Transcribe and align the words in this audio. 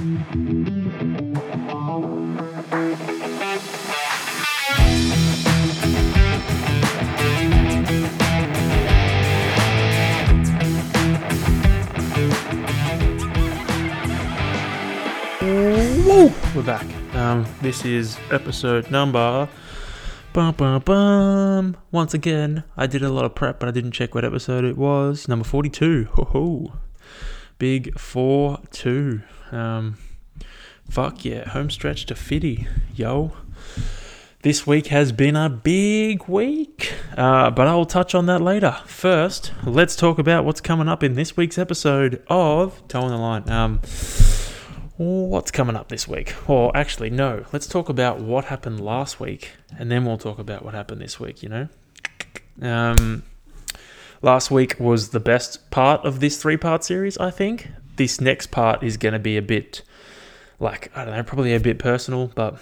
We're 0.00 0.06
back. 16.64 16.86
Um, 17.14 17.44
this 17.60 17.84
is 17.84 18.16
episode 18.30 18.90
number. 18.90 19.46
Bum, 20.32 20.54
bum, 20.54 20.80
bum. 20.80 21.76
Once 21.92 22.14
again, 22.14 22.64
I 22.74 22.86
did 22.86 23.02
a 23.02 23.10
lot 23.10 23.26
of 23.26 23.34
prep, 23.34 23.60
but 23.60 23.68
I 23.68 23.72
didn't 23.72 23.92
check 23.92 24.14
what 24.14 24.24
episode 24.24 24.64
it 24.64 24.78
was. 24.78 25.28
Number 25.28 25.44
42. 25.44 26.04
Ho 26.12 26.24
ho. 26.24 26.72
Big 27.58 27.98
4 27.98 28.60
2. 28.70 29.20
Um, 29.52 29.98
fuck 30.88 31.24
yeah. 31.24 31.48
Home 31.50 31.70
stretch 31.70 32.06
to 32.06 32.14
Fitty. 32.14 32.66
Yo. 32.94 33.32
This 34.42 34.66
week 34.66 34.86
has 34.86 35.12
been 35.12 35.36
a 35.36 35.50
big 35.50 36.26
week, 36.26 36.94
uh, 37.14 37.50
but 37.50 37.68
I'll 37.68 37.84
touch 37.84 38.14
on 38.14 38.24
that 38.24 38.40
later. 38.40 38.74
First, 38.86 39.52
let's 39.66 39.94
talk 39.94 40.18
about 40.18 40.46
what's 40.46 40.62
coming 40.62 40.88
up 40.88 41.02
in 41.02 41.12
this 41.12 41.36
week's 41.36 41.58
episode 41.58 42.22
of 42.28 42.82
Towing 42.88 43.10
the 43.10 43.18
Line. 43.18 43.50
Um, 43.50 43.80
what's 44.96 45.50
coming 45.50 45.76
up 45.76 45.88
this 45.88 46.08
week? 46.08 46.34
Or 46.48 46.74
actually, 46.74 47.10
no, 47.10 47.44
let's 47.52 47.66
talk 47.66 47.90
about 47.90 48.20
what 48.20 48.46
happened 48.46 48.80
last 48.80 49.20
week, 49.20 49.52
and 49.78 49.92
then 49.92 50.06
we'll 50.06 50.16
talk 50.16 50.38
about 50.38 50.64
what 50.64 50.72
happened 50.72 51.02
this 51.02 51.20
week, 51.20 51.42
you 51.42 51.50
know? 51.50 51.68
Um, 52.62 53.24
last 54.22 54.50
week 54.50 54.80
was 54.80 55.10
the 55.10 55.20
best 55.20 55.70
part 55.70 56.02
of 56.06 56.20
this 56.20 56.40
three 56.40 56.56
part 56.56 56.82
series, 56.82 57.18
I 57.18 57.30
think. 57.30 57.68
This 57.96 58.20
next 58.20 58.50
part 58.50 58.82
is 58.82 58.96
going 58.96 59.12
to 59.12 59.18
be 59.18 59.36
a 59.36 59.42
bit, 59.42 59.82
like, 60.58 60.90
I 60.96 61.04
don't 61.04 61.14
know, 61.14 61.22
probably 61.22 61.54
a 61.54 61.60
bit 61.60 61.78
personal, 61.78 62.28
but 62.34 62.54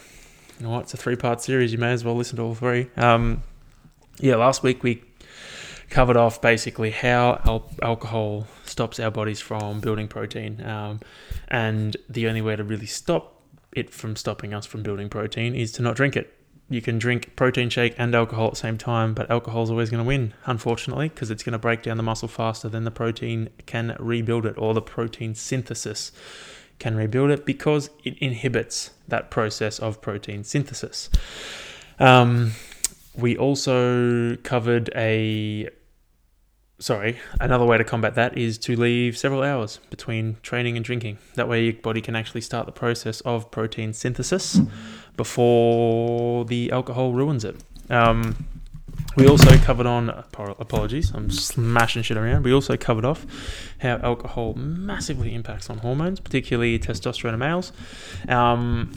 you 0.59 0.67
know 0.67 0.73
what? 0.73 0.83
It's 0.83 0.95
a 0.95 0.97
three 0.97 1.17
part 1.17 1.41
series. 1.41 1.73
You 1.73 1.79
may 1.79 1.93
as 1.93 2.05
well 2.05 2.15
listen 2.17 2.37
to 2.37 2.43
all 2.43 2.55
three. 2.55 2.91
Um, 2.97 3.43
yeah, 4.19 4.37
last 4.37 4.63
week 4.63 4.83
we 4.83 5.03
covered 5.91 6.17
off 6.17 6.41
basically 6.41 6.91
how 6.91 7.41
al- 7.45 7.71
alcohol 7.83 8.47
stops 8.65 9.01
our 9.01 9.11
bodies 9.11 9.41
from 9.41 9.81
building 9.81 10.09
protein. 10.09 10.63
Um, 10.65 11.01
and 11.49 11.97
the 12.09 12.29
only 12.29 12.43
way 12.43 12.57
to 12.57 12.65
really 12.65 12.87
stop 12.87 13.41
it 13.73 13.91
from 13.91 14.17
stopping 14.17 14.53
us 14.55 14.67
from 14.67 14.83
building 14.83 15.09
protein 15.09 15.55
is 15.55 15.73
to 15.73 15.83
not 15.83 15.97
drink 15.97 16.17
it. 16.17 16.35
You 16.71 16.83
can 16.83 16.99
drink 16.99 17.35
protein 17.35 17.71
shake 17.71 17.95
and 17.97 18.15
alcohol 18.15 18.49
at 18.49 18.53
the 18.53 18.59
same 18.59 18.77
time, 18.77 19.15
but 19.15 19.31
alcohol 19.31 19.63
is 19.63 19.71
always 19.71 19.89
going 19.89 20.05
to 20.05 20.07
win, 20.07 20.35
unfortunately, 20.45 21.09
because 21.09 21.31
it's 21.31 21.43
going 21.43 21.55
to 21.55 21.59
break 21.59 21.83
down 21.83 21.97
the 21.97 22.03
muscle 22.03 22.29
faster 22.29 22.69
than 22.69 22.85
the 22.85 22.91
protein 22.91 23.49
can 23.65 23.97
rebuild 23.99 24.45
it, 24.45 24.55
or 24.59 24.75
the 24.75 24.83
protein 24.83 25.35
synthesis 25.35 26.13
can 26.79 26.95
rebuild 26.95 27.31
it 27.31 27.47
because 27.47 27.89
it 28.05 28.19
inhibits 28.19 28.91
that 29.09 29.31
process 29.31 29.79
of 29.79 30.03
protein 30.03 30.45
synthesis. 30.45 31.09
Um, 31.99 32.53
we 33.17 33.37
also 33.37 34.37
covered 34.37 34.91
a 34.95 35.71
sorry, 36.81 37.19
another 37.41 37.65
way 37.65 37.77
to 37.77 37.83
combat 37.83 38.15
that 38.15 38.39
is 38.39 38.57
to 38.57 38.77
leave 38.77 39.19
several 39.19 39.43
hours 39.43 39.81
between 39.91 40.37
training 40.43 40.77
and 40.77 40.85
drinking. 40.85 41.19
That 41.35 41.49
way, 41.49 41.65
your 41.65 41.73
body 41.73 42.01
can 42.01 42.15
actually 42.15 42.43
start 42.43 42.67
the 42.67 42.73
process 42.73 43.21
of 43.23 43.51
protein 43.51 43.93
synthesis 43.93 44.61
before 45.19 46.47
the 46.47 46.73
alcohol 46.73 47.13
ruins 47.13 47.45
it. 47.45 47.57
Um, 47.91 48.47
we 49.17 49.27
also 49.27 49.57
covered 49.59 49.87
on 49.87 50.09
apologies, 50.09 51.11
I'm 51.13 51.31
smashing 51.31 52.03
shit 52.03 52.17
around. 52.17 52.45
We 52.45 52.53
also 52.53 52.77
covered 52.77 53.05
off 53.05 53.27
how 53.81 53.97
alcohol 53.97 54.55
massively 54.55 55.35
impacts 55.35 55.69
on 55.69 55.79
hormones, 55.79 56.21
particularly 56.21 56.79
testosterone 56.79 57.35
in 57.35 57.39
males. 57.41 57.73
Um, 58.29 58.93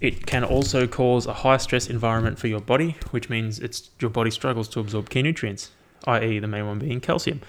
it 0.00 0.26
can 0.26 0.44
also 0.44 0.86
cause 0.86 1.26
a 1.26 1.32
high 1.32 1.58
stress 1.58 1.88
environment 1.88 2.38
for 2.38 2.48
your 2.48 2.60
body, 2.60 2.96
which 3.12 3.30
means 3.30 3.58
it's 3.60 3.90
your 4.00 4.10
body 4.10 4.30
struggles 4.30 4.68
to 4.70 4.80
absorb 4.80 5.08
key 5.08 5.22
nutrients 5.22 5.70
i.e., 6.06 6.38
the 6.38 6.46
main 6.46 6.66
one 6.66 6.78
being 6.78 7.00
calcium. 7.00 7.40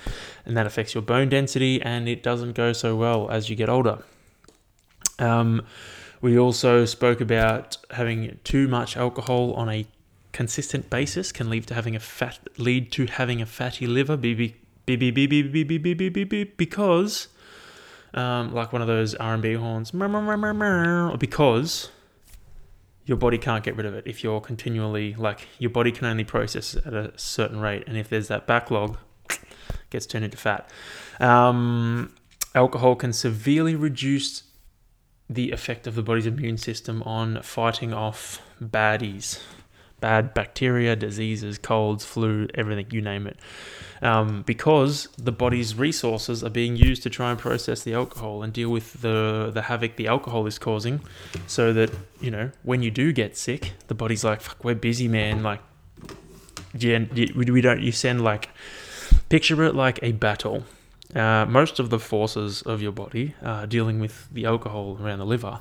And 0.46 0.56
that 0.58 0.66
affects 0.66 0.94
your 0.94 1.02
bone 1.02 1.30
density 1.30 1.82
and 1.82 2.08
it 2.08 2.24
doesn't 2.24 2.54
go 2.54 2.74
so 2.74 2.96
well 2.96 3.30
as 3.30 3.50
you 3.50 3.56
get 3.56 3.70
older. 3.70 4.04
Um, 5.20 5.66
we 6.22 6.38
also 6.38 6.86
spoke 6.86 7.20
about 7.20 7.78
having 7.92 8.40
too 8.44 8.68
much 8.68 8.96
alcohol 8.96 9.54
on 9.54 9.70
a 9.70 9.86
consistent 10.32 10.90
basis 10.90 11.32
can 11.32 11.50
lead 11.50 11.68
to 11.68 11.74
having 11.74 11.96
a 11.96 12.00
fat 12.00 12.40
lead 12.58 12.92
to 12.94 13.06
having 13.06 13.42
a 13.42 13.46
fatty 13.46 13.86
liver 13.86 14.16
because 16.58 17.28
um, 18.14 18.54
like 18.54 18.72
one 18.72 18.82
of 18.82 18.88
those 18.88 19.16
R&B 19.16 19.54
horns 19.56 19.94
because 21.18 21.90
your 23.06 23.18
body 23.18 23.38
can't 23.38 23.64
get 23.64 23.76
rid 23.76 23.86
of 23.86 23.94
it 23.94 24.06
if 24.08 24.24
you're 24.24 24.40
continually 24.40 25.14
like 25.16 25.48
your 25.60 25.70
body 25.70 25.92
can 25.92 26.06
only 26.06 26.24
process 26.24 26.76
at 26.76 26.94
a 26.94 27.12
certain 27.18 27.60
rate 27.60 27.84
and 27.88 27.98
if 27.98 28.08
there's 28.10 28.30
that 28.30 28.48
backlog 28.48 28.98
gets 29.90 30.06
turned 30.06 30.24
into 30.24 30.38
fat 30.38 30.70
um, 31.20 32.14
alcohol 32.56 32.96
can 32.96 33.12
severely 33.12 33.76
reduce 33.76 34.44
the 35.32 35.52
effect 35.52 35.88
of 35.88 35.96
the 35.96 36.04
body's 36.04 36.26
immune 36.26 36.58
system 36.58 37.02
on 37.04 37.42
fighting 37.42 37.94
off 37.94 38.42
baddies 38.62 39.40
bad 40.00 40.34
bacteria 40.34 40.96
diseases 40.96 41.58
colds 41.58 42.04
flu 42.04 42.48
everything 42.56 42.88
you 42.90 43.02
name 43.02 43.28
it 43.28 43.38
um, 44.02 44.42
because 44.44 45.08
the 45.18 45.32
body's 45.32 45.76
resources 45.76 46.44
are 46.44 46.50
being 46.50 46.76
used 46.76 47.04
to 47.04 47.10
try 47.10 47.30
and 47.30 47.40
process 47.40 47.84
the 47.84 47.94
alcohol 47.94 48.42
and 48.42 48.52
deal 48.52 48.70
with 48.70 49.02
the 49.02 49.52
the 49.54 49.64
havoc 49.64 49.96
the 49.96 50.08
alcohol 50.08 50.48
is 50.48 50.58
causing, 50.58 51.02
so 51.46 51.72
that 51.74 51.92
you 52.20 52.32
know 52.32 52.52
when 52.64 52.82
you 52.82 52.90
do 52.90 53.14
get 53.14 53.38
sick, 53.38 53.74
the 53.88 53.94
body's 53.94 54.24
like, 54.24 54.42
"Fuck, 54.42 54.64
we're 54.64 54.76
busy, 54.76 55.08
man." 55.08 55.44
Like, 55.44 55.62
yeah, 56.74 57.06
we 57.14 57.62
don't. 57.62 57.82
You 57.82 57.92
send 57.92 58.24
like, 58.24 58.50
picture 59.30 59.64
it 59.64 59.76
like 59.76 60.00
a 60.02 60.14
battle. 60.14 60.64
Uh, 61.16 61.46
most 61.46 61.80
of 61.80 61.90
the 61.90 62.00
forces 62.00 62.62
of 62.62 62.82
your 62.82 62.92
body 62.92 63.36
are 63.44 63.68
dealing 63.68 64.00
with 64.00 64.30
the 64.32 64.46
alcohol 64.46 64.98
around 65.02 65.20
the 65.20 65.26
liver. 65.26 65.60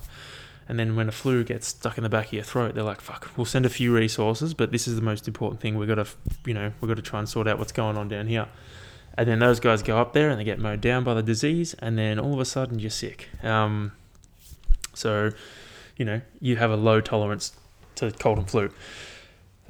And 0.68 0.78
then 0.78 0.94
when 0.94 1.08
a 1.08 1.12
flu 1.12 1.42
gets 1.42 1.66
stuck 1.66 1.98
in 1.98 2.04
the 2.04 2.08
back 2.08 2.26
of 2.26 2.32
your 2.32 2.44
throat, 2.44 2.76
they're 2.76 2.84
like, 2.84 3.00
"Fuck, 3.00 3.30
we'll 3.36 3.44
send 3.44 3.66
a 3.66 3.68
few 3.70 3.92
resources, 3.92 4.54
but 4.54 4.70
this 4.70 4.86
is 4.86 4.94
the 4.94 5.02
most 5.02 5.26
important 5.26 5.60
thing. 5.60 5.76
We've 5.76 5.88
got 5.88 5.96
to, 5.96 6.06
you 6.46 6.54
know, 6.54 6.72
we've 6.80 6.88
got 6.88 6.96
to 6.96 7.02
try 7.02 7.18
and 7.18 7.28
sort 7.28 7.48
out 7.48 7.58
what's 7.58 7.72
going 7.72 7.96
on 7.96 8.08
down 8.08 8.28
here." 8.28 8.46
And 9.18 9.28
then 9.28 9.40
those 9.40 9.58
guys 9.58 9.82
go 9.82 9.98
up 9.98 10.12
there 10.12 10.30
and 10.30 10.38
they 10.38 10.44
get 10.44 10.60
mowed 10.60 10.80
down 10.80 11.02
by 11.02 11.14
the 11.14 11.22
disease, 11.22 11.74
and 11.80 11.98
then 11.98 12.20
all 12.20 12.32
of 12.32 12.38
a 12.38 12.44
sudden 12.44 12.78
you're 12.78 12.90
sick. 12.90 13.28
Um, 13.42 13.92
so, 14.94 15.32
you 15.96 16.04
know, 16.04 16.20
you 16.40 16.56
have 16.56 16.70
a 16.70 16.76
low 16.76 17.00
tolerance 17.00 17.52
to 17.96 18.12
cold 18.12 18.38
and 18.38 18.48
flu. 18.48 18.70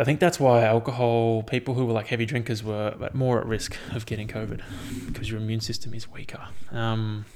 I 0.00 0.04
think 0.04 0.18
that's 0.18 0.40
why 0.40 0.64
alcohol, 0.64 1.42
people 1.42 1.74
who 1.74 1.84
were 1.84 1.92
like 1.92 2.06
heavy 2.06 2.24
drinkers 2.24 2.64
were 2.64 3.10
more 3.12 3.38
at 3.38 3.44
risk 3.44 3.76
of 3.92 4.06
getting 4.06 4.28
COVID 4.28 4.62
because 5.06 5.30
your 5.30 5.38
immune 5.38 5.60
system 5.60 5.92
is 5.92 6.10
weaker. 6.10 6.40
Um, 6.72 7.26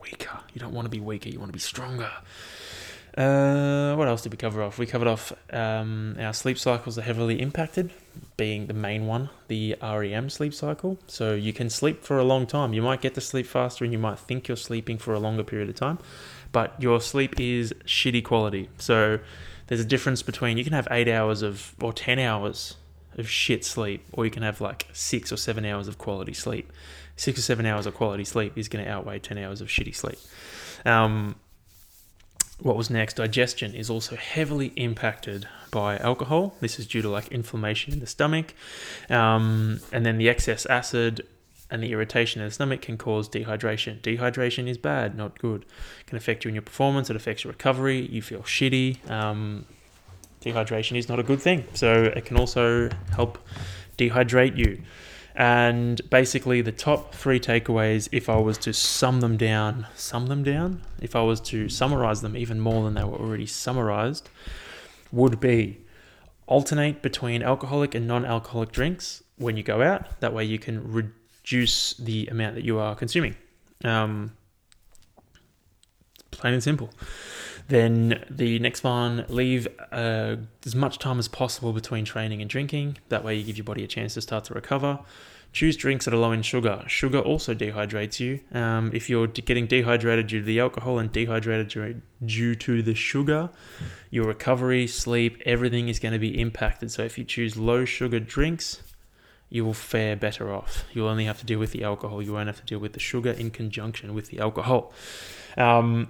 weaker. 0.00 0.38
You 0.52 0.60
don't 0.60 0.72
want 0.72 0.86
to 0.86 0.90
be 0.90 1.00
weaker, 1.00 1.28
you 1.28 1.40
want 1.40 1.48
to 1.48 1.52
be 1.52 1.58
stronger. 1.58 2.12
Uh, 3.18 3.96
what 3.96 4.06
else 4.06 4.22
did 4.22 4.32
we 4.32 4.36
cover 4.36 4.62
off? 4.62 4.78
We 4.78 4.86
covered 4.86 5.08
off 5.08 5.32
um, 5.52 6.14
our 6.20 6.32
sleep 6.32 6.56
cycles 6.56 6.96
are 6.98 7.02
heavily 7.02 7.40
impacted, 7.40 7.90
being 8.36 8.68
the 8.68 8.74
main 8.74 9.08
one, 9.08 9.28
the 9.48 9.76
REM 9.82 10.30
sleep 10.30 10.54
cycle. 10.54 10.98
So 11.08 11.34
you 11.34 11.52
can 11.52 11.68
sleep 11.68 12.04
for 12.04 12.18
a 12.18 12.24
long 12.24 12.46
time. 12.46 12.72
You 12.74 12.82
might 12.82 13.00
get 13.00 13.14
to 13.14 13.20
sleep 13.20 13.46
faster 13.46 13.82
and 13.82 13.92
you 13.92 13.98
might 13.98 14.20
think 14.20 14.46
you're 14.46 14.56
sleeping 14.56 14.98
for 14.98 15.14
a 15.14 15.18
longer 15.18 15.42
period 15.42 15.68
of 15.68 15.74
time, 15.74 15.98
but 16.52 16.80
your 16.80 17.00
sleep 17.00 17.40
is 17.40 17.74
shitty 17.86 18.22
quality. 18.22 18.68
So 18.78 19.18
there's 19.66 19.80
a 19.80 19.84
difference 19.84 20.22
between 20.22 20.58
you 20.58 20.64
can 20.64 20.72
have 20.72 20.88
eight 20.90 21.08
hours 21.08 21.42
of 21.42 21.74
or 21.80 21.92
10 21.92 22.18
hours 22.18 22.76
of 23.16 23.28
shit 23.28 23.64
sleep, 23.64 24.04
or 24.12 24.24
you 24.24 24.30
can 24.30 24.42
have 24.42 24.60
like 24.60 24.88
six 24.92 25.32
or 25.32 25.36
seven 25.36 25.64
hours 25.64 25.88
of 25.88 25.98
quality 25.98 26.34
sleep. 26.34 26.72
Six 27.16 27.38
or 27.38 27.42
seven 27.42 27.64
hours 27.64 27.86
of 27.86 27.94
quality 27.94 28.24
sleep 28.24 28.58
is 28.58 28.68
going 28.68 28.84
to 28.84 28.90
outweigh 28.90 29.20
10 29.20 29.38
hours 29.38 29.60
of 29.60 29.68
shitty 29.68 29.94
sleep. 29.94 30.18
Um, 30.84 31.36
what 32.60 32.76
was 32.76 32.90
next? 32.90 33.14
Digestion 33.14 33.74
is 33.74 33.90
also 33.90 34.16
heavily 34.16 34.68
impacted 34.76 35.48
by 35.70 35.98
alcohol. 35.98 36.54
This 36.60 36.78
is 36.78 36.86
due 36.86 37.02
to 37.02 37.08
like 37.08 37.28
inflammation 37.28 37.92
in 37.92 38.00
the 38.00 38.06
stomach, 38.06 38.54
um, 39.10 39.80
and 39.92 40.06
then 40.06 40.18
the 40.18 40.28
excess 40.28 40.66
acid 40.66 41.26
and 41.70 41.82
the 41.82 41.92
irritation 41.92 42.40
in 42.40 42.48
the 42.48 42.52
stomach 42.52 42.82
can 42.82 42.98
cause 42.98 43.28
dehydration. 43.28 44.00
Dehydration 44.00 44.68
is 44.68 44.78
bad, 44.78 45.16
not 45.16 45.38
good. 45.38 45.62
It 46.00 46.06
can 46.06 46.16
affect 46.16 46.44
you 46.44 46.50
in 46.50 46.54
your 46.54 46.62
performance. 46.62 47.10
It 47.10 47.16
affects 47.16 47.44
your 47.44 47.52
recovery. 47.52 48.06
You 48.06 48.22
feel 48.22 48.42
shitty. 48.42 49.10
Um, 49.10 49.64
dehydration 50.42 50.96
is 50.96 51.08
not 51.08 51.18
a 51.18 51.22
good 51.22 51.40
thing. 51.40 51.64
So 51.74 52.04
it 52.04 52.24
can 52.26 52.36
also 52.36 52.90
help 53.14 53.38
dehydrate 53.96 54.56
you. 54.56 54.82
And 55.34 56.00
basically, 56.10 56.60
the 56.60 56.70
top 56.70 57.12
three 57.14 57.40
takeaways, 57.40 58.08
if 58.12 58.28
I 58.28 58.36
was 58.36 58.56
to 58.58 58.72
sum 58.72 59.20
them 59.20 59.36
down, 59.36 59.88
sum 59.96 60.26
them 60.28 60.44
down, 60.44 60.82
if 61.00 61.16
I 61.16 61.22
was 61.22 61.40
to 61.40 61.68
summarize 61.68 62.22
them 62.22 62.36
even 62.36 62.60
more 62.60 62.84
than 62.84 62.94
they 62.94 63.02
were 63.02 63.18
already 63.18 63.46
summarized, 63.46 64.30
would 65.10 65.40
be 65.40 65.80
alternate 66.46 67.02
between 67.02 67.42
alcoholic 67.42 67.96
and 67.96 68.06
non 68.06 68.24
alcoholic 68.24 68.70
drinks 68.70 69.24
when 69.36 69.56
you 69.56 69.64
go 69.64 69.82
out. 69.82 70.20
That 70.20 70.32
way, 70.32 70.44
you 70.44 70.60
can 70.60 70.92
reduce 70.92 71.14
the 71.98 72.26
amount 72.30 72.54
that 72.54 72.64
you 72.64 72.78
are 72.78 72.94
consuming. 72.94 73.36
Um, 73.84 74.32
plain 76.30 76.54
and 76.54 76.62
simple. 76.62 76.90
Then 77.68 78.24
the 78.30 78.58
next 78.58 78.84
one, 78.84 79.24
leave 79.28 79.66
uh, 79.90 80.36
as 80.66 80.74
much 80.74 80.98
time 80.98 81.18
as 81.18 81.28
possible 81.28 81.72
between 81.72 82.04
training 82.04 82.42
and 82.42 82.50
drinking. 82.50 82.98
That 83.08 83.24
way, 83.24 83.36
you 83.36 83.44
give 83.44 83.56
your 83.56 83.64
body 83.64 83.84
a 83.84 83.86
chance 83.86 84.14
to 84.14 84.20
start 84.20 84.44
to 84.44 84.54
recover. 84.54 85.00
Choose 85.52 85.76
drinks 85.76 86.04
that 86.04 86.12
are 86.12 86.18
low 86.18 86.32
in 86.32 86.42
sugar. 86.42 86.82
Sugar 86.88 87.20
also 87.20 87.54
dehydrates 87.54 88.18
you. 88.18 88.40
Um, 88.52 88.90
if 88.92 89.08
you're 89.08 89.28
getting 89.28 89.68
dehydrated 89.68 90.26
due 90.26 90.40
to 90.40 90.44
the 90.44 90.58
alcohol 90.58 90.98
and 90.98 91.12
dehydrated 91.12 92.02
due 92.26 92.54
to 92.56 92.82
the 92.82 92.94
sugar, 92.94 93.50
your 94.10 94.26
recovery, 94.26 94.88
sleep, 94.88 95.40
everything 95.46 95.88
is 95.88 96.00
going 96.00 96.12
to 96.12 96.18
be 96.18 96.40
impacted. 96.40 96.90
So 96.90 97.04
if 97.04 97.16
you 97.16 97.24
choose 97.24 97.56
low 97.56 97.84
sugar 97.84 98.18
drinks, 98.18 98.82
you 99.54 99.64
will 99.64 99.72
fare 99.72 100.16
better 100.16 100.52
off. 100.52 100.84
You'll 100.92 101.06
only 101.06 101.26
have 101.26 101.38
to 101.38 101.46
deal 101.46 101.60
with 101.60 101.70
the 101.70 101.84
alcohol. 101.84 102.20
You 102.20 102.32
won't 102.32 102.48
have 102.48 102.58
to 102.58 102.64
deal 102.64 102.80
with 102.80 102.92
the 102.92 102.98
sugar 102.98 103.30
in 103.30 103.52
conjunction 103.52 104.12
with 104.12 104.26
the 104.26 104.40
alcohol. 104.40 104.92
Um, 105.56 106.08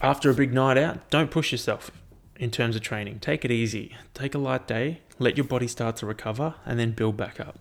after 0.00 0.30
a 0.30 0.34
big 0.34 0.54
night 0.54 0.78
out, 0.78 1.10
don't 1.10 1.30
push 1.30 1.52
yourself 1.52 1.90
in 2.36 2.50
terms 2.50 2.76
of 2.76 2.80
training. 2.80 3.18
Take 3.18 3.44
it 3.44 3.50
easy. 3.50 3.94
Take 4.14 4.34
a 4.34 4.38
light 4.38 4.66
day. 4.66 5.02
Let 5.18 5.36
your 5.36 5.44
body 5.44 5.68
start 5.68 5.96
to 5.96 6.06
recover 6.06 6.54
and 6.64 6.78
then 6.78 6.92
build 6.92 7.18
back 7.18 7.38
up. 7.38 7.58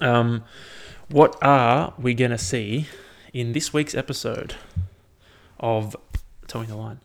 Um, 0.00 0.42
what 1.08 1.36
are 1.40 1.94
we 1.96 2.12
going 2.12 2.32
to 2.32 2.38
see 2.38 2.88
in 3.32 3.52
this 3.52 3.72
week's 3.72 3.94
episode 3.94 4.56
of 5.60 5.94
Towing 6.48 6.66
the 6.66 6.76
Line? 6.76 6.98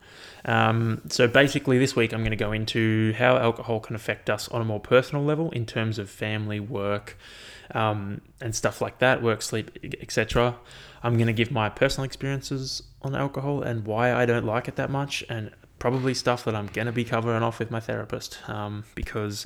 Um, 0.46 1.02
so 1.10 1.28
basically, 1.28 1.78
this 1.78 1.96
week 1.96 2.14
I'm 2.14 2.22
going 2.22 2.32
to 2.32 2.36
go 2.36 2.52
into 2.52 3.14
how 3.14 3.38
alcohol 3.38 3.80
can 3.80 3.96
affect 3.96 4.30
us 4.30 4.48
on 4.50 4.62
a 4.62 4.66
more 4.66 4.80
personal 4.80 5.24
level 5.24 5.52
in 5.52 5.66
terms 5.66 6.00
of 6.00 6.10
family, 6.10 6.60
work, 6.60 7.18
um, 7.74 8.22
and 8.42 8.56
stuff 8.56 8.82
like 8.82 9.00
that, 9.00 9.22
work, 9.22 9.42
sleep, 9.42 9.78
etc. 10.02 10.56
I'm 11.04 11.16
going 11.16 11.28
to 11.28 11.34
give 11.34 11.52
my 11.52 11.70
personal 11.70 12.06
experiences 12.06 12.84
on 13.02 13.16
alcohol 13.16 13.62
and 13.62 13.86
why 13.86 14.14
I 14.14 14.26
don't 14.26 14.46
like 14.46 14.68
it 14.68 14.76
that 14.76 14.90
much, 14.90 15.24
and 15.30 15.52
probably 15.80 16.14
stuff 16.14 16.44
that 16.46 16.56
I'm 16.56 16.68
going 16.68 16.86
to 16.86 16.92
be 16.92 17.04
covering 17.04 17.44
off 17.44 17.60
with 17.60 17.72
my 17.72 17.80
therapist 17.80 18.38
um, 18.48 18.84
because 18.94 19.46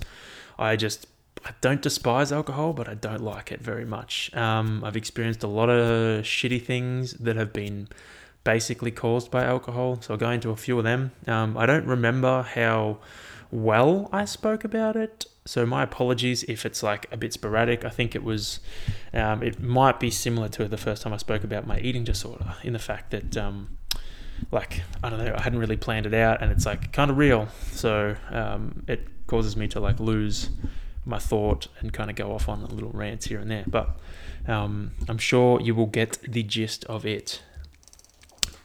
I 0.60 0.76
just 0.76 1.08
I 1.46 1.52
don't 1.62 1.82
despise 1.82 2.32
alcohol, 2.32 2.74
but 2.74 2.90
I 2.90 2.96
don't 2.96 3.22
like 3.22 3.52
it 3.52 3.62
very 3.62 3.86
much. 3.86 4.34
Um, 4.36 4.84
I've 4.84 4.98
experienced 4.98 5.44
a 5.44 5.48
lot 5.48 5.70
of 5.70 6.24
shitty 6.24 6.64
things 6.64 7.14
that 7.14 7.36
have 7.36 7.54
been 7.54 7.88
basically 8.46 8.92
caused 8.92 9.30
by 9.30 9.44
alcohol, 9.44 10.00
so 10.02 10.14
I'll 10.14 10.18
go 10.18 10.30
into 10.30 10.52
a 10.52 10.56
few 10.56 10.78
of 10.78 10.86
them. 10.86 11.12
Um, 11.28 11.58
I 11.58 11.66
don't 11.66 11.86
remember 11.86 12.44
how 12.44 13.00
well 13.52 14.10
I 14.14 14.24
spoke 14.24 14.64
about 14.64 14.96
it, 14.96 15.26
so 15.44 15.66
my 15.66 15.84
apologies 15.84 16.44
if 16.44 16.66
it's 16.66 16.82
like 16.82 17.08
a 17.12 17.18
bit 17.18 17.34
sporadic. 17.34 17.84
I 17.84 17.90
think 17.90 18.16
it 18.16 18.24
was, 18.24 18.62
um, 19.14 19.44
it 19.44 19.60
might 19.60 20.00
be 20.00 20.10
similar 20.10 20.48
to 20.50 20.70
the 20.70 20.78
first 20.78 21.02
time 21.02 21.12
I 21.12 21.18
spoke 21.18 21.44
about 21.44 21.68
my 21.68 21.80
eating 21.80 22.06
disorder, 22.06 22.56
in 22.64 22.72
the 22.72 22.80
fact 22.80 23.12
that. 23.12 23.36
Um, 23.36 23.78
like 24.52 24.82
I 25.02 25.10
don't 25.10 25.24
know, 25.24 25.34
I 25.34 25.42
hadn't 25.42 25.60
really 25.60 25.78
planned 25.78 26.06
it 26.06 26.14
out, 26.14 26.42
and 26.42 26.52
it's 26.52 26.66
like 26.66 26.92
kind 26.92 27.10
of 27.10 27.18
real. 27.18 27.48
So 27.72 28.18
um, 28.30 28.84
it 28.86 29.08
causes 29.28 29.56
me 29.56 29.68
to 29.70 29.80
like 29.80 30.00
lose 30.00 30.50
my 31.06 31.20
thought 31.20 31.68
and 31.80 31.94
kind 31.94 32.10
of 32.10 32.16
go 32.16 32.34
off 32.34 32.50
on 32.50 32.62
a 32.62 32.68
little 32.68 32.92
rants 32.92 33.28
here 33.28 33.40
and 33.40 33.50
there. 33.50 33.64
But 33.68 33.98
um, 34.48 34.92
I'm 35.08 35.18
sure 35.18 35.62
you 35.62 35.76
will 35.76 35.86
get 35.86 36.20
the 36.28 36.44
gist 36.44 36.84
of 36.86 37.06
it. 37.06 37.42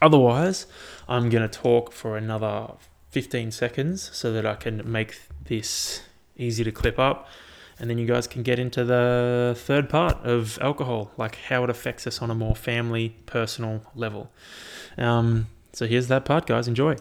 Otherwise, 0.03 0.67
I'm 1.09 1.29
going 1.29 1.49
to 1.49 1.59
talk 1.59 1.93
for 1.93 2.17
another 2.17 2.73
15 3.11 3.51
seconds 3.51 4.11
so 4.13 4.33
that 4.33 4.47
I 4.47 4.55
can 4.55 4.91
make 4.91 5.21
this 5.45 6.03
easy 6.37 6.65
to 6.65 6.73
clip 6.73 6.99
up. 6.99 7.29
And 7.79 7.89
then 7.89 7.97
you 7.97 8.07
guys 8.07 8.27
can 8.27 8.43
get 8.43 8.59
into 8.59 8.85
the 8.85 9.55
third 9.57 9.89
part 9.89 10.19
of 10.23 10.59
alcohol, 10.61 11.13
like 11.17 11.37
how 11.37 11.65
it 11.65 11.71
affects 11.71 12.07
us 12.07 12.21
on 12.21 12.31
a 12.31 12.35
more 12.35 12.55
family, 12.55 13.17
personal 13.27 13.83
level. 13.95 14.31
Um, 14.99 15.47
so 15.73 15.87
here's 15.87 16.09
that 16.09 16.25
part, 16.25 16.47
guys. 16.47 16.69
Enjoy. 16.69 16.97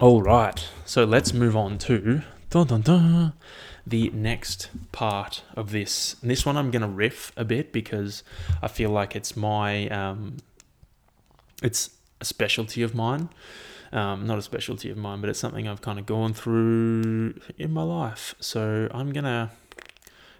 All 0.00 0.22
right. 0.22 0.66
So 0.86 1.04
let's 1.04 1.34
move 1.34 1.56
on 1.56 1.78
to 1.78 2.22
dun, 2.48 2.66
dun, 2.66 2.80
dun, 2.80 3.32
the 3.86 4.10
next 4.10 4.70
part 4.92 5.42
of 5.56 5.72
this. 5.72 6.16
And 6.22 6.30
this 6.30 6.46
one 6.46 6.56
I'm 6.56 6.70
going 6.70 6.82
to 6.82 6.88
riff 6.88 7.32
a 7.36 7.44
bit 7.44 7.72
because 7.72 8.22
I 8.62 8.68
feel 8.68 8.90
like 8.90 9.14
it's 9.14 9.36
my 9.36 9.88
um, 9.88 10.38
it's 11.62 11.90
a 12.22 12.24
specialty 12.24 12.82
of 12.82 12.94
mine. 12.94 13.28
Um, 13.92 14.26
not 14.26 14.38
a 14.38 14.42
specialty 14.42 14.88
of 14.88 14.96
mine, 14.96 15.20
but 15.20 15.28
it's 15.28 15.38
something 15.38 15.68
I've 15.68 15.82
kind 15.82 15.98
of 15.98 16.06
gone 16.06 16.32
through 16.32 17.34
in 17.58 17.72
my 17.72 17.82
life. 17.82 18.34
So 18.40 18.88
I'm 18.92 19.12
gonna. 19.12 19.50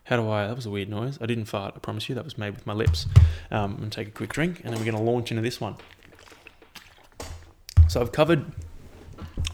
How 0.05 0.17
do 0.17 0.29
I? 0.31 0.47
That 0.47 0.57
was 0.57 0.67
a 0.67 0.71
weird 0.71 0.89
noise. 0.89 1.19
I 1.21 1.27
didn't 1.27 1.45
fart. 1.45 1.75
I 1.77 1.79
promise 1.79 2.09
you. 2.09 2.15
That 2.15 2.25
was 2.25 2.39
made 2.39 2.55
with 2.55 2.67
my 2.67 2.73
lips. 2.73 3.07
Um, 3.51 3.73
I'm 3.73 3.77
gonna 3.77 3.91
take 3.91 4.09
a 4.09 4.13
quick 4.13 4.33
drink, 4.33 4.61
and 4.65 4.73
then 4.73 4.81
we're 4.81 4.91
gonna 4.91 5.03
launch 5.03 5.31
into 5.31 5.43
this 5.43 5.61
one. 5.61 5.77
So 7.89 8.01
I've 8.01 8.13
covered 8.13 8.47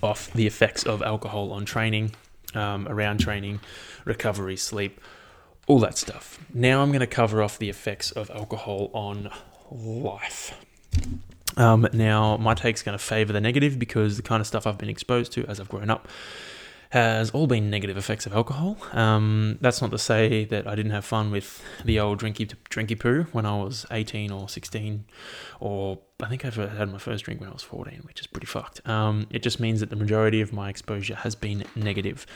off 0.02 0.32
the 0.32 0.46
effects 0.46 0.84
of 0.84 1.02
alcohol 1.02 1.52
on 1.52 1.64
training, 1.64 2.12
um, 2.54 2.86
around 2.88 3.18
training, 3.18 3.60
recovery, 4.04 4.56
sleep, 4.56 5.00
all 5.66 5.78
that 5.80 5.98
stuff. 5.98 6.38
Now 6.54 6.82
I'm 6.82 6.90
going 6.90 7.00
to 7.00 7.06
cover 7.06 7.42
off 7.42 7.58
the 7.58 7.68
effects 7.68 8.10
of 8.10 8.30
alcohol 8.30 8.90
on 8.94 9.30
life. 9.70 10.54
Um, 11.56 11.88
now, 11.92 12.36
my 12.36 12.54
take's 12.54 12.82
going 12.82 12.96
to 12.96 13.02
favour 13.02 13.32
the 13.32 13.40
negative 13.40 13.78
because 13.78 14.16
the 14.16 14.22
kind 14.22 14.40
of 14.40 14.46
stuff 14.46 14.66
I've 14.66 14.78
been 14.78 14.88
exposed 14.88 15.32
to 15.32 15.46
as 15.46 15.58
I've 15.58 15.68
grown 15.68 15.90
up 15.90 16.08
has 16.90 17.30
all 17.32 17.46
been 17.46 17.68
negative 17.68 17.96
effects 17.96 18.24
of 18.24 18.32
alcohol. 18.32 18.78
Um, 18.92 19.58
that's 19.60 19.82
not 19.82 19.90
to 19.90 19.98
say 19.98 20.44
that 20.46 20.66
I 20.66 20.74
didn't 20.74 20.92
have 20.92 21.04
fun 21.04 21.30
with 21.30 21.62
the 21.84 22.00
old 22.00 22.20
drinky 22.20 22.50
drinky 22.70 22.98
poo 22.98 23.24
when 23.32 23.44
I 23.44 23.56
was 23.56 23.84
18 23.90 24.30
or 24.30 24.48
16, 24.48 25.04
or 25.60 25.98
I 26.22 26.28
think 26.28 26.44
I've 26.44 26.56
had 26.56 26.90
my 26.90 26.98
first 26.98 27.24
drink 27.24 27.40
when 27.40 27.50
I 27.50 27.52
was 27.52 27.62
14, 27.62 28.00
which 28.04 28.20
is 28.20 28.26
pretty 28.26 28.46
fucked. 28.46 28.86
Um, 28.88 29.26
it 29.30 29.42
just 29.42 29.60
means 29.60 29.80
that 29.80 29.90
the 29.90 29.96
majority 29.96 30.40
of 30.40 30.52
my 30.52 30.70
exposure 30.70 31.16
has 31.16 31.34
been 31.34 31.64
negative. 31.76 32.26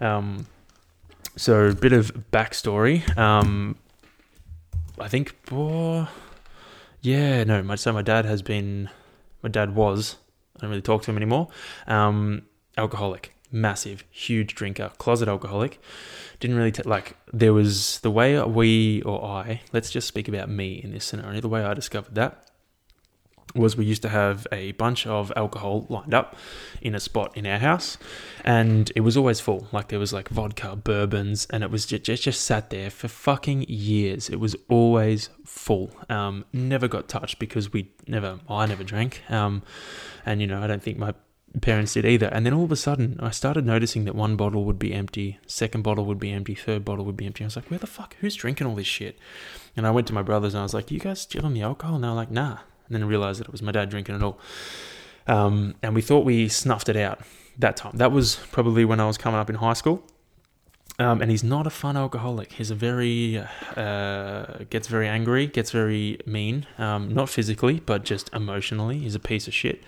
Um, 0.00 0.46
so, 1.36 1.66
a 1.68 1.74
bit 1.74 1.92
of 1.92 2.12
backstory. 2.32 3.16
Um, 3.16 3.76
I 4.98 5.08
think, 5.08 5.34
oh, 5.50 6.08
yeah, 7.02 7.44
no, 7.44 7.62
my, 7.62 7.74
so 7.74 7.92
my 7.92 8.02
dad 8.02 8.24
has 8.24 8.42
been, 8.42 8.88
my 9.42 9.48
dad 9.48 9.74
was, 9.74 10.16
I 10.56 10.60
don't 10.60 10.70
really 10.70 10.82
talk 10.82 11.02
to 11.02 11.10
him 11.10 11.16
anymore, 11.16 11.48
um, 11.86 12.42
alcoholic 12.78 13.34
massive, 13.52 14.04
huge 14.10 14.54
drinker, 14.54 14.90
closet 14.98 15.28
alcoholic. 15.28 15.78
Didn't 16.40 16.56
really 16.56 16.72
t- 16.72 16.82
like. 16.84 17.16
There 17.32 17.52
was 17.52 18.00
the 18.00 18.10
way 18.10 18.42
we 18.42 19.02
or 19.02 19.22
I. 19.22 19.60
Let's 19.72 19.90
just 19.90 20.08
speak 20.08 20.26
about 20.26 20.48
me 20.48 20.80
in 20.82 20.90
this 20.90 21.04
scenario. 21.04 21.40
The 21.40 21.48
way 21.48 21.62
I 21.62 21.74
discovered 21.74 22.14
that 22.14 22.50
was 23.54 23.76
we 23.76 23.84
used 23.84 24.02
to 24.02 24.08
have 24.08 24.46
a 24.52 24.72
bunch 24.72 25.06
of 25.06 25.32
alcohol 25.36 25.86
lined 25.88 26.14
up 26.14 26.36
in 26.80 26.94
a 26.94 27.00
spot 27.00 27.36
in 27.36 27.46
our 27.46 27.58
house 27.58 27.98
and 28.44 28.90
it 28.96 29.00
was 29.00 29.16
always 29.16 29.40
full 29.40 29.66
like 29.72 29.88
there 29.88 29.98
was 29.98 30.12
like 30.12 30.28
vodka 30.28 30.74
bourbons 30.76 31.46
and 31.50 31.62
it 31.62 31.70
was 31.70 31.86
just 31.86 32.04
just, 32.04 32.22
just 32.22 32.40
sat 32.42 32.70
there 32.70 32.90
for 32.90 33.08
fucking 33.08 33.62
years 33.68 34.30
it 34.30 34.40
was 34.40 34.56
always 34.68 35.28
full 35.44 35.90
um, 36.08 36.44
never 36.52 36.88
got 36.88 37.08
touched 37.08 37.38
because 37.38 37.72
we 37.72 37.90
never 38.06 38.38
i 38.48 38.66
never 38.66 38.84
drank 38.84 39.22
um, 39.30 39.62
and 40.24 40.40
you 40.40 40.46
know 40.46 40.62
i 40.62 40.66
don't 40.66 40.82
think 40.82 40.98
my 40.98 41.12
parents 41.60 41.94
did 41.94 42.06
either. 42.06 42.26
And 42.26 42.46
then 42.46 42.54
all 42.54 42.64
of 42.64 42.72
a 42.72 42.76
sudden, 42.76 43.18
I 43.20 43.30
started 43.30 43.66
noticing 43.66 44.04
that 44.04 44.14
one 44.14 44.36
bottle 44.36 44.64
would 44.64 44.78
be 44.78 44.94
empty, 44.94 45.38
second 45.46 45.82
bottle 45.82 46.04
would 46.06 46.18
be 46.18 46.32
empty, 46.32 46.54
third 46.54 46.84
bottle 46.84 47.04
would 47.04 47.16
be 47.16 47.26
empty. 47.26 47.44
I 47.44 47.46
was 47.46 47.56
like, 47.56 47.70
where 47.70 47.78
the 47.78 47.86
fuck? 47.86 48.16
Who's 48.20 48.34
drinking 48.34 48.66
all 48.66 48.74
this 48.74 48.86
shit? 48.86 49.18
And 49.76 49.86
I 49.86 49.90
went 49.90 50.06
to 50.06 50.14
my 50.14 50.22
brothers 50.22 50.54
and 50.54 50.60
I 50.60 50.62
was 50.62 50.74
like, 50.74 50.90
you 50.90 50.98
guys 50.98 51.20
still 51.20 51.44
on 51.44 51.54
the 51.54 51.62
alcohol? 51.62 51.96
And 51.96 52.04
they 52.04 52.08
were 52.08 52.14
like, 52.14 52.30
nah. 52.30 52.58
And 52.92 53.02
then 53.02 53.08
realized 53.08 53.40
that 53.40 53.48
it 53.48 53.52
was 53.52 53.62
my 53.62 53.72
dad 53.72 53.88
drinking 53.88 54.16
it 54.16 54.22
all. 54.22 54.38
Um, 55.26 55.74
and 55.82 55.94
we 55.94 56.02
thought 56.02 56.24
we 56.24 56.48
snuffed 56.48 56.88
it 56.88 56.96
out 56.96 57.20
that 57.58 57.76
time. 57.76 57.96
That 57.96 58.12
was 58.12 58.36
probably 58.50 58.84
when 58.84 59.00
I 59.00 59.06
was 59.06 59.16
coming 59.16 59.40
up 59.40 59.48
in 59.48 59.56
high 59.56 59.72
school. 59.72 60.02
Um, 60.98 61.22
and 61.22 61.30
he's 61.30 61.42
not 61.42 61.66
a 61.66 61.70
fun 61.70 61.96
alcoholic. 61.96 62.52
He's 62.52 62.70
a 62.70 62.74
very 62.74 63.42
uh, 63.76 64.64
gets 64.68 64.88
very 64.88 65.08
angry, 65.08 65.46
gets 65.46 65.70
very 65.70 66.18
mean. 66.26 66.66
Um, 66.76 67.14
not 67.14 67.30
physically, 67.30 67.80
but 67.80 68.04
just 68.04 68.32
emotionally. 68.34 68.98
He's 68.98 69.14
a 69.14 69.20
piece 69.20 69.48
of 69.48 69.54
shit. 69.54 69.82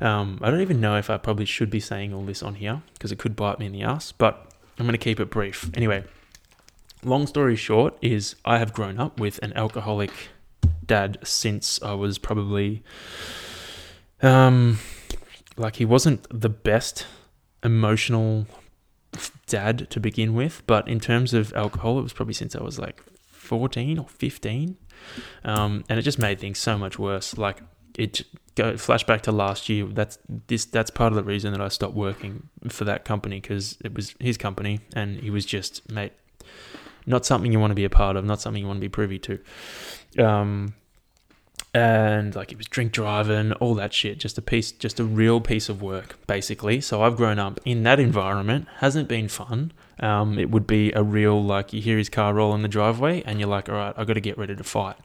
Um, 0.00 0.38
I 0.42 0.50
don't 0.50 0.62
even 0.62 0.80
know 0.80 0.96
if 0.96 1.10
I 1.10 1.18
probably 1.18 1.44
should 1.44 1.70
be 1.70 1.80
saying 1.80 2.14
all 2.14 2.24
this 2.24 2.42
on 2.42 2.54
here 2.56 2.82
because 2.94 3.12
it 3.12 3.18
could 3.18 3.36
bite 3.36 3.58
me 3.58 3.66
in 3.66 3.72
the 3.72 3.82
ass, 3.82 4.10
but 4.10 4.50
I'm 4.78 4.86
going 4.86 4.92
to 4.92 4.98
keep 4.98 5.20
it 5.20 5.30
brief. 5.30 5.70
Anyway, 5.74 6.02
long 7.04 7.26
story 7.26 7.54
short 7.54 7.96
is 8.00 8.34
I 8.44 8.58
have 8.58 8.72
grown 8.72 8.98
up 8.98 9.20
with 9.20 9.38
an 9.42 9.52
alcoholic 9.52 10.10
dad 10.84 11.18
since 11.22 11.80
I 11.82 11.94
was 11.94 12.18
probably 12.18 12.82
um 14.22 14.78
like 15.56 15.76
he 15.76 15.84
wasn't 15.84 16.26
the 16.30 16.48
best 16.48 17.06
emotional 17.62 18.46
dad 19.46 19.90
to 19.90 20.00
begin 20.00 20.34
with, 20.34 20.62
but 20.66 20.88
in 20.88 21.00
terms 21.00 21.34
of 21.34 21.52
alcohol, 21.54 21.98
it 21.98 22.02
was 22.02 22.12
probably 22.12 22.34
since 22.34 22.56
I 22.56 22.62
was 22.62 22.78
like 22.78 23.02
14 23.30 23.98
or 23.98 24.08
15. 24.08 24.76
Um, 25.44 25.84
and 25.88 25.98
it 25.98 26.02
just 26.02 26.18
made 26.18 26.40
things 26.40 26.58
so 26.58 26.78
much 26.78 26.98
worse. 26.98 27.36
Like 27.36 27.60
it 27.98 28.22
go 28.54 28.74
flashback 28.74 29.22
to 29.22 29.32
last 29.32 29.68
year. 29.68 29.86
That's 29.86 30.18
this. 30.46 30.64
That's 30.64 30.90
part 30.90 31.12
of 31.12 31.16
the 31.16 31.24
reason 31.24 31.52
that 31.52 31.60
I 31.60 31.68
stopped 31.68 31.94
working 31.94 32.48
for 32.68 32.84
that 32.84 33.04
company 33.04 33.40
because 33.40 33.76
it 33.84 33.94
was 33.94 34.14
his 34.20 34.36
company, 34.38 34.80
and 34.94 35.18
he 35.20 35.30
was 35.30 35.44
just 35.44 35.90
mate, 35.90 36.12
not 37.06 37.26
something 37.26 37.52
you 37.52 37.60
want 37.60 37.70
to 37.70 37.76
be 37.76 37.84
a 37.84 37.90
part 37.90 38.16
of, 38.16 38.24
not 38.24 38.40
something 38.40 38.60
you 38.60 38.66
want 38.66 38.78
to 38.78 38.82
be 38.82 38.88
privy 38.88 39.18
to. 39.20 39.38
Um, 40.18 40.74
and 41.74 42.34
like 42.34 42.52
it 42.52 42.58
was 42.58 42.66
drink 42.66 42.92
driving, 42.92 43.52
all 43.54 43.74
that 43.74 43.94
shit. 43.94 44.18
Just 44.18 44.36
a 44.36 44.42
piece, 44.42 44.72
just 44.72 45.00
a 45.00 45.04
real 45.04 45.40
piece 45.40 45.68
of 45.68 45.80
work, 45.80 46.18
basically. 46.26 46.80
So 46.80 47.02
I've 47.02 47.16
grown 47.16 47.38
up 47.38 47.60
in 47.64 47.82
that 47.84 47.98
environment. 47.98 48.68
Hasn't 48.78 49.08
been 49.08 49.28
fun. 49.28 49.72
Um, 50.00 50.38
it 50.38 50.50
would 50.50 50.66
be 50.66 50.92
a 50.92 51.02
real 51.02 51.42
like 51.42 51.72
you 51.72 51.80
hear 51.80 51.96
his 51.96 52.10
car 52.10 52.34
roll 52.34 52.54
in 52.54 52.62
the 52.62 52.68
driveway, 52.68 53.22
and 53.22 53.40
you're 53.40 53.48
like, 53.48 53.68
all 53.68 53.76
right, 53.76 53.94
I 53.96 54.04
got 54.04 54.14
to 54.14 54.20
get 54.20 54.36
ready 54.36 54.54
to 54.54 54.64
fight. 54.64 54.96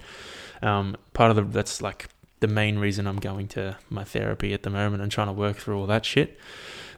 Um, 0.62 0.98
part 1.14 1.30
of 1.30 1.38
the 1.38 1.44
that's 1.44 1.82
like 1.82 2.10
the 2.40 2.48
main 2.48 2.80
reason 2.80 3.08
I'm 3.08 3.18
going 3.18 3.48
to 3.50 3.78
my 3.90 4.04
therapy 4.04 4.54
at 4.54 4.64
the 4.64 4.70
moment 4.70 5.02
and 5.02 5.12
trying 5.12 5.28
to 5.28 5.34
work 5.34 5.58
through 5.58 5.80
all 5.80 5.88
that 5.88 6.06
shit. 6.06 6.38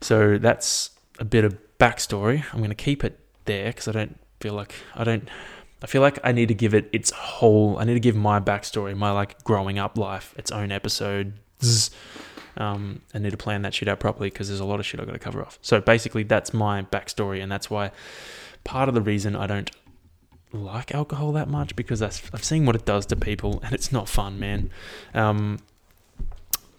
So 0.01 0.37
that's 0.37 0.91
a 1.19 1.25
bit 1.25 1.45
of 1.45 1.57
backstory. 1.79 2.43
I'm 2.53 2.59
going 2.59 2.69
to 2.69 2.75
keep 2.75 3.03
it 3.03 3.19
there 3.45 3.67
because 3.67 3.87
I 3.87 3.91
don't 3.91 4.19
feel 4.39 4.53
like 4.53 4.73
I 4.95 5.03
don't. 5.03 5.29
I 5.81 5.87
feel 5.87 6.01
like 6.01 6.19
I 6.23 6.33
need 6.33 6.49
to 6.49 6.53
give 6.53 6.73
it 6.73 6.89
its 6.91 7.11
whole. 7.11 7.77
I 7.77 7.85
need 7.85 7.93
to 7.93 7.99
give 8.01 8.15
my 8.15 8.39
backstory, 8.39 8.95
my 8.97 9.11
like 9.11 9.43
growing 9.43 9.79
up 9.79 9.97
life, 9.97 10.33
its 10.37 10.51
own 10.51 10.71
episode. 10.71 11.33
Um, 12.57 13.01
I 13.13 13.19
need 13.19 13.31
to 13.31 13.37
plan 13.37 13.61
that 13.61 13.73
shit 13.73 13.87
out 13.87 13.99
properly 13.99 14.29
because 14.29 14.49
there's 14.49 14.59
a 14.59 14.65
lot 14.65 14.79
of 14.81 14.85
shit 14.85 14.99
I 14.99 15.05
got 15.05 15.13
to 15.13 15.19
cover 15.19 15.41
off. 15.41 15.57
So 15.61 15.79
basically, 15.79 16.23
that's 16.23 16.53
my 16.53 16.83
backstory, 16.83 17.41
and 17.41 17.49
that's 17.51 17.69
why 17.69 17.91
part 18.65 18.89
of 18.89 18.95
the 18.95 19.01
reason 19.01 19.35
I 19.35 19.47
don't 19.47 19.71
like 20.51 20.93
alcohol 20.93 21.31
that 21.33 21.47
much 21.47 21.75
because 21.75 22.01
I've 22.01 22.43
seen 22.43 22.65
what 22.65 22.75
it 22.75 22.85
does 22.85 23.05
to 23.07 23.15
people, 23.15 23.61
and 23.63 23.73
it's 23.73 23.91
not 23.91 24.09
fun, 24.09 24.39
man. 24.39 24.71
Um, 25.13 25.59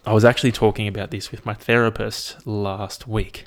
I 0.05 0.13
was 0.13 0.25
actually 0.25 0.51
talking 0.51 0.87
about 0.87 1.11
this 1.11 1.31
with 1.31 1.45
my 1.45 1.53
therapist 1.53 2.45
last 2.45 3.07
week. 3.07 3.45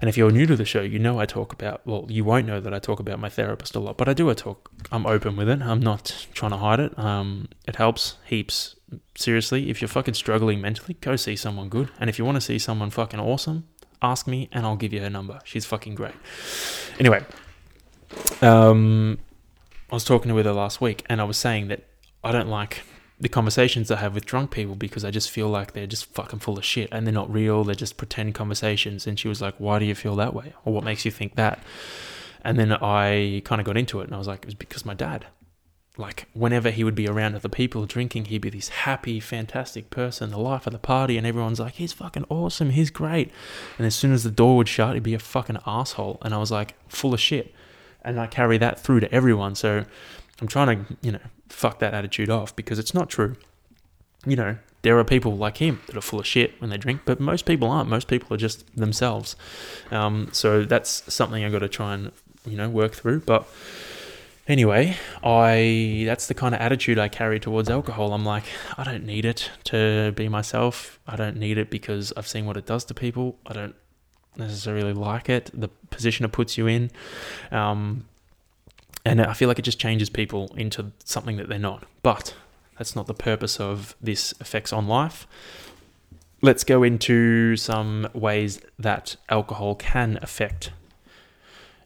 And 0.00 0.08
if 0.08 0.16
you're 0.16 0.30
new 0.30 0.46
to 0.46 0.56
the 0.56 0.64
show, 0.64 0.82
you 0.82 0.98
know 0.98 1.18
I 1.18 1.26
talk 1.26 1.52
about, 1.52 1.86
well, 1.86 2.06
you 2.08 2.24
won't 2.24 2.46
know 2.46 2.60
that 2.60 2.74
I 2.74 2.78
talk 2.78 3.00
about 3.00 3.18
my 3.18 3.28
therapist 3.28 3.74
a 3.74 3.80
lot, 3.80 3.96
but 3.96 4.08
I 4.08 4.14
do. 4.14 4.30
I 4.30 4.34
talk, 4.34 4.70
I'm 4.92 5.06
open 5.06 5.36
with 5.36 5.48
it. 5.48 5.62
I'm 5.62 5.80
not 5.80 6.26
trying 6.34 6.52
to 6.52 6.58
hide 6.58 6.80
it. 6.80 6.98
Um, 6.98 7.48
it 7.66 7.76
helps 7.76 8.16
heaps. 8.24 8.76
Seriously, 9.16 9.70
if 9.70 9.80
you're 9.80 9.88
fucking 9.88 10.14
struggling 10.14 10.60
mentally, 10.60 10.94
go 11.00 11.16
see 11.16 11.36
someone 11.36 11.68
good. 11.68 11.90
And 11.98 12.10
if 12.10 12.18
you 12.18 12.24
want 12.24 12.36
to 12.36 12.40
see 12.40 12.58
someone 12.58 12.90
fucking 12.90 13.20
awesome, 13.20 13.66
ask 14.02 14.26
me 14.26 14.48
and 14.52 14.66
I'll 14.66 14.76
give 14.76 14.92
you 14.92 15.00
her 15.00 15.10
number. 15.10 15.40
She's 15.44 15.64
fucking 15.64 15.94
great. 15.94 16.14
Anyway, 16.98 17.24
um, 18.42 19.18
I 19.90 19.94
was 19.94 20.04
talking 20.04 20.32
with 20.34 20.46
her 20.46 20.52
last 20.52 20.80
week 20.80 21.04
and 21.08 21.20
I 21.20 21.24
was 21.24 21.36
saying 21.36 21.68
that 21.68 21.84
I 22.22 22.32
don't 22.32 22.48
like 22.48 22.82
the 23.18 23.28
conversations 23.28 23.90
I 23.90 23.96
have 23.96 24.14
with 24.14 24.26
drunk 24.26 24.50
people 24.50 24.74
because 24.74 25.04
I 25.04 25.10
just 25.10 25.30
feel 25.30 25.48
like 25.48 25.72
they're 25.72 25.86
just 25.86 26.04
fucking 26.06 26.40
full 26.40 26.58
of 26.58 26.64
shit 26.64 26.88
and 26.92 27.06
they're 27.06 27.14
not 27.14 27.32
real. 27.32 27.64
They're 27.64 27.74
just 27.74 27.96
pretend 27.96 28.34
conversations. 28.34 29.06
And 29.06 29.18
she 29.18 29.28
was 29.28 29.40
like, 29.40 29.54
Why 29.58 29.78
do 29.78 29.86
you 29.86 29.94
feel 29.94 30.16
that 30.16 30.34
way? 30.34 30.52
Or 30.64 30.72
what 30.72 30.84
makes 30.84 31.04
you 31.04 31.10
think 31.10 31.36
that? 31.36 31.58
And 32.42 32.58
then 32.58 32.72
I 32.72 33.42
kind 33.44 33.60
of 33.60 33.66
got 33.66 33.76
into 33.76 34.00
it 34.00 34.04
and 34.04 34.14
I 34.14 34.18
was 34.18 34.26
like, 34.26 34.40
It 34.40 34.46
was 34.46 34.54
because 34.54 34.84
my 34.84 34.94
dad. 34.94 35.26
Like, 35.98 36.28
whenever 36.34 36.70
he 36.70 36.84
would 36.84 36.94
be 36.94 37.08
around 37.08 37.36
other 37.36 37.48
people 37.48 37.86
drinking, 37.86 38.26
he'd 38.26 38.42
be 38.42 38.50
this 38.50 38.68
happy, 38.68 39.18
fantastic 39.18 39.88
person, 39.88 40.28
the 40.28 40.36
life 40.36 40.66
of 40.66 40.74
the 40.74 40.78
party, 40.78 41.16
and 41.16 41.26
everyone's 41.26 41.58
like, 41.58 41.74
He's 41.74 41.94
fucking 41.94 42.26
awesome, 42.28 42.68
he's 42.68 42.90
great. 42.90 43.32
And 43.78 43.86
as 43.86 43.94
soon 43.94 44.12
as 44.12 44.22
the 44.22 44.30
door 44.30 44.58
would 44.58 44.68
shut, 44.68 44.92
he'd 44.92 45.02
be 45.02 45.14
a 45.14 45.18
fucking 45.18 45.56
asshole. 45.66 46.18
And 46.20 46.34
I 46.34 46.38
was 46.38 46.50
like, 46.50 46.74
Full 46.90 47.14
of 47.14 47.20
shit. 47.20 47.54
And 48.02 48.20
I 48.20 48.26
carry 48.26 48.58
that 48.58 48.78
through 48.78 49.00
to 49.00 49.10
everyone. 49.10 49.54
So 49.54 49.86
I'm 50.38 50.48
trying 50.48 50.84
to, 50.84 50.96
you 51.00 51.12
know, 51.12 51.20
fuck 51.48 51.78
that 51.80 51.94
attitude 51.94 52.30
off 52.30 52.54
because 52.54 52.78
it's 52.78 52.94
not 52.94 53.08
true. 53.08 53.36
You 54.24 54.36
know, 54.36 54.56
there 54.82 54.98
are 54.98 55.04
people 55.04 55.36
like 55.36 55.58
him 55.58 55.80
that 55.86 55.96
are 55.96 56.00
full 56.00 56.20
of 56.20 56.26
shit 56.26 56.60
when 56.60 56.70
they 56.70 56.76
drink, 56.76 57.02
but 57.04 57.20
most 57.20 57.44
people 57.44 57.70
aren't. 57.70 57.88
Most 57.88 58.08
people 58.08 58.32
are 58.34 58.38
just 58.38 58.64
themselves. 58.76 59.36
Um, 59.90 60.28
so 60.32 60.64
that's 60.64 61.12
something 61.12 61.44
I 61.44 61.50
got 61.50 61.60
to 61.60 61.68
try 61.68 61.94
and 61.94 62.12
you 62.44 62.56
know 62.56 62.68
work 62.68 62.92
through. 62.92 63.20
But 63.20 63.48
anyway, 64.48 64.96
I 65.24 66.04
that's 66.06 66.28
the 66.28 66.34
kind 66.34 66.54
of 66.54 66.60
attitude 66.60 66.98
I 66.98 67.08
carry 67.08 67.40
towards 67.40 67.68
alcohol. 67.68 68.12
I'm 68.12 68.24
like, 68.24 68.44
I 68.78 68.84
don't 68.84 69.04
need 69.04 69.24
it 69.24 69.50
to 69.64 70.12
be 70.14 70.28
myself. 70.28 71.00
I 71.06 71.16
don't 71.16 71.36
need 71.36 71.58
it 71.58 71.70
because 71.70 72.12
I've 72.16 72.28
seen 72.28 72.46
what 72.46 72.56
it 72.56 72.66
does 72.66 72.84
to 72.86 72.94
people. 72.94 73.38
I 73.46 73.52
don't 73.52 73.74
necessarily 74.36 74.92
like 74.92 75.28
it. 75.28 75.50
The 75.52 75.68
position 75.90 76.24
it 76.24 76.32
puts 76.32 76.56
you 76.56 76.66
in. 76.66 76.90
Um, 77.50 78.06
and 79.06 79.22
I 79.22 79.34
feel 79.34 79.46
like 79.46 79.60
it 79.60 79.62
just 79.62 79.78
changes 79.78 80.10
people 80.10 80.52
into 80.56 80.90
something 81.04 81.36
that 81.36 81.48
they're 81.48 81.60
not. 81.60 81.84
But 82.02 82.34
that's 82.76 82.96
not 82.96 83.06
the 83.06 83.14
purpose 83.14 83.60
of 83.60 83.94
this 84.02 84.34
effects 84.40 84.72
on 84.72 84.88
life. 84.88 85.28
Let's 86.42 86.64
go 86.64 86.82
into 86.82 87.54
some 87.56 88.08
ways 88.12 88.60
that 88.80 89.14
alcohol 89.28 89.76
can 89.76 90.18
affect 90.22 90.72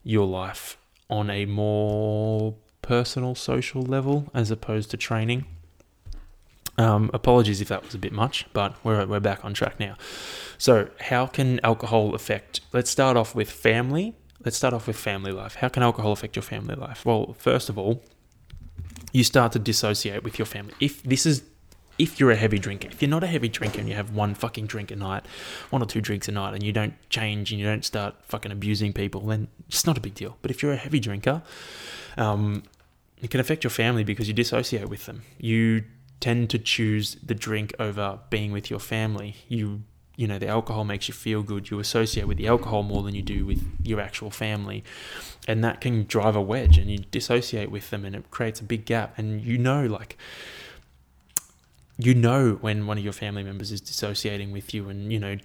your 0.03 0.27
life 0.27 0.79
on 1.11 1.29
a 1.29 1.45
more 1.45 2.55
personal, 2.81 3.35
social 3.35 3.83
level 3.83 4.31
as 4.33 4.51
opposed 4.51 4.91
to 4.93 4.97
training. 4.97 5.45
Um, 6.79 7.11
apologies 7.13 7.61
if 7.61 7.69
that 7.69 7.85
was 7.85 7.95
a 7.95 7.99
bit 7.99 8.13
much, 8.13 8.47
but 8.55 8.83
we're, 8.83 9.05
we're 9.05 9.21
back 9.21 9.45
on 9.45 9.53
track 9.53 9.79
now. 9.79 9.97
So, 10.57 10.89
how 11.01 11.27
can 11.27 11.61
alcohol 11.63 12.15
affect? 12.15 12.63
Let's 12.73 12.91
start 12.91 13.19
off 13.19 13.35
with 13.35 13.51
family 13.51 14.15
let's 14.45 14.57
start 14.57 14.75
off 14.75 14.87
with 14.87 14.97
family 14.97 15.33
life. 15.33 15.57
How 15.57 15.69
can 15.69 15.83
alcohol 15.83 16.13
affect 16.13 16.37
your 16.37 16.43
family 16.43 16.75
life? 16.75 17.05
Well, 17.05 17.35
first 17.39 17.69
of 17.69 17.79
all, 17.79 18.03
you 19.13 19.25
start 19.25 19.53
to 19.53 19.59
dissociate 19.59 20.23
with 20.23 20.39
your 20.39 20.47
family. 20.47 20.75
If 20.81 21.03
this 21.03 21.27
is 21.27 21.43
if 21.99 22.19
you're 22.19 22.31
a 22.31 22.37
heavy 22.37 22.59
drinker, 22.59 22.89
if 22.89 23.03
you're 23.03 23.11
not 23.11 23.23
a 23.23 23.27
heavy 23.27 23.49
drinker 23.49 23.79
and 23.79 23.87
you 23.87 23.95
have 23.95 24.15
one 24.15 24.35
fucking 24.35 24.67
drink 24.67 24.91
a 24.91 24.97
night, 24.97 25.27
one 25.69 25.83
or 25.83 25.87
two 25.87 26.01
drinks 26.01 26.29
a 26.29 26.33
night, 26.33 26.55
and 26.55 26.63
you 26.63 26.73
don't 26.73 26.95
change 27.11 27.53
and 27.53 27.61
you 27.61 27.67
don't 27.67 27.85
start 27.85 28.15
fucking 28.27 28.51
abusing 28.51 28.95
people, 28.95 29.21
then 29.21 29.49
it's 29.69 29.87
not 29.87 29.99
a 29.99 30.01
big 30.01 30.15
deal. 30.15 30.39
But 30.41 30.51
if 30.51 30.63
you're 30.63 30.73
a 30.73 30.77
heavy 30.77 30.99
drinker, 30.99 31.43
um, 32.17 32.63
it 33.21 33.31
can 33.31 33.39
affect 33.39 33.65
your 33.65 33.71
family 33.71 34.03
because 34.03 34.29
you 34.29 34.35
dissociate 34.35 34.89
with 34.89 35.05
them. 35.05 35.23
You 35.39 35.85
tend 36.21 36.49
to 36.51 36.59
choose 36.59 37.17
the 37.23 37.35
drink 37.35 37.75
over 37.79 38.19
being 38.31 38.51
with 38.51 38.71
your 38.71 38.81
family. 38.81 39.37
You 39.49 39.83
you 40.17 40.27
know 40.27 40.39
the 40.39 40.49
alcohol 40.49 40.85
makes 40.85 41.09
you 41.09 41.15
feel 41.15 41.43
good. 41.43 41.71
You 41.71 41.79
associate 41.79 42.27
with 42.27 42.37
the 42.37 42.47
alcohol 42.47 42.83
more 42.83 43.03
than 43.03 43.15
you 43.15 43.23
do 43.23 43.47
with 43.47 43.65
your 43.83 44.01
actual 44.01 44.31
family. 44.31 44.85
And 45.49 45.65
that 45.65 45.81
can 45.81 46.05
drive 46.05 46.37
a 46.37 46.43
wedge 46.43 46.77
and 46.79 46.91
you 46.91 46.99
dissociate 46.99 47.71
with 47.71 47.91
them 47.91 48.05
and 48.05 48.15
it 48.15 48.31
creates 48.31 48.61
a 48.61 48.65
big 48.65 48.85
gap. 48.85 49.19
And 49.19 49.43
you 49.43 49.57
know 49.57 49.87
like 49.87 50.19
you 51.99 52.15
know 52.15 52.59
when 52.61 52.87
one 52.87 52.99
of 52.99 53.05
your 53.05 53.13
family 53.13 53.43
members 53.43 53.73
is 53.73 53.81
dissociating 53.81 54.53
with 54.53 54.73
you 54.75 54.89
and 54.89 55.13
you 55.13 55.19
know 55.19 55.37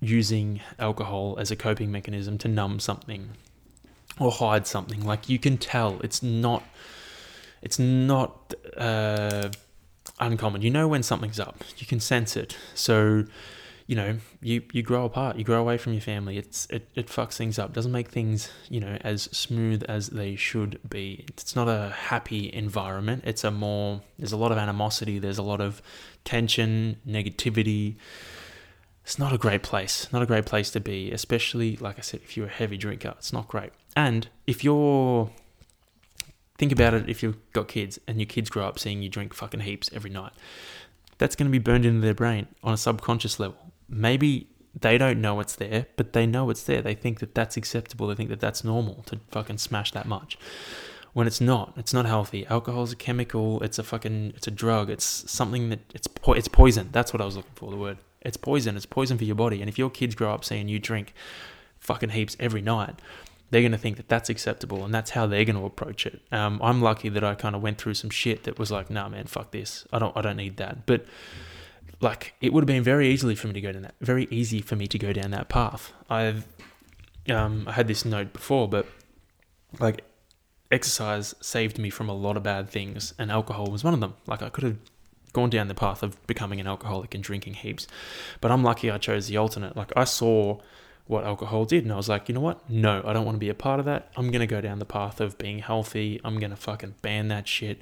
using 0.00 0.60
alcohol 0.78 1.36
as 1.38 1.50
a 1.50 1.56
coping 1.56 1.92
mechanism 1.92 2.36
to 2.36 2.48
numb 2.48 2.80
something 2.80 3.30
or 4.18 4.30
hide 4.30 4.66
something. 4.66 5.04
Like 5.04 5.28
you 5.28 5.38
can 5.38 5.56
tell. 5.58 6.00
It's 6.02 6.22
not 6.22 6.64
it's 7.62 7.78
not 7.78 8.54
uh, 8.76 9.50
uncommon. 10.18 10.62
You 10.62 10.70
know 10.70 10.88
when 10.88 11.02
something's 11.02 11.38
up. 11.38 11.62
You 11.78 11.86
can 11.86 12.00
sense 12.00 12.36
it. 12.36 12.56
So 12.74 13.24
you 13.86 13.96
know, 13.96 14.18
you, 14.40 14.62
you 14.72 14.82
grow 14.82 15.04
apart, 15.04 15.36
you 15.36 15.44
grow 15.44 15.60
away 15.60 15.76
from 15.78 15.92
your 15.92 16.02
family. 16.02 16.38
It's 16.38 16.66
it, 16.70 16.88
it 16.94 17.06
fucks 17.08 17.36
things 17.36 17.58
up. 17.58 17.72
Doesn't 17.72 17.92
make 17.92 18.08
things, 18.08 18.50
you 18.68 18.80
know, 18.80 18.98
as 19.02 19.24
smooth 19.24 19.82
as 19.88 20.08
they 20.08 20.36
should 20.36 20.78
be. 20.88 21.24
It's 21.28 21.56
not 21.56 21.68
a 21.68 21.90
happy 21.90 22.52
environment. 22.52 23.24
It's 23.26 23.44
a 23.44 23.50
more 23.50 24.02
there's 24.18 24.32
a 24.32 24.36
lot 24.36 24.52
of 24.52 24.58
animosity, 24.58 25.18
there's 25.18 25.38
a 25.38 25.42
lot 25.42 25.60
of 25.60 25.82
tension, 26.24 26.96
negativity. 27.06 27.96
It's 29.04 29.18
not 29.18 29.32
a 29.32 29.38
great 29.38 29.64
place. 29.64 30.06
Not 30.12 30.22
a 30.22 30.26
great 30.26 30.46
place 30.46 30.70
to 30.70 30.80
be, 30.80 31.10
especially 31.10 31.76
like 31.76 31.98
I 31.98 32.02
said, 32.02 32.20
if 32.22 32.36
you're 32.36 32.46
a 32.46 32.50
heavy 32.50 32.76
drinker. 32.76 33.14
It's 33.18 33.32
not 33.32 33.48
great. 33.48 33.72
And 33.96 34.28
if 34.46 34.62
you're 34.62 35.30
think 36.58 36.70
about 36.70 36.94
it 36.94 37.08
if 37.08 37.24
you've 37.24 37.38
got 37.52 37.66
kids 37.66 37.98
and 38.06 38.18
your 38.18 38.26
kids 38.26 38.48
grow 38.48 38.64
up 38.64 38.78
seeing 38.78 39.02
you 39.02 39.08
drink 39.08 39.34
fucking 39.34 39.58
heaps 39.58 39.90
every 39.92 40.10
night 40.10 40.32
that's 41.18 41.34
going 41.34 41.46
to 41.46 41.50
be 41.50 41.58
burned 41.58 41.84
into 41.84 42.00
their 42.00 42.14
brain 42.14 42.46
on 42.62 42.72
a 42.72 42.76
subconscious 42.76 43.40
level 43.40 43.56
maybe 43.92 44.48
they 44.78 44.96
don't 44.96 45.20
know 45.20 45.38
it's 45.40 45.54
there, 45.56 45.86
but 45.96 46.12
they 46.14 46.26
know 46.26 46.50
it's 46.50 46.62
there. 46.64 46.80
They 46.82 46.94
think 46.94 47.20
that 47.20 47.34
that's 47.34 47.56
acceptable. 47.56 48.06
They 48.06 48.14
think 48.14 48.30
that 48.30 48.40
that's 48.40 48.64
normal 48.64 49.02
to 49.06 49.20
fucking 49.30 49.58
smash 49.58 49.92
that 49.92 50.06
much. 50.06 50.38
When 51.12 51.26
it's 51.26 51.42
not, 51.42 51.74
it's 51.76 51.92
not 51.92 52.06
healthy. 52.06 52.46
Alcohol 52.46 52.84
is 52.84 52.92
a 52.92 52.96
chemical. 52.96 53.62
It's 53.62 53.78
a 53.78 53.82
fucking, 53.82 54.32
it's 54.34 54.46
a 54.46 54.50
drug. 54.50 54.88
It's 54.88 55.30
something 55.30 55.68
that 55.68 55.80
it's 55.94 56.06
po- 56.06 56.32
it's 56.32 56.48
poison. 56.48 56.88
That's 56.90 57.12
what 57.12 57.20
I 57.20 57.26
was 57.26 57.36
looking 57.36 57.52
for. 57.54 57.70
The 57.70 57.76
word. 57.76 57.98
It's 58.22 58.38
poison. 58.38 58.76
It's 58.76 58.86
poison 58.86 59.18
for 59.18 59.24
your 59.24 59.34
body. 59.34 59.60
And 59.60 59.68
if 59.68 59.78
your 59.78 59.90
kids 59.90 60.14
grow 60.14 60.32
up 60.32 60.42
seeing 60.42 60.68
you 60.68 60.78
drink 60.78 61.12
fucking 61.80 62.10
heaps 62.10 62.34
every 62.40 62.62
night, 62.62 62.94
they're 63.50 63.60
going 63.60 63.72
to 63.72 63.78
think 63.78 63.98
that 63.98 64.08
that's 64.08 64.30
acceptable 64.30 64.82
and 64.82 64.94
that's 64.94 65.10
how 65.10 65.26
they're 65.26 65.44
going 65.44 65.58
to 65.58 65.66
approach 65.66 66.06
it. 66.06 66.22
Um, 66.32 66.58
I'm 66.62 66.80
lucky 66.80 67.10
that 67.10 67.22
I 67.22 67.34
kind 67.34 67.54
of 67.54 67.60
went 67.60 67.76
through 67.76 67.94
some 67.94 68.08
shit 68.08 68.44
that 68.44 68.58
was 68.58 68.70
like, 68.70 68.88
nah, 68.88 69.10
man, 69.10 69.26
fuck 69.26 69.50
this. 69.50 69.84
I 69.92 69.98
don't, 69.98 70.16
I 70.16 70.22
don't 70.22 70.38
need 70.38 70.56
that. 70.56 70.86
But 70.86 71.04
like 72.02 72.34
it 72.40 72.52
would 72.52 72.62
have 72.62 72.66
been 72.66 72.82
very 72.82 73.08
easily 73.08 73.34
for 73.34 73.46
me 73.46 73.54
to 73.54 73.60
go 73.60 73.72
down 73.72 73.82
that 73.82 73.94
very 74.00 74.26
easy 74.30 74.60
for 74.60 74.76
me 74.76 74.86
to 74.88 74.98
go 74.98 75.12
down 75.12 75.30
that 75.30 75.48
path. 75.48 75.92
I've 76.10 76.46
um, 77.30 77.64
I 77.68 77.72
had 77.72 77.86
this 77.86 78.04
note 78.04 78.32
before, 78.32 78.68
but 78.68 78.86
like 79.78 80.02
exercise 80.70 81.34
saved 81.40 81.78
me 81.78 81.90
from 81.90 82.08
a 82.08 82.14
lot 82.14 82.36
of 82.36 82.42
bad 82.42 82.68
things, 82.68 83.14
and 83.18 83.30
alcohol 83.30 83.66
was 83.66 83.84
one 83.84 83.94
of 83.94 84.00
them. 84.00 84.14
Like 84.26 84.42
I 84.42 84.48
could 84.48 84.64
have 84.64 84.76
gone 85.32 85.48
down 85.48 85.68
the 85.68 85.74
path 85.74 86.02
of 86.02 86.24
becoming 86.26 86.60
an 86.60 86.66
alcoholic 86.66 87.14
and 87.14 87.22
drinking 87.22 87.54
heaps, 87.54 87.86
but 88.40 88.50
I'm 88.50 88.64
lucky 88.64 88.90
I 88.90 88.98
chose 88.98 89.28
the 89.28 89.36
alternate. 89.36 89.76
Like 89.76 89.92
I 89.96 90.04
saw 90.04 90.58
what 91.06 91.24
alcohol 91.24 91.64
did, 91.64 91.84
and 91.84 91.92
I 91.92 91.96
was 91.96 92.08
like, 92.08 92.28
you 92.28 92.34
know 92.34 92.40
what? 92.40 92.68
No, 92.68 93.02
I 93.04 93.12
don't 93.12 93.24
want 93.24 93.36
to 93.36 93.40
be 93.40 93.48
a 93.48 93.54
part 93.54 93.78
of 93.78 93.86
that. 93.86 94.10
I'm 94.16 94.32
gonna 94.32 94.46
go 94.46 94.60
down 94.60 94.80
the 94.80 94.84
path 94.84 95.20
of 95.20 95.38
being 95.38 95.60
healthy. 95.60 96.20
I'm 96.24 96.40
gonna 96.40 96.56
fucking 96.56 96.96
ban 97.00 97.28
that 97.28 97.46
shit. 97.46 97.80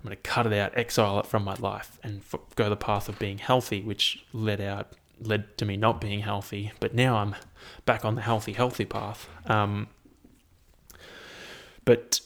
I'm 0.00 0.06
going 0.08 0.16
to 0.16 0.22
cut 0.22 0.46
it 0.46 0.54
out, 0.54 0.72
exile 0.76 1.20
it 1.20 1.26
from 1.26 1.44
my 1.44 1.54
life, 1.56 1.98
and 2.02 2.20
f- 2.20 2.40
go 2.56 2.70
the 2.70 2.76
path 2.76 3.08
of 3.10 3.18
being 3.18 3.36
healthy, 3.36 3.82
which 3.82 4.24
led 4.32 4.60
out 4.60 4.94
led 5.22 5.58
to 5.58 5.66
me 5.66 5.76
not 5.76 6.00
being 6.00 6.20
healthy. 6.20 6.72
But 6.80 6.94
now 6.94 7.16
I'm 7.16 7.36
back 7.84 8.04
on 8.06 8.14
the 8.14 8.22
healthy, 8.22 8.54
healthy 8.54 8.86
path. 8.86 9.28
Um, 9.44 9.88
but 11.84 12.20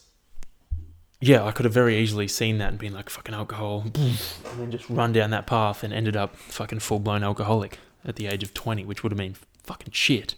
yeah, 1.21 1.43
I 1.45 1.51
could 1.51 1.65
have 1.65 1.75
very 1.75 1.99
easily 1.99 2.29
seen 2.29 2.59
that 2.59 2.69
and 2.69 2.79
been 2.79 2.93
like 2.93 3.11
fucking 3.11 3.35
alcohol, 3.35 3.83
and 3.95 4.19
then 4.57 4.71
just 4.71 4.89
run 4.89 5.13
down 5.13 5.31
that 5.31 5.47
path 5.47 5.83
and 5.83 5.93
ended 5.93 6.17
up 6.17 6.37
fucking 6.37 6.79
full 6.79 7.01
blown 7.01 7.25
alcoholic 7.25 7.79
at 8.05 8.17
the 8.17 8.27
age 8.27 8.45
of 8.45 8.55
20, 8.55 8.85
which 8.85 9.03
would 9.03 9.11
have 9.11 9.19
been 9.19 9.35
fucking 9.65 9.93
shit. 9.93 10.35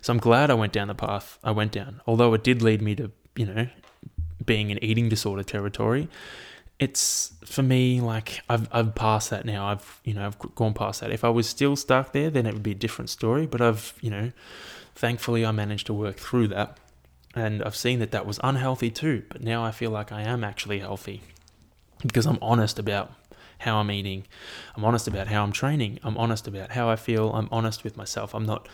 So 0.00 0.12
I'm 0.12 0.18
glad 0.18 0.50
I 0.50 0.54
went 0.54 0.72
down 0.72 0.88
the 0.88 0.94
path 0.94 1.38
I 1.44 1.52
went 1.52 1.72
down, 1.72 2.00
although 2.06 2.34
it 2.34 2.42
did 2.42 2.62
lead 2.62 2.82
me 2.82 2.96
to, 2.96 3.12
you 3.36 3.46
know, 3.46 3.68
being 4.44 4.70
in 4.70 4.82
eating 4.82 5.08
disorder 5.08 5.42
territory. 5.42 6.08
It's 6.80 7.34
for 7.44 7.62
me 7.62 8.00
like 8.00 8.40
I've 8.48 8.68
I've 8.72 8.94
passed 8.96 9.30
that 9.30 9.44
now. 9.44 9.68
I've 9.68 10.00
you 10.02 10.14
know 10.14 10.26
I've 10.26 10.38
gone 10.56 10.74
past 10.74 11.00
that. 11.02 11.12
If 11.12 11.22
I 11.22 11.28
was 11.28 11.48
still 11.48 11.76
stuck 11.76 12.12
there, 12.12 12.30
then 12.30 12.46
it 12.46 12.54
would 12.54 12.62
be 12.62 12.72
a 12.72 12.82
different 12.86 13.10
story. 13.10 13.46
But 13.46 13.60
I've 13.60 13.94
you 14.00 14.10
know, 14.10 14.32
thankfully 14.94 15.46
I 15.46 15.52
managed 15.52 15.86
to 15.86 15.94
work 15.94 16.16
through 16.16 16.48
that 16.48 16.78
and 17.34 17.62
I've 17.62 17.76
seen 17.76 18.00
that 18.00 18.10
that 18.10 18.26
was 18.26 18.40
unhealthy 18.42 18.90
too, 18.90 19.22
but 19.28 19.42
now 19.42 19.64
I 19.64 19.70
feel 19.70 19.90
like 19.90 20.10
I 20.10 20.22
am 20.22 20.42
actually 20.42 20.80
healthy 20.80 21.22
because 22.02 22.26
I'm 22.26 22.38
honest 22.42 22.78
about 22.78 23.12
how 23.58 23.76
I'm 23.76 23.90
eating. 23.90 24.24
I'm 24.74 24.84
honest 24.84 25.06
about 25.06 25.28
how 25.28 25.42
I'm 25.44 25.52
training. 25.52 26.00
I'm 26.02 26.16
honest 26.16 26.48
about 26.48 26.72
how 26.72 26.88
I 26.88 26.96
feel. 26.96 27.30
I'm 27.32 27.48
honest 27.52 27.84
with 27.84 27.96
myself. 27.96 28.34
I'm 28.34 28.46
not 28.46 28.68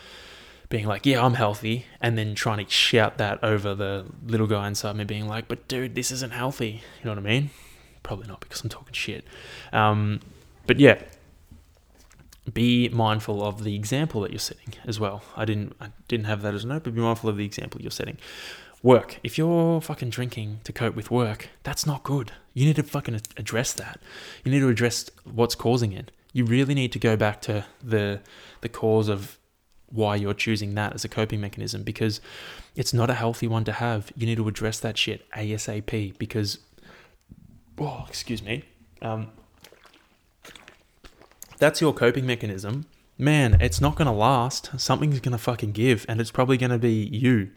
being 0.69 0.87
like, 0.87 1.05
yeah, 1.05 1.23
I'm 1.23 1.35
healthy, 1.35 1.85
and 2.01 2.17
then 2.17 2.35
trying 2.35 2.65
to 2.65 2.69
shout 2.69 3.17
that 3.19 3.41
over 3.43 3.73
the 3.73 4.05
little 4.25 4.47
guy 4.47 4.67
inside 4.67 4.95
me, 4.95 5.05
being 5.05 5.27
like, 5.27 5.47
but 5.47 5.67
dude, 5.67 5.95
this 5.95 6.11
isn't 6.11 6.33
healthy. 6.33 6.81
You 6.99 7.05
know 7.05 7.11
what 7.11 7.19
I 7.19 7.21
mean? 7.21 7.49
Probably 8.07 8.27
not 8.27 8.39
because 8.39 8.63
I'm 8.63 8.69
talking 8.69 8.93
shit. 8.93 9.25
Um, 9.73 10.21
but 10.65 10.79
yeah, 10.79 11.01
be 12.53 12.87
mindful 12.87 13.43
of 13.43 13.65
the 13.65 13.75
example 13.75 14.21
that 14.21 14.31
you're 14.31 14.39
setting 14.39 14.75
as 14.85 14.97
well. 14.97 15.23
I 15.35 15.43
didn't 15.43 15.75
I 15.81 15.89
didn't 16.07 16.27
have 16.27 16.41
that 16.43 16.53
as 16.53 16.63
a 16.63 16.67
note, 16.67 16.85
but 16.85 16.95
be 16.95 17.01
mindful 17.01 17.29
of 17.29 17.35
the 17.35 17.43
example 17.43 17.81
you're 17.81 17.91
setting. 17.91 18.17
Work. 18.81 19.19
If 19.23 19.37
you're 19.37 19.81
fucking 19.81 20.09
drinking 20.09 20.61
to 20.63 20.71
cope 20.71 20.95
with 20.95 21.11
work, 21.11 21.49
that's 21.63 21.85
not 21.85 22.03
good. 22.03 22.31
You 22.53 22.65
need 22.65 22.77
to 22.77 22.83
fucking 22.83 23.19
address 23.35 23.73
that. 23.73 23.99
You 24.45 24.53
need 24.53 24.61
to 24.61 24.69
address 24.69 25.11
what's 25.25 25.55
causing 25.55 25.91
it. 25.91 26.09
You 26.31 26.45
really 26.45 26.75
need 26.75 26.93
to 26.93 26.99
go 26.99 27.17
back 27.17 27.41
to 27.41 27.65
the 27.83 28.21
the 28.61 28.69
cause 28.69 29.09
of 29.09 29.37
why 29.91 30.15
you're 30.15 30.33
choosing 30.33 30.75
that 30.75 30.93
as 30.93 31.03
a 31.03 31.09
coping 31.09 31.41
mechanism 31.41 31.83
because 31.83 32.21
it's 32.77 32.93
not 32.93 33.09
a 33.09 33.15
healthy 33.15 33.47
one 33.47 33.65
to 33.65 33.73
have. 33.73 34.13
You 34.15 34.27
need 34.27 34.37
to 34.37 34.47
address 34.47 34.79
that 34.79 34.97
shit 34.97 35.29
ASAP 35.31 36.17
because 36.17 36.59
oh, 37.79 38.05
excuse 38.07 38.41
me. 38.41 38.63
Um, 39.01 39.31
that's 41.59 41.81
your 41.81 41.93
coping 41.93 42.25
mechanism, 42.25 42.85
man, 43.17 43.57
it's 43.59 43.81
not 43.81 43.95
going 43.95 44.05
to 44.05 44.11
last. 44.11 44.79
Something's 44.79 45.19
going 45.19 45.31
to 45.31 45.37
fucking 45.37 45.71
give, 45.71 46.05
and 46.07 46.21
it's 46.21 46.31
probably 46.31 46.57
going 46.57 46.71
to 46.71 46.77
be 46.77 47.09
you. 47.11 47.49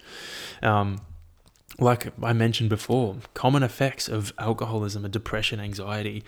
Um, 0.62 1.00
like 1.78 2.12
I 2.22 2.32
mentioned 2.32 2.70
before, 2.70 3.16
common 3.34 3.62
effects 3.62 4.08
of 4.08 4.32
alcoholism 4.38 5.04
and 5.04 5.12
depression, 5.12 5.60
anxiety. 5.60 6.24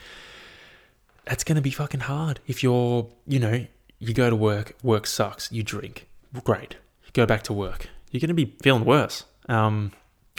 That's 1.25 1.45
going 1.45 1.57
to 1.57 1.63
be 1.63 1.71
fucking 1.71 2.01
hard. 2.01 2.41
If 2.47 2.63
you're, 2.63 3.09
you 3.27 3.39
know, 3.39 3.67
you 3.99 4.15
go 4.15 4.29
to 4.29 4.37
work, 4.37 4.77
work 4.83 5.07
sucks, 5.07 5.51
you 5.53 5.63
drink, 5.63 6.09
great. 6.45 6.77
Go 7.13 7.27
back 7.27 7.43
to 7.45 7.53
work. 7.53 7.89
You're 8.11 8.21
going 8.21 8.29
to 8.29 8.35
be 8.35 8.57
feeling 8.63 8.85
worse. 8.85 9.25
Um, 9.49 9.93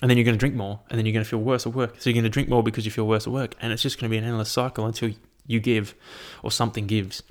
and 0.04 0.10
then 0.10 0.18
you're 0.18 0.26
going 0.26 0.36
to 0.36 0.40
drink 0.40 0.54
more, 0.54 0.82
and 0.90 1.00
then 1.00 1.06
you're 1.06 1.14
going 1.14 1.24
to 1.24 1.30
feel 1.30 1.40
worse 1.40 1.66
at 1.66 1.74
work. 1.74 1.96
So 1.98 2.10
you're 2.10 2.16
going 2.16 2.26
to 2.26 2.30
drink 2.30 2.50
more 2.50 2.62
because 2.62 2.84
you 2.84 2.92
feel 2.92 3.08
worse 3.08 3.26
at 3.26 3.32
work, 3.32 3.56
and 3.62 3.72
it's 3.72 3.82
just 3.82 3.98
going 3.98 4.10
to 4.10 4.14
be 4.14 4.18
an 4.18 4.26
endless 4.26 4.52
cycle 4.52 4.86
until 4.86 5.12
you 5.48 5.62
give 5.62 5.96
or 6.44 6.52
something 6.52 6.88
gives. 6.88 7.24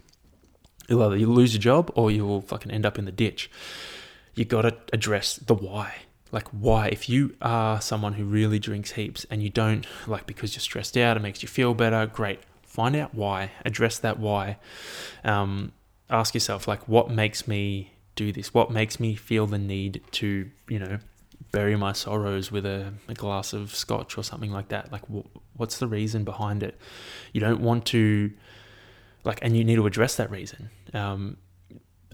You'll 0.88 1.02
either 1.02 1.18
you 1.18 1.26
lose 1.26 1.52
your 1.52 1.60
job 1.60 1.92
or 1.94 2.10
you 2.10 2.24
will 2.24 2.40
fucking 2.40 2.72
end 2.72 2.86
up 2.86 2.98
in 2.98 3.04
the 3.04 3.12
ditch. 3.12 3.50
You 4.34 4.46
got 4.46 4.62
to 4.62 4.74
address 4.90 5.36
the 5.36 5.54
why. 5.54 5.96
Like, 6.30 6.48
why? 6.48 6.88
If 6.88 7.11
you 7.11 7.37
are 7.42 7.78
someone 7.82 8.14
who 8.14 8.24
really 8.24 8.58
drinks 8.58 8.92
heaps 8.92 9.26
and 9.30 9.42
you 9.42 9.50
don't, 9.50 9.87
like, 10.06 10.26
because 10.26 10.54
you're 10.54 10.61
stressed 10.61 10.96
out, 10.96 11.18
it 11.18 11.20
makes 11.20 11.42
you 11.42 11.48
feel 11.48 11.74
better, 11.74 12.06
great. 12.06 12.40
Find 12.62 12.96
out 12.96 13.14
why, 13.14 13.50
address 13.66 13.98
that 13.98 14.18
why. 14.18 14.56
Um, 15.24 15.72
ask 16.08 16.32
yourself, 16.32 16.66
like, 16.66 16.88
what 16.88 17.11
makes 17.11 17.46
me 17.46 17.92
do 18.16 18.32
this? 18.32 18.54
What 18.54 18.70
makes 18.70 18.98
me 18.98 19.14
feel 19.14 19.46
the 19.46 19.58
need 19.58 20.00
to, 20.12 20.50
you 20.68 20.78
know, 20.78 21.00
bury 21.52 21.76
my 21.76 21.92
sorrows 21.92 22.50
with 22.50 22.66
a, 22.66 22.92
a 23.08 23.14
glass 23.14 23.52
of 23.52 23.74
scotch 23.74 24.18
or 24.18 24.24
something 24.24 24.50
like 24.50 24.68
that? 24.68 24.90
Like, 24.90 25.04
wh- 25.06 25.26
what's 25.54 25.78
the 25.78 25.86
reason 25.86 26.24
behind 26.24 26.62
it? 26.62 26.78
You 27.32 27.40
don't 27.40 27.60
want 27.60 27.86
to 27.86 28.32
like, 29.24 29.38
and 29.42 29.56
you 29.56 29.64
need 29.64 29.76
to 29.76 29.86
address 29.86 30.16
that 30.16 30.30
reason 30.30 30.70
um, 30.94 31.36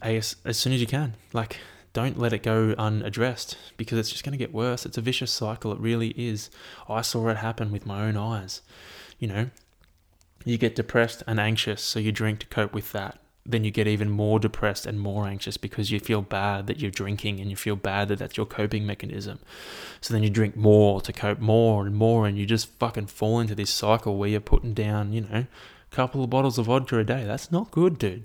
as 0.03 0.37
as 0.45 0.59
soon 0.59 0.73
as 0.73 0.81
you 0.81 0.87
can. 0.87 1.15
Like, 1.33 1.59
don't 1.93 2.19
let 2.19 2.33
it 2.33 2.43
go 2.43 2.75
unaddressed 2.77 3.57
because 3.77 3.99
it's 3.99 4.11
just 4.11 4.25
going 4.25 4.33
to 4.33 4.39
get 4.39 4.53
worse. 4.53 4.85
It's 4.85 4.99
a 4.99 5.01
vicious 5.01 5.31
cycle. 5.31 5.73
It 5.73 5.81
really 5.81 6.09
is. 6.11 6.51
I 6.89 7.01
saw 7.01 7.29
it 7.29 7.39
happen 7.39 7.73
with 7.73 7.87
my 7.87 8.05
own 8.05 8.17
eyes. 8.17 8.61
You 9.19 9.29
know, 9.29 9.51
you 10.45 10.59
get 10.59 10.77
depressed 10.77 11.23
and 11.27 11.41
anxious, 11.41 11.83
so 11.83 11.99
you 11.99 12.13
drink 12.13 12.41
to 12.41 12.47
cope 12.47 12.73
with 12.73 12.93
that. 12.93 13.19
Then 13.51 13.65
you 13.65 13.71
get 13.71 13.87
even 13.87 14.11
more 14.11 14.39
depressed 14.39 14.85
and 14.85 15.01
more 15.01 15.27
anxious 15.27 15.57
because 15.57 15.91
you 15.91 15.99
feel 15.99 16.21
bad 16.21 16.67
that 16.67 16.81
you're 16.81 16.91
drinking 16.91 17.41
and 17.41 17.49
you 17.49 17.57
feel 17.57 17.77
bad 17.77 18.09
that 18.09 18.19
that's 18.19 18.37
your 18.37 18.45
coping 18.45 18.85
mechanism. 18.85 19.39
So 20.03 20.13
then 20.13 20.23
you 20.23 20.29
drink 20.29 20.55
more 20.55 21.01
to 21.01 21.13
cope 21.15 21.39
more 21.39 21.87
and 21.87 21.97
more, 21.97 22.27
and 22.27 22.37
you 22.37 22.45
just 22.45 22.69
fucking 22.79 23.07
fall 23.07 23.41
into 23.41 23.55
this 23.55 23.71
cycle 23.71 24.19
where 24.19 24.29
you're 24.29 24.41
putting 24.41 24.75
down, 24.75 25.15
you 25.15 25.23
know, 25.23 25.47
a 25.91 25.95
couple 25.97 26.23
of 26.23 26.29
bottles 26.29 26.59
of 26.59 26.67
vodka 26.67 26.99
a 26.99 27.05
day. 27.05 27.25
That's 27.25 27.51
not 27.51 27.71
good, 27.71 27.99
dude. 27.99 28.25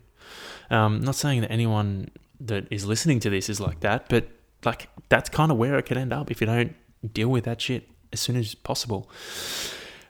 Um, 0.70 1.00
not 1.00 1.16
saying 1.16 1.42
that 1.42 1.52
anyone 1.52 2.10
that 2.42 2.68
is 2.70 2.86
listening 2.86 3.22
to 3.22 3.30
this 3.30 3.50
is 3.50 3.62
like 3.62 3.80
that, 3.80 4.10
but 4.10 4.28
like 4.66 4.90
that's 5.08 5.30
kind 5.30 5.52
of 5.52 5.58
where 5.58 5.78
it 5.78 5.84
could 5.84 5.98
end 5.98 6.12
up 6.12 6.32
if 6.32 6.42
you 6.42 6.48
don't 6.48 6.76
deal 7.14 7.30
with 7.30 7.46
that 7.46 7.62
shit 7.62 7.88
as 8.12 8.20
soon 8.20 8.36
as 8.36 8.56
possible. 8.56 9.10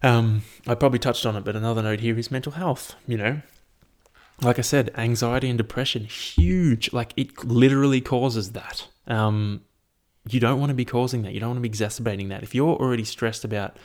Um, 0.01 0.43
I 0.67 0.75
probably 0.75 0.99
touched 0.99 1.25
on 1.25 1.35
it, 1.35 1.45
but 1.45 1.55
another 1.55 1.81
note 1.81 2.01
here 2.01 2.17
is 2.17 2.29
mental 2.29 2.53
health. 2.53 2.95
You 3.07 3.17
know, 3.17 3.41
like 4.41 4.59
I 4.59 4.63
said, 4.63 4.91
anxiety 4.95 5.49
and 5.49 5.57
depression, 5.57 6.05
huge. 6.05 6.91
Like 6.91 7.13
it 7.15 7.43
literally 7.43 8.01
causes 8.01 8.51
that. 8.51 8.87
Um, 9.07 9.61
you 10.27 10.39
don't 10.39 10.59
want 10.59 10.69
to 10.69 10.75
be 10.75 10.85
causing 10.85 11.23
that. 11.23 11.33
You 11.33 11.39
don't 11.39 11.49
want 11.49 11.57
to 11.57 11.61
be 11.61 11.69
exacerbating 11.69 12.29
that. 12.29 12.43
If 12.43 12.55
you're 12.55 12.75
already 12.75 13.03
stressed 13.03 13.43
about 13.43 13.77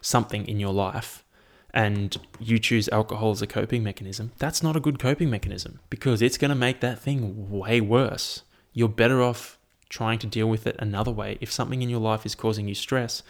something 0.00 0.46
in 0.46 0.60
your 0.60 0.72
life, 0.72 1.24
and 1.72 2.16
you 2.38 2.58
choose 2.58 2.88
alcohol 2.88 3.30
as 3.30 3.42
a 3.42 3.46
coping 3.46 3.82
mechanism, 3.82 4.32
that's 4.38 4.62
not 4.62 4.76
a 4.76 4.80
good 4.80 4.98
coping 4.98 5.30
mechanism 5.30 5.80
because 5.88 6.22
it's 6.22 6.38
going 6.38 6.48
to 6.48 6.54
make 6.54 6.80
that 6.80 6.98
thing 6.98 7.50
way 7.50 7.80
worse. 7.80 8.42
You're 8.72 8.88
better 8.88 9.22
off 9.22 9.58
trying 9.88 10.18
to 10.20 10.26
deal 10.26 10.48
with 10.48 10.66
it 10.66 10.76
another 10.78 11.10
way. 11.10 11.38
If 11.40 11.52
something 11.52 11.82
in 11.82 11.90
your 11.90 12.00
life 12.00 12.24
is 12.24 12.34
causing 12.34 12.68
you 12.68 12.74
stress, 12.74 13.22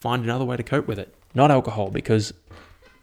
find 0.00 0.22
another 0.24 0.44
way 0.44 0.56
to 0.56 0.62
cope 0.62 0.86
with 0.86 0.98
it. 0.98 1.14
Not 1.34 1.50
alcohol 1.50 1.90
because 1.90 2.32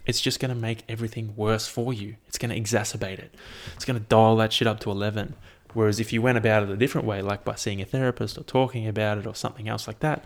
it's 0.06 0.22
just 0.22 0.40
going 0.40 0.54
to 0.54 0.60
make 0.60 0.84
everything 0.90 1.34
worse 1.36 1.68
for 1.68 1.94
you. 1.94 2.16
It's 2.28 2.38
going 2.38 2.50
to 2.50 2.60
exacerbate 2.60 3.20
it. 3.20 3.36
It's 3.76 3.86
going 3.86 4.00
to 4.00 4.06
dial 4.06 4.36
that 4.38 4.54
shit 4.54 4.68
up 4.68 4.80
to 4.82 4.92
11. 4.92 5.36
Whereas 5.74 6.00
if 6.00 6.12
you 6.12 6.22
went 6.22 6.38
about 6.38 6.64
it 6.64 6.70
a 6.70 6.76
different 6.76 7.08
way, 7.08 7.22
like 7.22 7.44
by 7.44 7.56
seeing 7.56 7.82
a 7.82 7.86
therapist 7.86 8.38
or 8.38 8.44
talking 8.44 8.88
about 8.88 9.18
it 9.18 9.28
or 9.28 9.36
something 9.36 9.70
else 9.70 9.88
like 9.88 10.00
that, 10.00 10.24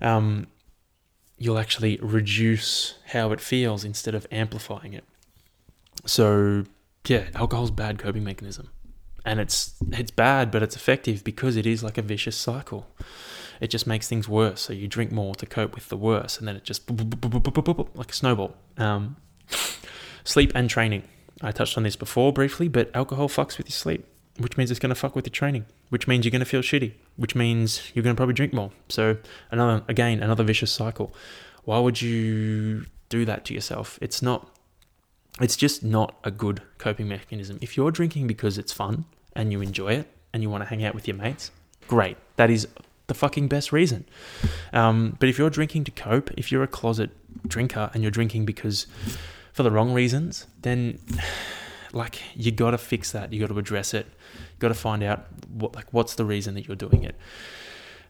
um, 0.00 0.46
you'll 1.38 1.58
actually 1.58 1.98
reduce 2.00 2.94
how 3.06 3.32
it 3.32 3.40
feels 3.40 3.84
instead 3.84 4.14
of 4.14 4.26
amplifying 4.30 4.92
it. 4.92 5.04
So, 6.06 6.64
yeah, 7.06 7.24
alcohol's 7.34 7.70
bad 7.70 7.98
coping 7.98 8.24
mechanism. 8.24 8.70
And 9.26 9.40
it's 9.40 9.74
it's 9.90 10.10
bad, 10.10 10.50
but 10.50 10.62
it's 10.62 10.76
effective 10.76 11.24
because 11.24 11.56
it 11.56 11.66
is 11.66 11.82
like 11.82 11.96
a 11.96 12.02
vicious 12.02 12.36
cycle. 12.36 12.86
It 13.64 13.70
just 13.70 13.86
makes 13.86 14.08
things 14.08 14.28
worse. 14.28 14.60
So 14.60 14.72
you 14.72 14.86
drink 14.86 15.10
more 15.10 15.34
to 15.36 15.46
cope 15.46 15.74
with 15.74 15.88
the 15.88 15.96
worse, 15.96 16.38
and 16.38 16.46
then 16.46 16.54
it 16.56 16.64
just 16.64 16.88
like 16.90 18.10
a 18.10 18.14
snowball. 18.14 18.54
Um, 18.76 19.16
sleep 20.24 20.52
and 20.54 20.70
training. 20.70 21.02
I 21.42 21.50
touched 21.50 21.76
on 21.76 21.82
this 21.82 21.96
before 21.96 22.32
briefly, 22.32 22.68
but 22.68 22.94
alcohol 22.94 23.28
fucks 23.28 23.58
with 23.58 23.68
your 23.68 23.74
sleep 23.74 24.06
which 24.38 24.56
means 24.56 24.70
it's 24.70 24.80
going 24.80 24.90
to 24.90 24.94
fuck 24.96 25.14
with 25.14 25.26
your 25.26 25.32
training, 25.32 25.64
which 25.90 26.08
means 26.08 26.24
you're 26.24 26.30
going 26.30 26.40
to 26.40 26.46
feel 26.46 26.60
shitty, 26.60 26.92
which 27.16 27.34
means 27.34 27.92
you're 27.94 28.02
going 28.02 28.14
to 28.14 28.18
probably 28.18 28.34
drink 28.34 28.52
more. 28.52 28.70
So 28.88 29.16
another 29.50 29.84
again 29.88 30.22
another 30.22 30.44
vicious 30.44 30.72
cycle. 30.72 31.14
Why 31.64 31.78
would 31.78 32.02
you 32.02 32.86
do 33.08 33.24
that 33.24 33.44
to 33.46 33.54
yourself? 33.54 33.98
It's 34.02 34.22
not 34.22 34.50
it's 35.40 35.56
just 35.56 35.82
not 35.82 36.16
a 36.24 36.30
good 36.30 36.62
coping 36.78 37.08
mechanism. 37.08 37.58
If 37.60 37.76
you're 37.76 37.90
drinking 37.90 38.26
because 38.26 38.58
it's 38.58 38.72
fun 38.72 39.04
and 39.34 39.52
you 39.52 39.60
enjoy 39.60 39.92
it 39.94 40.08
and 40.32 40.42
you 40.42 40.50
want 40.50 40.62
to 40.62 40.68
hang 40.68 40.84
out 40.84 40.94
with 40.94 41.06
your 41.06 41.16
mates, 41.16 41.50
great. 41.86 42.16
That 42.36 42.50
is 42.50 42.66
the 43.06 43.14
fucking 43.14 43.48
best 43.48 43.72
reason. 43.72 44.06
Um, 44.72 45.16
but 45.18 45.28
if 45.28 45.38
you're 45.38 45.50
drinking 45.50 45.84
to 45.84 45.90
cope, 45.90 46.30
if 46.36 46.50
you're 46.50 46.62
a 46.62 46.68
closet 46.68 47.10
drinker 47.46 47.90
and 47.92 48.02
you're 48.02 48.10
drinking 48.10 48.44
because 48.44 48.86
for 49.52 49.62
the 49.62 49.70
wrong 49.70 49.92
reasons, 49.92 50.46
then 50.62 50.98
like 51.92 52.22
you 52.34 52.50
got 52.50 52.72
to 52.72 52.78
fix 52.78 53.12
that. 53.12 53.32
You 53.32 53.40
got 53.40 53.48
to 53.48 53.58
address 53.58 53.94
it. 53.94 54.06
You 54.34 54.58
got 54.58 54.68
to 54.68 54.74
find 54.74 55.02
out 55.02 55.26
what 55.48 55.74
like 55.74 55.92
what's 55.92 56.14
the 56.14 56.24
reason 56.24 56.54
that 56.54 56.66
you're 56.66 56.76
doing 56.76 57.04
it, 57.04 57.16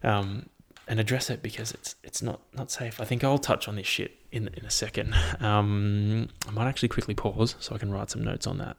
um, 0.03 0.49
and 0.87 0.99
address 0.99 1.29
it 1.29 1.41
because 1.41 1.71
it's 1.71 1.95
it's 2.03 2.21
not 2.21 2.41
not 2.53 2.71
safe. 2.71 2.99
I 2.99 3.05
think 3.05 3.23
I'll 3.23 3.37
touch 3.37 3.67
on 3.67 3.75
this 3.75 3.87
shit 3.87 4.17
in 4.31 4.49
in 4.49 4.65
a 4.65 4.71
second. 4.71 5.15
Um, 5.41 6.29
I 6.47 6.51
might 6.51 6.67
actually 6.67 6.89
quickly 6.89 7.13
pause 7.13 7.55
so 7.59 7.75
I 7.75 7.77
can 7.77 7.91
write 7.91 8.09
some 8.09 8.23
notes 8.23 8.47
on 8.47 8.57
that. 8.57 8.77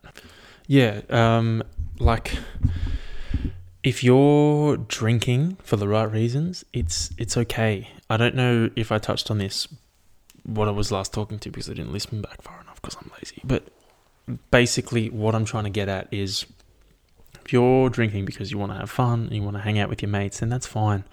Yeah, 0.67 1.03
um, 1.11 1.63
like 2.01 2.37
if 3.87 4.03
you're 4.03 4.77
drinking 4.77 5.57
for 5.63 5.77
the 5.77 5.87
right 5.87 6.11
reasons, 6.11 6.65
it's 6.73 7.11
it's 7.19 7.37
okay. 7.37 7.89
I 8.11 8.17
don't 8.17 8.35
know 8.35 8.69
if 8.75 8.91
I 8.91 8.99
touched 8.99 9.31
on 9.31 9.39
this 9.39 9.69
what 10.43 10.67
I 10.67 10.73
was 10.73 10.91
last 10.91 11.13
talking 11.13 11.39
to 11.39 11.51
because 11.51 11.71
I 11.71 11.75
didn't 11.75 11.93
listen 11.93 12.21
back 12.21 12.43
far 12.43 12.61
enough 12.61 12.83
because 12.83 12.97
I'm 13.01 13.13
lazy. 13.17 13.41
But 13.45 13.69
basically, 14.51 15.09
what 15.09 15.37
I'm 15.37 15.45
trying 15.45 15.65
to 15.65 15.71
get 15.71 15.89
at 15.89 16.09
is 16.11 16.47
if 17.45 17.53
you're 17.53 17.89
drinking 17.89 18.25
because 18.25 18.51
you 18.51 18.59
want 18.59 18.73
to 18.73 18.79
have 18.79 18.91
fun 18.91 19.27
and 19.27 19.33
you 19.33 19.43
want 19.45 19.57
to 19.57 19.63
hang 19.63 19.79
out 19.79 19.89
with 19.89 20.03
your 20.03 20.11
mates, 20.11 20.41
then 20.41 20.49
that's 20.49 20.67
fine. 20.67 21.05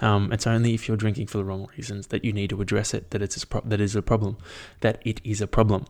Um, 0.00 0.32
it's 0.32 0.44
only 0.44 0.74
if 0.74 0.88
you're 0.88 0.96
drinking 0.96 1.28
for 1.28 1.38
the 1.38 1.44
wrong 1.44 1.68
reasons 1.76 2.08
that 2.08 2.24
you 2.24 2.32
need 2.32 2.50
to 2.50 2.60
address 2.60 2.94
it. 2.94 3.12
That 3.12 3.22
it's 3.22 3.44
pro- 3.44 3.60
that 3.60 3.80
is 3.80 3.94
a 3.94 4.02
problem. 4.02 4.38
That 4.80 5.00
it 5.04 5.20
is 5.22 5.40
a 5.40 5.46
problem. 5.46 5.86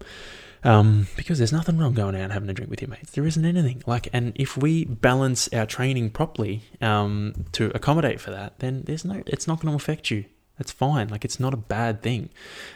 Um, 0.64 1.06
because 1.16 1.38
there's 1.38 1.52
nothing 1.52 1.78
wrong 1.78 1.94
going 1.94 2.14
out 2.16 2.22
and 2.22 2.32
having 2.32 2.50
a 2.50 2.52
drink 2.52 2.70
with 2.70 2.82
your 2.82 2.90
mates. 2.90 3.12
There 3.12 3.26
isn't 3.26 3.44
anything 3.44 3.82
like, 3.86 4.08
and 4.12 4.32
if 4.34 4.56
we 4.56 4.84
balance 4.84 5.48
our 5.52 5.66
training 5.66 6.10
properly 6.10 6.62
um, 6.80 7.46
to 7.52 7.70
accommodate 7.74 8.20
for 8.20 8.30
that, 8.30 8.58
then 8.58 8.82
there's 8.86 9.04
no. 9.04 9.22
It's 9.26 9.46
not 9.46 9.60
going 9.60 9.72
to 9.72 9.76
affect 9.76 10.10
you. 10.10 10.24
That's 10.58 10.72
fine. 10.72 11.08
Like 11.08 11.24
it's 11.24 11.38
not 11.38 11.54
a 11.54 11.56
bad 11.56 12.02
thing. 12.02 12.30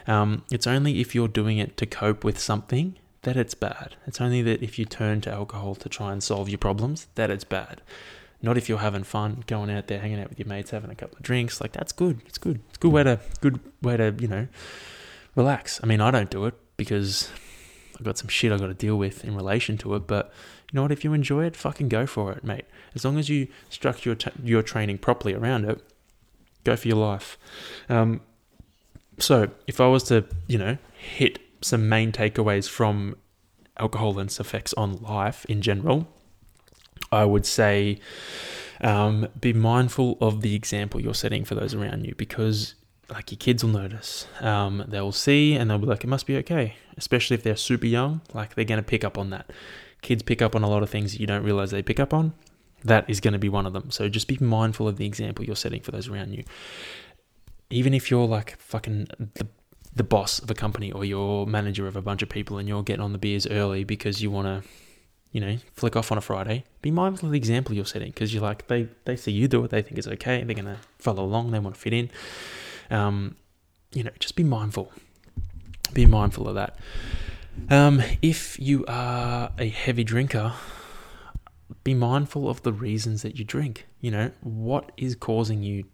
Um, 0.07 0.43
it's 0.49 0.65
only 0.65 1.01
if 1.01 1.13
you're 1.13 1.27
doing 1.27 1.57
it 1.57 1.75
to 1.77 1.85
cope 1.85 2.23
with 2.23 2.39
something 2.39 2.95
that 3.23 3.35
it's 3.35 3.53
bad. 3.53 3.95
It's 4.07 4.21
only 4.21 4.41
that 4.43 4.63
if 4.63 4.79
you 4.79 4.85
turn 4.85 5.21
to 5.21 5.31
alcohol 5.31 5.75
to 5.75 5.89
try 5.89 6.13
and 6.13 6.23
solve 6.23 6.49
your 6.49 6.57
problems, 6.57 7.07
that 7.15 7.29
it's 7.29 7.43
bad. 7.43 7.81
Not 8.41 8.57
if 8.57 8.67
you're 8.67 8.79
having 8.79 9.03
fun, 9.03 9.43
going 9.47 9.71
out 9.71 9.87
there, 9.87 9.99
hanging 9.99 10.19
out 10.19 10.29
with 10.29 10.39
your 10.39 10.47
mates, 10.47 10.71
having 10.71 10.91
a 10.91 10.95
couple 10.95 11.17
of 11.17 11.23
drinks. 11.23 11.61
Like 11.61 11.71
that's 11.71 11.91
good. 11.91 12.21
It's 12.25 12.37
good. 12.37 12.61
It's 12.69 12.77
a 12.77 12.81
good 12.81 12.91
way 12.91 13.03
to 13.03 13.19
good 13.41 13.59
way 13.81 13.97
to 13.97 14.13
you 14.19 14.27
know 14.27 14.47
relax. 15.35 15.79
I 15.83 15.87
mean, 15.87 16.01
I 16.01 16.11
don't 16.11 16.29
do 16.29 16.45
it 16.45 16.53
because 16.77 17.29
I've 17.97 18.03
got 18.03 18.17
some 18.17 18.27
shit 18.27 18.51
I 18.51 18.57
got 18.57 18.67
to 18.67 18.73
deal 18.73 18.97
with 18.97 19.23
in 19.23 19.35
relation 19.35 19.77
to 19.79 19.95
it. 19.95 20.07
But 20.07 20.31
you 20.71 20.77
know 20.77 20.83
what? 20.83 20.91
If 20.91 21.03
you 21.03 21.13
enjoy 21.13 21.45
it, 21.45 21.55
fucking 21.55 21.89
go 21.89 22.05
for 22.05 22.31
it, 22.31 22.43
mate. 22.43 22.65
As 22.95 23.05
long 23.05 23.17
as 23.17 23.29
you 23.29 23.47
structure 23.69 24.09
your, 24.09 24.15
t- 24.15 24.31
your 24.43 24.61
training 24.61 24.97
properly 24.99 25.33
around 25.33 25.65
it, 25.65 25.81
go 26.63 26.75
for 26.75 26.87
your 26.87 26.97
life. 26.97 27.37
Um, 27.89 28.21
so 29.19 29.49
if 29.67 29.79
I 29.79 29.87
was 29.87 30.03
to 30.05 30.25
you 30.47 30.57
know 30.57 30.77
hit 30.97 31.39
some 31.61 31.87
main 31.87 32.11
takeaways 32.11 32.67
from 32.67 33.15
alcohol 33.77 34.19
and 34.19 34.27
its 34.27 34.39
effects 34.39 34.73
on 34.73 35.01
life 35.01 35.45
in 35.45 35.61
general, 35.61 36.07
I 37.11 37.25
would 37.25 37.45
say 37.45 37.99
um, 38.81 39.27
be 39.39 39.53
mindful 39.53 40.17
of 40.19 40.41
the 40.41 40.55
example 40.55 40.99
you're 40.99 41.13
setting 41.13 41.45
for 41.45 41.55
those 41.55 41.73
around 41.73 42.05
you 42.05 42.15
because, 42.15 42.75
like, 43.13 43.31
your 43.31 43.37
kids 43.37 43.63
will 43.63 43.71
notice. 43.71 44.27
Um, 44.41 44.83
they'll 44.87 45.11
see 45.11 45.53
and 45.53 45.69
they'll 45.69 45.77
be 45.79 45.85
like, 45.85 46.03
it 46.03 46.07
must 46.07 46.27
be 46.27 46.37
okay, 46.37 46.75
especially 46.97 47.35
if 47.35 47.43
they're 47.43 47.55
super 47.55 47.85
young. 47.85 48.21
Like, 48.33 48.55
they're 48.55 48.65
going 48.65 48.79
to 48.79 48.83
pick 48.83 49.03
up 49.03 49.17
on 49.17 49.29
that. 49.29 49.49
Kids 50.01 50.23
pick 50.23 50.41
up 50.41 50.55
on 50.55 50.63
a 50.63 50.69
lot 50.69 50.83
of 50.83 50.89
things 50.89 51.13
that 51.13 51.21
you 51.21 51.27
don't 51.27 51.43
realize 51.43 51.71
they 51.71 51.81
pick 51.81 51.99
up 51.99 52.13
on. 52.13 52.33
That 52.83 53.09
is 53.09 53.21
going 53.21 53.31
to 53.31 53.39
be 53.39 53.49
one 53.49 53.65
of 53.65 53.71
them. 53.73 53.91
So 53.91 54.09
just 54.09 54.27
be 54.27 54.37
mindful 54.41 54.87
of 54.87 54.97
the 54.97 55.05
example 55.05 55.45
you're 55.45 55.55
setting 55.55 55.81
for 55.81 55.91
those 55.91 56.09
around 56.09 56.33
you. 56.33 56.43
Even 57.69 57.93
if 57.93 58.11
you're 58.11 58.27
like 58.27 58.57
fucking 58.59 59.07
the 59.35 59.47
the 59.95 60.03
boss 60.03 60.39
of 60.39 60.49
a 60.49 60.53
company 60.53 60.91
or 60.91 61.05
you're 61.05 61.45
manager 61.45 61.87
of 61.87 61.95
a 61.95 62.01
bunch 62.01 62.21
of 62.21 62.29
people 62.29 62.57
and 62.57 62.67
you're 62.67 62.83
getting 62.83 63.03
on 63.03 63.11
the 63.11 63.17
beers 63.17 63.45
early 63.47 63.83
because 63.83 64.21
you 64.21 64.31
want 64.31 64.47
to, 64.47 64.69
you 65.31 65.39
know, 65.39 65.57
flick 65.73 65.95
off 65.95 66.11
on 66.11 66.17
a 66.17 66.21
Friday, 66.21 66.63
be 66.81 66.91
mindful 66.91 67.27
of 67.27 67.31
the 67.31 67.37
example 67.37 67.75
you're 67.75 67.85
setting 67.85 68.09
because 68.09 68.33
you're 68.33 68.43
like, 68.43 68.67
they, 68.67 68.87
they 69.05 69.15
see 69.15 69.31
you 69.31 69.47
do 69.47 69.63
it, 69.63 69.71
they 69.71 69.81
think 69.81 69.97
it's 69.97 70.07
okay, 70.07 70.43
they're 70.43 70.55
going 70.55 70.65
to 70.65 70.79
follow 70.97 71.23
along, 71.23 71.51
they 71.51 71.59
want 71.59 71.75
to 71.75 71.81
fit 71.81 71.93
in. 71.93 72.09
Um, 72.89 73.35
you 73.93 74.03
know, 74.03 74.11
just 74.19 74.35
be 74.35 74.43
mindful. 74.43 74.91
Be 75.93 76.05
mindful 76.05 76.47
of 76.47 76.55
that. 76.55 76.77
Um, 77.69 78.01
if 78.21 78.59
you 78.59 78.83
are 78.87 79.51
a 79.59 79.69
heavy 79.69 80.03
drinker, 80.03 80.53
be 81.83 81.93
mindful 81.93 82.49
of 82.49 82.63
the 82.63 82.73
reasons 82.73 83.21
that 83.21 83.37
you 83.37 83.45
drink. 83.45 83.85
You 84.01 84.11
know, 84.11 84.31
what 84.41 84.91
is 84.97 85.15
causing 85.15 85.63
you 85.63 85.85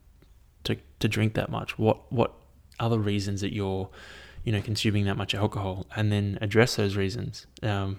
to, 0.64 0.78
to 1.00 1.08
drink 1.08 1.34
that 1.34 1.50
much? 1.50 1.78
What 1.78 2.12
what 2.12 2.34
other 2.80 2.98
reasons 2.98 3.42
that 3.42 3.54
you're, 3.54 3.90
you 4.44 4.52
know, 4.52 4.62
consuming 4.62 5.06
that 5.06 5.18
much 5.18 5.36
alcohol, 5.36 5.86
and 5.96 6.12
then 6.12 6.38
address 6.42 6.76
those 6.76 6.96
reasons 6.96 7.46
um, 7.62 7.98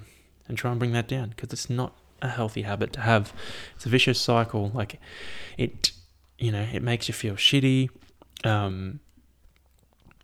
and 0.49 0.57
try 0.57 0.71
and 0.71 0.79
bring 0.79 0.93
that 0.93 1.09
down 1.09 1.31
because 1.31 1.53
it's 1.53 1.69
not 1.69 1.95
a 2.23 2.29
healthy 2.29 2.63
habit 2.63 2.93
to 2.95 3.01
have. 3.01 3.33
It's 3.77 3.87
a 3.87 3.89
vicious 3.89 4.21
cycle. 4.21 4.71
Like 4.75 5.01
it, 5.59 5.93
you 6.39 6.51
know, 6.51 6.67
it 6.73 6.83
makes 6.83 7.09
you 7.09 7.15
feel 7.15 7.35
shitty. 7.35 7.91
Um, 8.45 9.01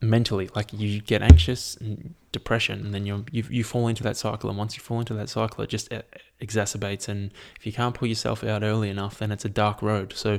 mentally 0.03 0.49
like 0.55 0.75
you 0.75 1.01
get 1.01 1.23
anxious 1.23 1.75
and 1.77 2.15
depression 2.31 2.85
and 2.85 2.93
then 2.95 3.07
you 3.07 3.25
you 3.33 3.65
fall 3.65 3.89
into 3.89 4.03
that 4.03 4.15
cycle 4.15 4.51
and 4.51 4.59
once 4.59 4.77
you 4.77 4.83
fall 4.83 5.01
into 5.01 5.15
that 5.15 5.27
cycle 5.27 5.65
it 5.65 5.71
just 5.71 5.89
exacerbates 6.41 7.09
and 7.09 7.33
if 7.59 7.65
you 7.65 7.73
can't 7.73 7.95
pull 7.95 8.07
yourself 8.07 8.45
out 8.45 8.63
early 8.63 8.91
enough 8.91 9.19
then 9.19 9.33
it's 9.33 9.47
a 9.47 9.49
dark 9.49 9.81
road 9.81 10.13
so 10.15 10.39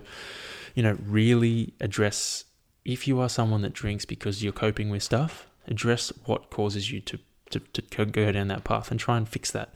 you 0.75 0.83
know 0.83 0.95
really 1.07 1.73
address 1.81 2.45
if 2.87 3.05
you 3.05 3.19
are 3.19 3.27
someone 3.27 3.61
that 3.61 3.73
drinks 3.73 4.05
because 4.05 4.41
you're 4.41 4.53
coping 4.53 4.89
with 4.89 5.03
stuff, 5.03 5.45
address 5.67 6.11
what 6.23 6.49
causes 6.49 6.89
you 6.89 7.01
to, 7.01 7.19
to, 7.49 7.59
to 7.59 8.05
go 8.05 8.31
down 8.31 8.47
that 8.47 8.63
path 8.63 8.89
and 8.89 8.99
try 8.99 9.17
and 9.17 9.27
fix 9.27 9.51
that. 9.51 9.75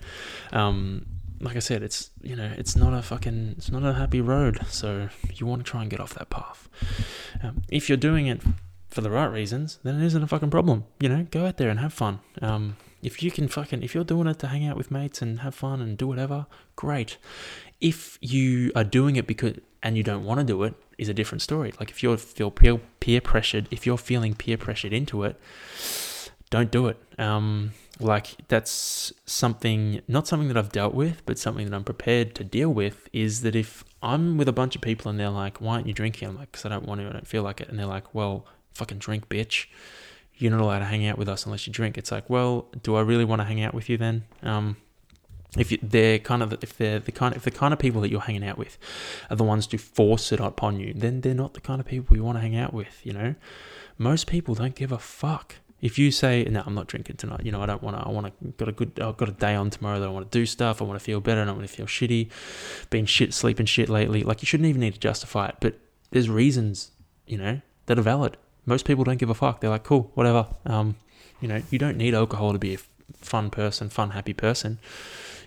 Um, 0.53 1.05
like 1.41 1.55
I 1.55 1.59
said, 1.59 1.83
it's 1.83 2.11
you 2.21 2.35
know 2.35 2.51
it's 2.57 2.75
not 2.75 2.93
a 2.93 3.01
fucking 3.01 3.55
it's 3.57 3.71
not 3.71 3.83
a 3.83 3.93
happy 3.93 4.21
road. 4.21 4.59
So 4.67 5.09
you 5.33 5.45
want 5.45 5.65
to 5.65 5.69
try 5.69 5.81
and 5.81 5.89
get 5.89 5.99
off 5.99 6.13
that 6.15 6.29
path. 6.29 6.69
Um, 7.43 7.63
if 7.69 7.89
you're 7.89 7.97
doing 7.97 8.27
it 8.27 8.41
for 8.89 9.01
the 9.01 9.11
right 9.11 9.31
reasons, 9.31 9.79
then 9.83 10.01
it 10.01 10.05
isn't 10.05 10.23
a 10.23 10.27
fucking 10.27 10.51
problem. 10.51 10.85
You 10.99 11.09
know, 11.09 11.27
go 11.29 11.45
out 11.45 11.57
there 11.57 11.69
and 11.69 11.79
have 11.79 11.93
fun. 11.93 12.19
Um, 12.41 12.77
if 13.01 13.23
you 13.23 13.31
can 13.31 13.47
fucking 13.47 13.83
if 13.83 13.95
you're 13.95 14.03
doing 14.03 14.27
it 14.27 14.39
to 14.39 14.47
hang 14.47 14.65
out 14.65 14.77
with 14.77 14.91
mates 14.91 15.21
and 15.21 15.39
have 15.39 15.55
fun 15.55 15.81
and 15.81 15.97
do 15.97 16.07
whatever, 16.07 16.45
great. 16.75 17.17
If 17.79 18.17
you 18.21 18.71
are 18.75 18.83
doing 18.83 19.15
it 19.15 19.25
because 19.25 19.55
and 19.83 19.97
you 19.97 20.03
don't 20.03 20.23
want 20.23 20.39
to 20.39 20.45
do 20.45 20.63
it, 20.63 20.75
is 20.97 21.09
a 21.09 21.13
different 21.13 21.41
story. 21.41 21.73
Like 21.79 21.89
if 21.89 22.03
you 22.03 22.15
feel 22.15 22.51
peer, 22.51 22.79
peer 22.99 23.21
pressured, 23.21 23.67
if 23.71 23.87
you're 23.87 23.97
feeling 23.97 24.35
peer 24.35 24.57
pressured 24.57 24.93
into 24.93 25.23
it, 25.23 25.35
don't 26.51 26.69
do 26.69 26.87
it. 26.87 26.97
Um, 27.17 27.71
like 28.01 28.47
that's 28.47 29.13
something, 29.25 30.01
not 30.07 30.27
something 30.27 30.47
that 30.47 30.57
I've 30.57 30.71
dealt 30.71 30.93
with, 30.93 31.21
but 31.25 31.37
something 31.37 31.69
that 31.69 31.75
I'm 31.75 31.83
prepared 31.83 32.35
to 32.35 32.43
deal 32.43 32.69
with. 32.69 33.09
Is 33.13 33.41
that 33.41 33.55
if 33.55 33.83
I'm 34.01 34.37
with 34.37 34.47
a 34.47 34.53
bunch 34.53 34.75
of 34.75 34.81
people 34.81 35.09
and 35.09 35.19
they're 35.19 35.29
like, 35.29 35.61
"Why 35.61 35.75
aren't 35.75 35.87
you 35.87 35.93
drinking?" 35.93 36.29
I'm 36.29 36.37
like, 36.37 36.51
"Cause 36.51 36.65
I 36.65 36.69
don't 36.69 36.85
want 36.85 37.01
to. 37.01 37.07
I 37.07 37.13
don't 37.13 37.27
feel 37.27 37.43
like 37.43 37.61
it." 37.61 37.69
And 37.69 37.77
they're 37.79 37.85
like, 37.85 38.13
"Well, 38.13 38.45
fucking 38.73 38.99
drink, 38.99 39.29
bitch." 39.29 39.67
You're 40.37 40.51
not 40.51 40.61
allowed 40.61 40.79
to 40.79 40.85
hang 40.85 41.05
out 41.05 41.19
with 41.19 41.29
us 41.29 41.45
unless 41.45 41.67
you 41.67 41.73
drink. 41.73 41.99
It's 41.99 42.11
like, 42.11 42.27
well, 42.27 42.67
do 42.81 42.95
I 42.95 43.01
really 43.01 43.25
want 43.25 43.41
to 43.41 43.45
hang 43.45 43.61
out 43.61 43.75
with 43.75 43.89
you 43.89 43.97
then? 43.97 44.23
Um, 44.41 44.77
if 45.57 45.71
you, 45.71 45.77
they're 45.83 46.19
kind 46.19 46.41
of 46.41 46.53
if 46.63 46.77
they're 46.77 46.99
the 46.99 47.11
kind 47.11 47.35
if 47.35 47.43
the 47.43 47.51
kind 47.51 47.73
of 47.73 47.79
people 47.79 48.01
that 48.01 48.09
you're 48.09 48.21
hanging 48.21 48.43
out 48.43 48.57
with 48.57 48.77
are 49.29 49.35
the 49.35 49.43
ones 49.43 49.67
to 49.67 49.77
force 49.77 50.31
it 50.31 50.39
upon 50.39 50.79
you, 50.79 50.93
then 50.93 51.21
they're 51.21 51.33
not 51.33 51.53
the 51.53 51.61
kind 51.61 51.81
of 51.81 51.85
people 51.85 52.15
you 52.15 52.23
want 52.23 52.37
to 52.37 52.41
hang 52.41 52.55
out 52.55 52.73
with. 52.73 53.05
You 53.05 53.13
know, 53.13 53.35
most 53.97 54.27
people 54.27 54.55
don't 54.55 54.75
give 54.75 54.91
a 54.91 54.97
fuck. 54.97 55.55
If 55.81 55.97
you 55.97 56.11
say, 56.11 56.43
"No, 56.49 56.63
I'm 56.65 56.75
not 56.75 56.87
drinking 56.87 57.17
tonight," 57.17 57.41
you 57.43 57.51
know, 57.51 57.61
I 57.61 57.65
don't 57.65 57.81
want 57.81 57.97
to. 57.97 58.03
I 58.03 58.09
want 58.09 58.27
to 58.27 58.47
got 58.57 58.67
a 58.67 58.71
good. 58.71 58.99
I've 58.99 59.17
got 59.17 59.29
a 59.29 59.33
day 59.33 59.55
on 59.55 59.69
tomorrow 59.69 59.99
that 59.99 60.07
I 60.07 60.11
want 60.11 60.31
to 60.31 60.37
do 60.37 60.45
stuff. 60.45 60.81
I 60.81 60.85
want 60.85 60.99
to 60.99 61.03
feel 61.03 61.19
better. 61.21 61.41
I 61.41 61.45
don't 61.45 61.57
want 61.57 61.67
to 61.67 61.75
feel 61.75 61.87
shitty. 61.87 62.29
Been 62.89 63.05
shit, 63.05 63.33
sleeping 63.33 63.65
shit 63.65 63.89
lately. 63.89 64.23
Like 64.23 64.41
you 64.41 64.45
shouldn't 64.45 64.67
even 64.67 64.81
need 64.81 64.93
to 64.93 64.99
justify 64.99 65.47
it. 65.47 65.55
But 65.59 65.79
there's 66.11 66.29
reasons, 66.29 66.91
you 67.25 67.37
know, 67.37 67.61
that 67.87 67.97
are 67.97 68.03
valid. 68.03 68.37
Most 68.65 68.85
people 68.85 69.03
don't 69.03 69.17
give 69.17 69.29
a 69.29 69.33
fuck. 69.33 69.59
They're 69.59 69.71
like, 69.71 69.83
cool, 69.83 70.11
whatever. 70.13 70.47
Um, 70.65 70.95
you 71.39 71.47
know, 71.47 71.61
you 71.71 71.79
don't 71.79 71.97
need 71.97 72.13
alcohol 72.13 72.53
to 72.53 72.59
be 72.59 72.75
a 72.75 72.79
fun 73.17 73.49
person, 73.49 73.89
fun, 73.89 74.11
happy 74.11 74.33
person 74.33 74.77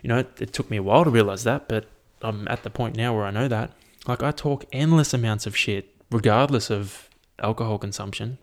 you 0.05 0.09
know, 0.09 0.19
it, 0.19 0.31
it 0.39 0.53
took 0.53 0.71
me 0.71 0.77
a 0.77 0.83
while 0.83 1.03
to 1.03 1.11
realize 1.11 1.45
that, 1.45 1.67
but 1.67 1.87
I'm 2.21 2.47
at 2.49 2.63
the 2.63 2.69
point 2.69 2.95
now 2.95 3.17
where 3.17 3.25
I 3.25 3.31
know 3.31 3.49
that. 3.49 3.71
Like, 4.07 4.23
I 4.23 4.33
talk 4.33 4.67
endless 4.71 5.15
amounts 5.15 5.47
of 5.47 5.57
shit, 5.57 5.89
regardless 6.11 6.71
of 6.71 7.09
alcohol 7.39 7.79
consumption. 7.79 8.37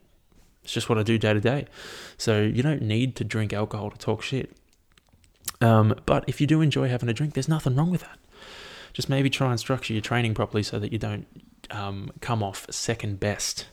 It's 0.64 0.74
just 0.74 0.90
what 0.90 0.98
I 0.98 1.04
do 1.04 1.18
day 1.18 1.34
to 1.34 1.40
day. 1.40 1.66
So 2.18 2.42
you 2.42 2.62
don't 2.62 2.82
need 2.82 3.16
to 3.18 3.24
drink 3.24 3.54
alcohol 3.54 3.92
to 3.92 3.98
talk 3.98 4.22
shit. 4.22 4.56
Um, 5.60 5.96
but 6.06 6.24
if 6.28 6.42
you 6.42 6.48
do 6.48 6.62
enjoy 6.62 6.88
having 6.88 7.10
a 7.10 7.14
drink, 7.14 7.34
there's 7.34 7.48
nothing 7.48 7.76
wrong 7.76 7.92
with 7.92 8.02
that. 8.02 8.20
Just 8.94 9.10
maybe 9.10 9.30
try 9.30 9.52
and 9.52 9.60
structure 9.60 9.94
your 9.94 10.02
training 10.02 10.34
properly 10.34 10.64
so 10.64 10.80
that 10.80 10.92
you 10.92 10.98
don't 10.98 11.26
um, 11.70 12.12
come 12.20 12.44
off 12.44 12.68
second 12.70 13.20
best. 13.20 13.68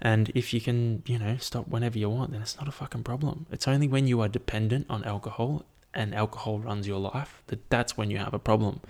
And 0.00 0.30
if 0.34 0.52
you 0.52 0.60
can, 0.60 1.02
you 1.06 1.18
know, 1.18 1.36
stop 1.38 1.68
whenever 1.68 1.98
you 1.98 2.10
want, 2.10 2.32
then 2.32 2.42
it's 2.42 2.56
not 2.56 2.68
a 2.68 2.72
fucking 2.72 3.02
problem. 3.02 3.46
It's 3.50 3.66
only 3.66 3.88
when 3.88 4.06
you 4.06 4.20
are 4.20 4.28
dependent 4.28 4.86
on 4.90 5.04
alcohol 5.04 5.64
and 5.94 6.14
alcohol 6.14 6.58
runs 6.58 6.86
your 6.86 6.98
life, 6.98 7.42
that 7.46 7.68
that's 7.70 7.96
when 7.96 8.10
you 8.10 8.18
have 8.18 8.34
a 8.34 8.38
problem. 8.38 8.80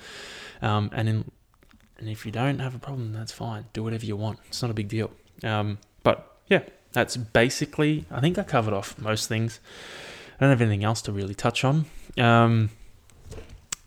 Um, 0.61 0.91
and 0.93 1.09
in, 1.09 1.31
and 1.99 2.09
if 2.09 2.27
you 2.27 2.33
don't 2.33 2.59
have 2.59 2.75
a 2.75 2.79
problem, 2.79 3.13
that's 3.13 3.33
fine. 3.33 3.67
Do 3.73 3.85
whatever 3.85 4.05
you 4.05 4.17
want. 4.17 4.41
It's 4.49 4.61
not 4.61 4.71
a 4.71 4.75
big 4.75 4.89
deal. 4.89 5.11
Um, 5.45 5.79
but 6.03 6.37
yeah, 6.49 6.65
that's 6.97 7.19
basically. 7.19 8.07
I 8.11 8.21
think 8.21 8.39
I 8.39 8.43
covered 8.43 8.73
off 8.73 8.99
most 8.99 9.29
things. 9.29 9.61
I 10.37 10.45
don't 10.45 10.49
have 10.49 10.63
anything 10.63 10.83
else 10.83 11.03
to 11.03 11.13
really 11.13 11.35
touch 11.35 11.63
on. 11.63 11.85
Um, 12.17 12.71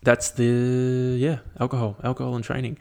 that's 0.03 0.29
the 0.29 1.15
yeah 1.17 1.39
alcohol, 1.59 1.97
alcohol 2.03 2.35
and 2.35 2.43
training. 2.43 2.77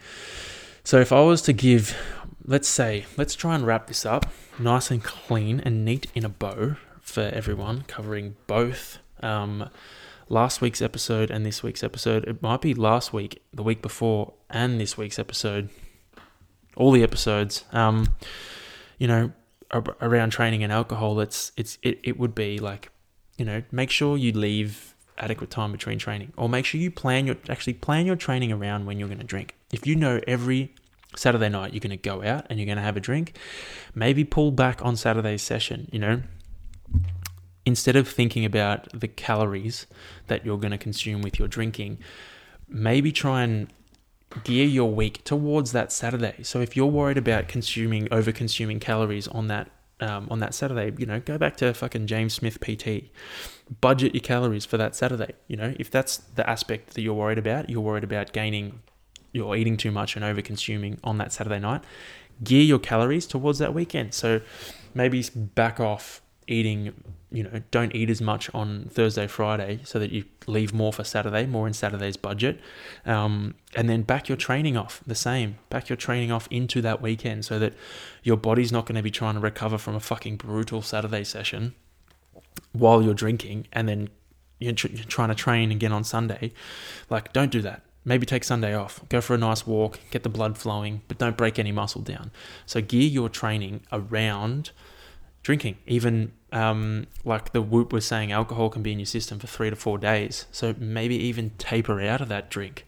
So 0.85 1.01
if 1.01 1.13
I 1.13 1.23
was 1.23 1.41
to 1.43 1.55
give, 1.55 1.97
let's 2.45 2.69
say, 2.69 3.07
let's 3.17 3.35
try 3.35 3.55
and 3.55 3.67
wrap 3.67 3.87
this 3.87 4.05
up 4.05 4.27
nice 4.59 4.91
and 4.91 5.03
clean 5.03 5.61
and 5.61 5.83
neat 5.83 6.09
in 6.15 6.27
a 6.27 6.29
bow 6.29 6.77
for 7.01 7.23
everyone, 7.23 7.85
covering 7.89 8.37
both 8.47 8.99
um, 9.23 9.71
last 10.29 10.61
week's 10.61 10.83
episode 10.83 11.31
and 11.31 11.47
this 11.47 11.63
week's 11.63 11.83
episode. 11.83 12.29
It 12.29 12.43
might 12.43 12.61
be 12.61 12.75
last 12.75 13.15
week, 13.15 13.43
the 13.55 13.63
week 13.63 13.81
before, 13.81 14.35
and 14.51 14.79
this 14.79 14.99
week's 14.99 15.19
episode. 15.19 15.71
All 16.77 16.93
the 16.93 17.03
episodes. 17.03 17.65
Um, 17.73 18.09
you 18.99 19.09
know, 19.09 19.33
around 19.73 20.31
training 20.31 20.63
and 20.63 20.73
alcohol, 20.73 21.21
it's 21.21 21.53
it's 21.57 21.79
it, 21.83 22.01
it 22.03 22.19
would 22.19 22.35
be 22.35 22.59
like, 22.59 22.91
you 23.37 23.45
know, 23.45 23.63
make 23.71 23.91
sure 23.91 24.17
you 24.17 24.33
leave 24.33 24.95
adequate 25.19 25.51
time 25.51 25.73
between 25.73 25.99
training, 25.99 26.33
or 26.37 26.49
make 26.49 26.65
sure 26.65 26.81
you 26.81 26.91
plan 26.91 27.27
your 27.27 27.37
actually 27.49 27.75
plan 27.75 28.07
your 28.07 28.17
training 28.17 28.53
around 28.53 28.87
when 28.87 28.99
you're 28.99 29.09
going 29.09 29.19
to 29.21 29.27
drink. 29.27 29.55
If 29.73 29.87
you 29.87 29.97
know 29.97 30.21
every 30.27 30.75
Saturday 31.17 31.49
night 31.49 31.73
you're 31.73 31.81
going 31.81 31.91
to 31.91 31.97
go 31.97 32.23
out 32.23 32.47
and 32.49 32.59
you're 32.59 32.67
going 32.67 32.77
to 32.77 32.83
have 32.83 32.97
a 32.97 33.01
drink, 33.01 33.37
maybe 33.95 34.25
pull 34.25 34.51
back 34.51 34.85
on 34.85 34.97
Saturday's 34.97 35.43
session. 35.43 35.89
You 35.93 35.99
know, 35.99 36.23
instead 37.65 37.97
of 37.97 38.09
thinking 38.09 38.45
about 38.45 38.89
the 38.99 39.09
calories 39.09 39.87
that 40.27 40.45
you're 40.45 40.59
going 40.59 40.71
to 40.71 40.79
consume 40.79 41.23
with 41.23 41.39
your 41.39 41.49
drinking, 41.49 41.99
maybe 42.69 43.13
try 43.13 43.43
and 43.43 43.69
gear 44.45 44.67
your 44.67 44.91
week 44.91 45.25
towards 45.25 45.73
that 45.73 45.93
Saturday. 45.93 46.43
So 46.43 46.61
if 46.61 46.77
you're 46.77 46.87
worried 46.87 47.19
about 47.19 47.49
consuming 47.49 48.09
over 48.13 48.33
consuming 48.33 48.81
calories 48.81 49.29
on 49.29 49.49
that 49.49 49.71
um, 50.01 50.29
on 50.31 50.39
that 50.39 50.55
Saturday, 50.55 50.93
you 50.97 51.07
know, 51.07 51.19
go 51.19 51.39
back 51.39 51.57
to 51.57 51.75
fucking 51.75 52.07
James 52.07 52.33
Smith 52.35 52.61
PT. 52.61 53.11
Budget 53.81 54.15
your 54.15 54.23
calories 54.23 54.65
for 54.65 54.77
that 54.77 54.95
Saturday. 54.95 55.33
You 55.49 55.57
know, 55.57 55.75
if 55.79 55.91
that's 55.91 56.19
the 56.19 56.49
aspect 56.49 56.95
that 56.95 57.03
you're 57.03 57.15
worried 57.15 57.39
about, 57.39 57.69
you're 57.69 57.81
worried 57.81 58.05
about 58.05 58.33
gaining, 58.33 58.81
you're 59.33 59.57
eating 59.57 59.77
too 59.77 59.91
much 59.91 60.15
and 60.15 60.25
over 60.25 60.41
consuming 60.41 61.01
on 61.03 61.19
that 61.19 61.33
Saturday 61.33 61.59
night. 61.59 61.83
Gear 62.45 62.63
your 62.63 62.79
calories 62.79 63.27
towards 63.27 63.59
that 63.59 63.75
weekend. 63.75 64.15
So 64.15 64.41
maybe 64.95 65.25
back 65.35 65.81
off 65.81 66.23
eating 66.47 66.95
you 67.31 67.43
know, 67.43 67.61
don't 67.71 67.95
eat 67.95 68.09
as 68.09 68.21
much 68.21 68.53
on 68.55 68.89
Thursday, 68.91 69.27
Friday, 69.27 69.81
so 69.85 69.99
that 69.99 70.11
you 70.11 70.25
leave 70.47 70.73
more 70.73 70.93
for 70.93 71.05
Saturday, 71.05 71.45
more 71.45 71.67
in 71.67 71.75
Saturday's 71.75 72.17
budget. 72.17 72.59
Um, 73.05 73.55
and 73.77 73.89
then 73.89 74.03
back 74.03 74.29
your 74.29 74.37
training 74.37 74.77
off 74.79 75.03
the 75.07 75.15
same, 75.15 75.59
back 75.69 75.91
your 75.91 75.97
training 75.97 76.33
off 76.33 76.49
into 76.51 76.81
that 76.83 77.03
weekend 77.03 77.45
so 77.45 77.59
that 77.59 77.75
your 78.23 78.37
body's 78.37 78.73
not 78.73 78.87
going 78.87 78.97
to 78.97 79.03
be 79.03 79.11
trying 79.11 79.35
to 79.35 79.41
recover 79.41 79.77
from 79.77 79.95
a 79.95 80.01
fucking 80.01 80.37
brutal 80.37 80.81
Saturday 80.81 81.25
session 81.25 81.75
while 82.73 83.03
you're 83.03 83.15
drinking 83.15 83.67
and 83.73 83.89
then 83.89 84.09
you're, 84.59 84.73
tr- 84.73 84.89
you're 84.89 85.05
trying 85.05 85.29
to 85.29 85.35
train 85.35 85.71
again 85.71 85.93
on 85.93 86.05
Sunday. 86.05 86.53
Like, 87.11 87.33
don't 87.35 87.53
do 87.53 87.61
that. 87.63 87.83
Maybe 88.05 88.25
take 88.25 88.43
Sunday 88.43 88.75
off, 88.75 89.07
go 89.11 89.21
for 89.21 89.35
a 89.35 89.39
nice 89.39 89.67
walk, 89.67 90.01
get 90.11 90.23
the 90.23 90.31
blood 90.31 90.57
flowing, 90.57 91.03
but 91.09 91.19
don't 91.19 91.37
break 91.37 91.59
any 91.59 91.73
muscle 91.73 92.01
down. 92.01 92.31
So, 92.65 92.81
gear 92.81 93.07
your 93.07 93.29
training 93.29 93.83
around 93.93 94.71
drinking. 95.43 95.79
Even 95.87 96.33
um, 96.53 97.07
like 97.25 97.53
the 97.53 97.63
Whoop 97.63 97.93
was 97.93 98.07
saying, 98.07 98.33
alcohol 98.33 98.71
can 98.71 98.83
be 98.83 98.93
in 98.93 98.99
your 98.99 99.07
system 99.07 99.39
for 99.39 99.47
three 99.47 99.71
to 99.71 99.77
four 99.77 99.99
days. 99.99 100.47
So 100.53 100.75
maybe 100.79 101.17
even 101.17 101.51
taper 101.59 102.01
out 102.01 102.21
of 102.21 102.29
that 102.29 102.51
drink. 102.51 102.87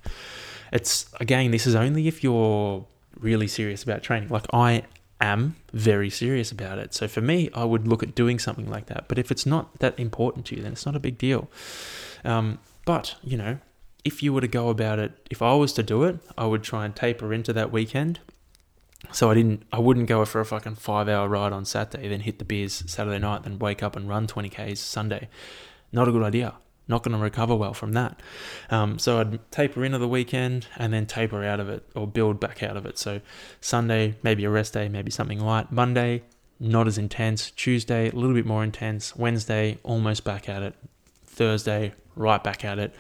It's 0.73 1.11
again, 1.21 1.51
this 1.51 1.67
is 1.67 1.75
only 1.75 2.09
if 2.09 2.23
you're 2.23 2.87
really 3.19 3.49
serious 3.49 3.83
about 3.83 4.03
training. 4.03 4.29
Like 4.29 4.47
I 4.53 4.85
am 5.21 5.57
very 5.73 6.11
serious 6.11 6.51
about 6.51 6.79
it. 6.79 6.95
So 6.95 7.09
for 7.09 7.21
me, 7.21 7.51
I 7.55 7.65
would 7.65 7.87
look 7.87 8.03
at 8.03 8.15
doing 8.15 8.39
something 8.39 8.71
like 8.71 8.87
that. 8.87 9.09
But 9.09 9.19
if 9.19 9.31
it's 9.31 9.45
not 9.45 9.79
that 9.81 9.99
important 9.99 10.47
to 10.47 10.57
you, 10.57 10.63
then 10.63 10.73
it's 10.73 10.87
not 10.87 10.97
a 10.97 11.01
big 11.01 11.19
deal. 11.19 11.51
Um, 12.25 12.59
but 12.85 13.17
you 13.23 13.37
know, 13.37 13.59
if 14.05 14.23
you 14.23 14.33
were 14.33 14.41
to 14.41 14.49
go 14.49 14.69
about 14.71 14.99
it, 14.99 15.13
if 15.31 15.43
I 15.43 15.55
was 15.55 15.73
to 15.75 15.83
do 15.83 16.05
it, 16.05 16.19
I 16.39 16.47
would 16.47 16.63
try 16.63 16.85
and 16.85 16.97
taper 16.97 17.35
into 17.35 17.53
that 17.53 17.71
weekend 17.71 18.21
so 19.13 19.31
I 19.31 19.35
didn't, 19.35 19.65
I 19.73 19.79
wouldn't 19.79 20.07
go 20.07 20.25
for 20.25 20.41
a 20.41 20.45
fucking 20.45 20.77
five 20.77 21.09
hour 21.09 21.29
ride 21.29 21.53
on 21.53 21.65
Saturday, 21.65 22.09
then 22.09 22.21
hit 22.21 22.39
the 22.39 22.45
beers 22.45 22.85
Saturday 22.87 23.19
night, 23.19 23.43
then 23.43 23.59
wake 23.59 23.83
up 23.83 23.97
and 23.97 24.09
run 24.09 24.27
20 24.27 24.49
Ks 24.49 24.81
Sunday. 24.81 25.29
Not 25.93 26.09
a 26.09 26.13
good 26.13 26.23
idea. 26.23 26.55
Not 26.89 27.05
going 27.05 27.17
to 27.17 27.23
recover 27.23 27.55
well 27.55 27.73
from 27.73 27.93
that. 27.93 28.21
Um, 28.69 28.99
so 28.99 29.21
I'd 29.21 29.51
taper 29.53 29.85
into 29.85 29.99
the 29.99 30.09
weekend 30.09 30.67
and 30.77 30.93
then 30.93 31.07
taper 31.07 31.45
out 31.45 31.61
of 31.61 31.69
it 31.69 31.89
or 31.95 32.07
build 32.07 32.41
back 32.41 32.65
out 32.65 32.77
of 32.77 32.85
it. 32.85 32.99
So 32.99 33.21
Sunday, 33.61 34.17
maybe 34.25 34.45
a 34.45 34.51
rest 34.51 34.75
day, 34.75 34.89
maybe 34.89 35.11
something 35.11 35.39
light. 35.39 35.71
Monday, 35.71 36.25
not 36.59 36.89
as 36.89 36.99
intense. 36.99 37.53
Tuesday, 37.53 38.11
a 38.11 38.15
little 38.15 38.35
bit 38.35 38.45
more 38.45 38.65
intense. 38.65 39.15
Wednesday, 39.15 39.79
almost 39.85 40.25
back 40.25 40.49
at 40.49 40.63
it. 40.63 40.75
Thursday, 41.25 41.95
right 42.17 42.43
back 42.43 42.65
at 42.65 42.81
it. 42.81 42.93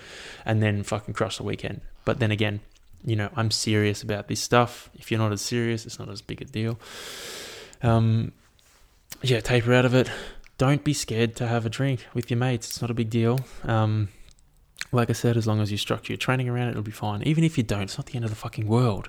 And 0.44 0.62
then 0.62 0.84
fucking 0.84 1.14
crush 1.14 1.38
the 1.38 1.42
weekend. 1.42 1.80
But 2.04 2.20
then 2.20 2.30
again, 2.30 2.60
you 3.04 3.16
know, 3.16 3.30
I'm 3.36 3.50
serious 3.50 4.02
about 4.02 4.28
this 4.28 4.40
stuff. 4.40 4.90
If 4.94 5.10
you're 5.10 5.20
not 5.20 5.32
as 5.32 5.40
serious, 5.40 5.86
it's 5.86 5.98
not 5.98 6.08
as 6.08 6.22
big 6.22 6.42
a 6.42 6.44
deal. 6.44 6.78
Um, 7.82 8.32
yeah, 9.22 9.40
taper 9.40 9.72
out 9.72 9.84
of 9.84 9.94
it. 9.94 10.10
Don't 10.58 10.84
be 10.84 10.92
scared 10.92 11.36
to 11.36 11.46
have 11.46 11.64
a 11.64 11.70
drink 11.70 12.06
with 12.12 12.30
your 12.30 12.38
mates. 12.38 12.68
It's 12.68 12.80
not 12.82 12.90
a 12.90 12.94
big 12.94 13.10
deal. 13.10 13.40
Um, 13.64 14.08
like 14.92 15.08
I 15.08 15.14
said, 15.14 15.36
as 15.36 15.46
long 15.46 15.60
as 15.60 15.70
you 15.70 15.78
structure 15.78 16.12
your 16.12 16.18
training 16.18 16.48
around 16.48 16.68
it, 16.68 16.70
it'll 16.72 16.82
be 16.82 16.90
fine. 16.90 17.22
Even 17.22 17.44
if 17.44 17.56
you 17.56 17.64
don't, 17.64 17.82
it's 17.82 17.96
not 17.96 18.06
the 18.06 18.16
end 18.16 18.24
of 18.24 18.30
the 18.30 18.36
fucking 18.36 18.66
world. 18.66 19.08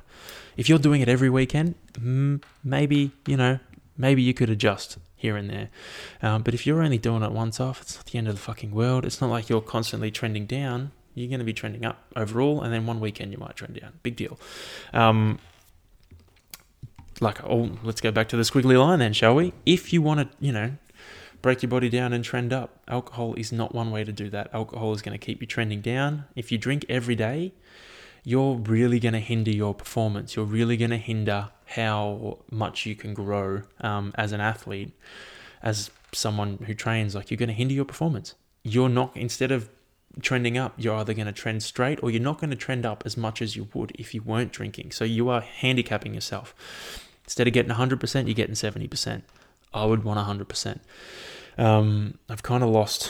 If 0.55 0.69
you're 0.69 0.79
doing 0.79 1.01
it 1.01 1.09
every 1.09 1.29
weekend, 1.29 1.75
maybe, 2.63 3.11
you 3.25 3.37
know, 3.37 3.59
maybe 3.97 4.21
you 4.21 4.33
could 4.33 4.49
adjust 4.49 4.97
here 5.15 5.35
and 5.35 5.49
there. 5.49 5.69
Um, 6.21 6.43
but 6.43 6.53
if 6.53 6.65
you're 6.65 6.81
only 6.81 6.97
doing 6.97 7.23
it 7.23 7.31
once 7.31 7.59
off, 7.59 7.81
it's 7.81 7.95
not 7.95 8.05
the 8.05 8.17
end 8.17 8.27
of 8.27 8.35
the 8.35 8.41
fucking 8.41 8.71
world. 8.71 9.05
It's 9.05 9.21
not 9.21 9.29
like 9.29 9.49
you're 9.49 9.61
constantly 9.61 10.11
trending 10.11 10.45
down 10.45 10.91
you're 11.13 11.29
going 11.29 11.39
to 11.39 11.45
be 11.45 11.53
trending 11.53 11.85
up 11.85 12.03
overall, 12.15 12.61
and 12.61 12.73
then 12.73 12.85
one 12.85 12.99
weekend 12.99 13.31
you 13.31 13.37
might 13.37 13.55
trend 13.55 13.79
down. 13.79 13.93
Big 14.03 14.15
deal. 14.15 14.39
Um, 14.93 15.39
like, 17.19 17.43
oh, 17.43 17.71
let's 17.83 18.01
go 18.01 18.11
back 18.11 18.29
to 18.29 18.37
the 18.37 18.43
squiggly 18.43 18.79
line 18.79 18.99
then, 18.99 19.13
shall 19.13 19.35
we? 19.35 19.53
If 19.65 19.93
you 19.93 20.01
want 20.01 20.19
to, 20.21 20.37
you 20.39 20.51
know, 20.51 20.71
break 21.41 21.61
your 21.61 21.69
body 21.69 21.89
down 21.89 22.13
and 22.13 22.23
trend 22.23 22.51
up, 22.53 22.79
alcohol 22.87 23.35
is 23.35 23.51
not 23.51 23.75
one 23.75 23.91
way 23.91 24.03
to 24.03 24.11
do 24.11 24.29
that. 24.29 24.49
Alcohol 24.53 24.93
is 24.93 25.01
going 25.01 25.17
to 25.17 25.23
keep 25.23 25.41
you 25.41 25.47
trending 25.47 25.81
down. 25.81 26.25
If 26.35 26.51
you 26.51 26.57
drink 26.57 26.85
every 26.89 27.15
day, 27.15 27.53
you're 28.23 28.55
really 28.55 28.99
going 28.99 29.13
to 29.13 29.19
hinder 29.19 29.51
your 29.51 29.73
performance. 29.73 30.35
You're 30.35 30.45
really 30.45 30.77
going 30.77 30.91
to 30.91 30.97
hinder 30.97 31.49
how 31.65 32.39
much 32.51 32.85
you 32.85 32.95
can 32.95 33.13
grow 33.13 33.63
um, 33.81 34.13
as 34.15 34.31
an 34.31 34.41
athlete, 34.41 34.91
as 35.63 35.89
someone 36.13 36.59
who 36.65 36.73
trains. 36.73 37.15
Like, 37.15 37.31
you're 37.31 37.37
going 37.37 37.49
to 37.49 37.55
hinder 37.55 37.73
your 37.73 37.85
performance. 37.85 38.35
You're 38.63 38.89
not, 38.89 39.15
instead 39.15 39.51
of 39.51 39.69
trending 40.21 40.57
up, 40.57 40.73
you're 40.77 40.95
either 40.95 41.13
going 41.13 41.27
to 41.27 41.31
trend 41.31 41.63
straight 41.63 42.01
or 42.03 42.11
you're 42.11 42.21
not 42.21 42.39
going 42.39 42.49
to 42.49 42.55
trend 42.55 42.85
up 42.85 43.03
as 43.05 43.15
much 43.15 43.41
as 43.41 43.55
you 43.55 43.67
would 43.73 43.91
if 43.95 44.13
you 44.13 44.21
weren't 44.21 44.51
drinking. 44.51 44.91
So 44.91 45.03
you 45.03 45.29
are 45.29 45.41
handicapping 45.41 46.13
yourself. 46.13 46.53
Instead 47.25 47.47
of 47.47 47.53
getting 47.53 47.71
100%, 47.71 48.25
you're 48.25 48.33
getting 48.33 48.55
70%. 48.55 49.21
I 49.73 49.85
would 49.85 50.03
want 50.03 50.19
100%. 50.19 50.79
Um, 51.57 52.17
I've 52.29 52.43
kind 52.43 52.63
of 52.63 52.69
lost 52.69 53.09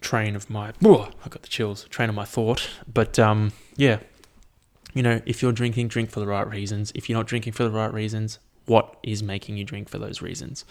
train 0.00 0.36
of 0.36 0.48
my, 0.50 0.72
oh, 0.84 1.10
I 1.24 1.28
got 1.28 1.42
the 1.42 1.48
chills, 1.48 1.84
train 1.84 2.08
of 2.08 2.14
my 2.14 2.24
thought. 2.24 2.68
But 2.92 3.18
um, 3.18 3.52
yeah, 3.76 3.98
you 4.94 5.02
know, 5.02 5.20
if 5.26 5.42
you're 5.42 5.52
drinking, 5.52 5.88
drink 5.88 6.10
for 6.10 6.20
the 6.20 6.26
right 6.26 6.48
reasons. 6.48 6.92
If 6.94 7.08
you're 7.08 7.18
not 7.18 7.26
drinking 7.26 7.54
for 7.54 7.64
the 7.64 7.70
right 7.70 7.92
reasons, 7.92 8.38
what 8.66 8.96
is 9.02 9.22
making 9.22 9.56
you 9.56 9.64
drink 9.64 9.88
for 9.88 9.98
those 9.98 10.22
reasons. 10.22 10.64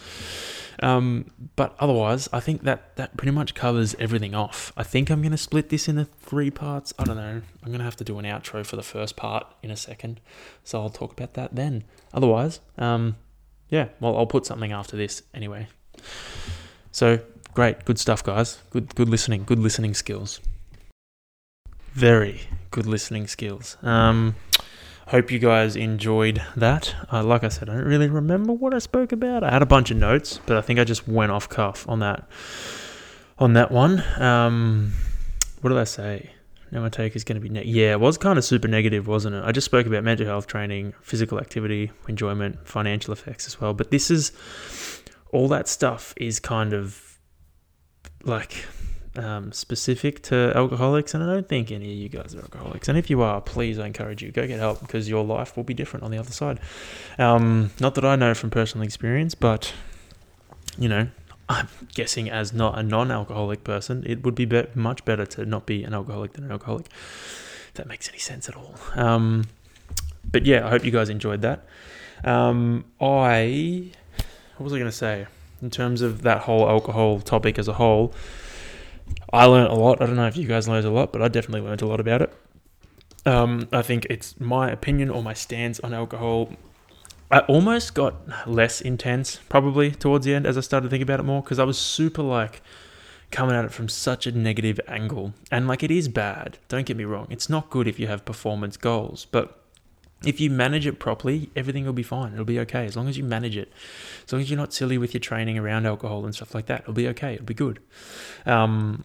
Um, 0.81 1.31
but 1.55 1.75
otherwise, 1.79 2.29
I 2.31 2.39
think 2.39 2.63
that 2.63 2.95
that 2.95 3.17
pretty 3.17 3.31
much 3.31 3.53
covers 3.53 3.95
everything 3.99 4.33
off. 4.33 4.71
I 4.77 4.83
think 4.83 5.09
I'm 5.09 5.21
going 5.21 5.31
to 5.31 5.37
split 5.37 5.69
this 5.69 5.87
into 5.87 6.05
three 6.05 6.51
parts. 6.51 6.93
I 6.97 7.03
don't 7.03 7.17
know. 7.17 7.41
I'm 7.63 7.67
going 7.67 7.79
to 7.79 7.85
have 7.85 7.97
to 7.97 8.03
do 8.03 8.17
an 8.19 8.25
outro 8.25 8.65
for 8.65 8.75
the 8.75 8.83
first 8.83 9.15
part 9.15 9.45
in 9.61 9.71
a 9.71 9.75
second. 9.75 10.19
So 10.63 10.81
I'll 10.81 10.89
talk 10.89 11.11
about 11.11 11.33
that 11.33 11.55
then. 11.55 11.83
Otherwise, 12.13 12.59
um, 12.77 13.17
yeah, 13.69 13.89
well, 13.99 14.17
I'll 14.17 14.25
put 14.27 14.45
something 14.45 14.71
after 14.71 14.97
this 14.97 15.23
anyway. 15.33 15.67
So 16.91 17.19
great, 17.53 17.85
good 17.85 17.99
stuff, 17.99 18.23
guys. 18.23 18.59
Good, 18.69 18.95
good 18.95 19.09
listening, 19.09 19.43
good 19.43 19.59
listening 19.59 19.93
skills. 19.93 20.39
Very 21.93 22.41
good 22.71 22.85
listening 22.85 23.27
skills. 23.27 23.77
Um, 23.81 24.35
Hope 25.11 25.29
you 25.29 25.39
guys 25.39 25.75
enjoyed 25.75 26.41
that. 26.55 26.95
Uh, 27.11 27.21
like 27.21 27.43
I 27.43 27.49
said, 27.49 27.69
I 27.69 27.73
don't 27.73 27.83
really 27.83 28.07
remember 28.07 28.53
what 28.53 28.73
I 28.73 28.79
spoke 28.79 29.11
about. 29.11 29.43
I 29.43 29.51
had 29.51 29.61
a 29.61 29.65
bunch 29.65 29.91
of 29.91 29.97
notes, 29.97 30.39
but 30.45 30.55
I 30.55 30.61
think 30.61 30.79
I 30.79 30.85
just 30.85 31.05
went 31.05 31.33
off 31.33 31.49
cuff 31.49 31.85
on 31.89 31.99
that 31.99 32.29
on 33.37 33.51
that 33.51 33.71
one. 33.71 34.01
Um, 34.21 34.93
what 35.59 35.71
did 35.71 35.79
I 35.79 35.83
say? 35.83 36.31
Now 36.71 36.79
my 36.79 36.87
take 36.87 37.17
is 37.17 37.25
going 37.25 37.35
to 37.35 37.41
be 37.41 37.49
ne- 37.49 37.65
yeah, 37.65 37.91
it 37.91 37.99
was 37.99 38.17
kind 38.17 38.39
of 38.39 38.45
super 38.45 38.69
negative, 38.69 39.05
wasn't 39.05 39.35
it? 39.35 39.43
I 39.43 39.51
just 39.51 39.65
spoke 39.65 39.85
about 39.85 40.05
mental 40.05 40.25
health 40.25 40.47
training, 40.47 40.93
physical 41.01 41.41
activity, 41.41 41.91
enjoyment, 42.07 42.65
financial 42.65 43.11
effects 43.11 43.47
as 43.47 43.59
well. 43.59 43.73
But 43.73 43.91
this 43.91 44.09
is 44.09 44.31
all 45.33 45.49
that 45.49 45.67
stuff 45.67 46.13
is 46.15 46.39
kind 46.39 46.71
of 46.71 47.19
like 48.23 48.65
um, 49.15 49.51
specific 49.51 50.21
to 50.23 50.53
alcoholics, 50.55 51.13
and 51.13 51.23
I 51.23 51.27
don't 51.27 51.47
think 51.47 51.71
any 51.71 51.91
of 51.91 51.97
you 51.97 52.09
guys 52.09 52.33
are 52.35 52.39
alcoholics. 52.39 52.87
And 52.87 52.97
if 52.97 53.09
you 53.09 53.21
are, 53.21 53.41
please, 53.41 53.77
I 53.79 53.87
encourage 53.87 54.21
you 54.21 54.31
go 54.31 54.47
get 54.47 54.59
help 54.59 54.79
because 54.79 55.09
your 55.09 55.23
life 55.23 55.57
will 55.57 55.63
be 55.63 55.73
different 55.73 56.03
on 56.03 56.11
the 56.11 56.17
other 56.17 56.31
side. 56.31 56.59
Um, 57.17 57.71
not 57.79 57.95
that 57.95 58.05
I 58.05 58.15
know 58.15 58.33
from 58.33 58.49
personal 58.49 58.85
experience, 58.85 59.35
but 59.35 59.73
you 60.77 60.87
know, 60.87 61.07
I'm 61.49 61.67
guessing 61.93 62.29
as 62.29 62.53
not 62.53 62.79
a 62.79 62.83
non-alcoholic 62.83 63.63
person, 63.63 64.03
it 64.05 64.23
would 64.23 64.35
be, 64.35 64.45
be- 64.45 64.67
much 64.73 65.03
better 65.03 65.25
to 65.25 65.45
not 65.45 65.65
be 65.65 65.83
an 65.83 65.93
alcoholic 65.93 66.33
than 66.33 66.45
an 66.45 66.51
alcoholic. 66.51 66.87
If 66.87 67.73
that 67.75 67.87
makes 67.87 68.07
any 68.07 68.19
sense 68.19 68.47
at 68.47 68.55
all. 68.55 68.75
Um, 68.95 69.47
but 70.29 70.45
yeah, 70.45 70.65
I 70.65 70.69
hope 70.69 70.85
you 70.85 70.91
guys 70.91 71.09
enjoyed 71.09 71.41
that. 71.41 71.65
Um, 72.23 72.85
I 73.01 73.91
what 74.57 74.65
was 74.65 74.73
I 74.73 74.77
going 74.77 74.91
to 74.91 74.95
say? 74.95 75.25
in 75.61 75.69
terms 75.69 76.01
of 76.01 76.23
that 76.23 76.39
whole 76.39 76.67
alcohol 76.67 77.19
topic 77.19 77.59
as 77.59 77.67
a 77.67 77.73
whole, 77.73 78.13
I 79.33 79.45
learned 79.45 79.69
a 79.69 79.75
lot. 79.75 80.01
I 80.01 80.05
don't 80.05 80.15
know 80.15 80.27
if 80.27 80.37
you 80.37 80.47
guys 80.47 80.67
learned 80.67 80.85
a 80.85 80.91
lot, 80.91 81.11
but 81.13 81.21
I 81.21 81.27
definitely 81.27 81.61
learned 81.61 81.81
a 81.81 81.87
lot 81.87 81.99
about 81.99 82.21
it. 82.21 82.33
Um, 83.25 83.67
I 83.71 83.81
think 83.81 84.07
it's 84.09 84.39
my 84.39 84.69
opinion 84.69 85.09
or 85.09 85.21
my 85.21 85.33
stance 85.33 85.79
on 85.79 85.93
alcohol. 85.93 86.49
I 87.29 87.39
almost 87.41 87.93
got 87.93 88.47
less 88.47 88.81
intense 88.81 89.39
probably 89.47 89.91
towards 89.91 90.25
the 90.25 90.33
end 90.33 90.45
as 90.45 90.57
I 90.57 90.61
started 90.61 90.87
to 90.87 90.89
think 90.89 91.03
about 91.03 91.19
it 91.19 91.23
more 91.23 91.41
because 91.41 91.59
I 91.59 91.63
was 91.63 91.77
super 91.77 92.23
like 92.23 92.61
coming 93.29 93.55
at 93.55 93.63
it 93.63 93.71
from 93.71 93.87
such 93.87 94.27
a 94.27 94.31
negative 94.31 94.79
angle. 94.87 95.33
And 95.49 95.67
like 95.67 95.83
it 95.83 95.91
is 95.91 96.09
bad, 96.09 96.57
don't 96.67 96.85
get 96.85 96.97
me 96.97 97.05
wrong. 97.05 97.27
It's 97.29 97.49
not 97.49 97.69
good 97.69 97.87
if 97.87 97.99
you 97.99 98.07
have 98.07 98.25
performance 98.25 98.75
goals, 98.75 99.27
but 99.31 99.60
if 100.25 100.39
you 100.39 100.49
manage 100.49 100.85
it 100.85 100.99
properly, 100.99 101.49
everything 101.55 101.85
will 101.85 101.93
be 101.93 102.03
fine. 102.03 102.33
It'll 102.33 102.45
be 102.45 102.59
okay 102.59 102.85
as 102.85 102.95
long 102.95 103.07
as 103.07 103.17
you 103.17 103.23
manage 103.23 103.57
it. 103.57 103.71
As 104.25 104.31
long 104.31 104.41
as 104.41 104.49
you're 104.49 104.57
not 104.57 104.73
silly 104.73 104.97
with 104.97 105.13
your 105.13 105.21
training 105.21 105.57
around 105.57 105.85
alcohol 105.85 106.25
and 106.25 106.35
stuff 106.35 106.53
like 106.53 106.67
that, 106.67 106.81
it'll 106.81 106.93
be 106.93 107.07
okay. 107.09 107.33
It'll 107.33 107.45
be 107.45 107.53
good. 107.53 107.79
Um, 108.45 109.03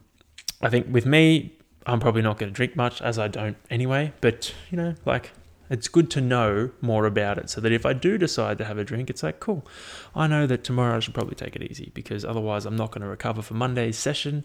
I 0.61 0.69
think 0.69 0.87
with 0.91 1.07
me, 1.07 1.57
I'm 1.87 2.01
probably 2.01 2.23
not 2.23 2.39
going 2.39 2.53
to 2.53 2.55
drink 2.55 2.77
much 2.77 3.01
as 3.01 3.19
I 3.19 3.29
don't 3.29 3.57
anyway, 3.71 4.13
but 4.21 4.53
you 4.71 4.77
know, 4.77 4.95
like 5.05 5.31
it's 5.71 5.89
good 5.89 6.11
to 6.13 6.21
know 6.21 6.71
more 6.81 7.07
about 7.07 7.39
it 7.39 7.51
so 7.51 7.61
that 7.61 7.73
if 7.73 7.85
I 7.87 7.93
do 7.93 8.19
decide 8.19 8.59
to 8.59 8.65
have 8.65 8.79
a 8.79 8.85
drink, 8.85 9.11
it's 9.11 9.23
like, 9.23 9.41
cool, 9.41 9.67
I 10.15 10.27
know 10.27 10.47
that 10.47 10.65
tomorrow 10.65 10.97
I 10.97 11.01
should 11.01 11.15
probably 11.15 11.35
take 11.35 11.57
it 11.57 11.63
easy 11.63 11.91
because 11.95 12.25
otherwise 12.25 12.67
I'm 12.67 12.77
not 12.77 12.91
going 12.91 13.03
to 13.03 13.09
recover 13.09 13.43
for 13.43 13.55
Monday's 13.55 13.99
session 13.99 14.45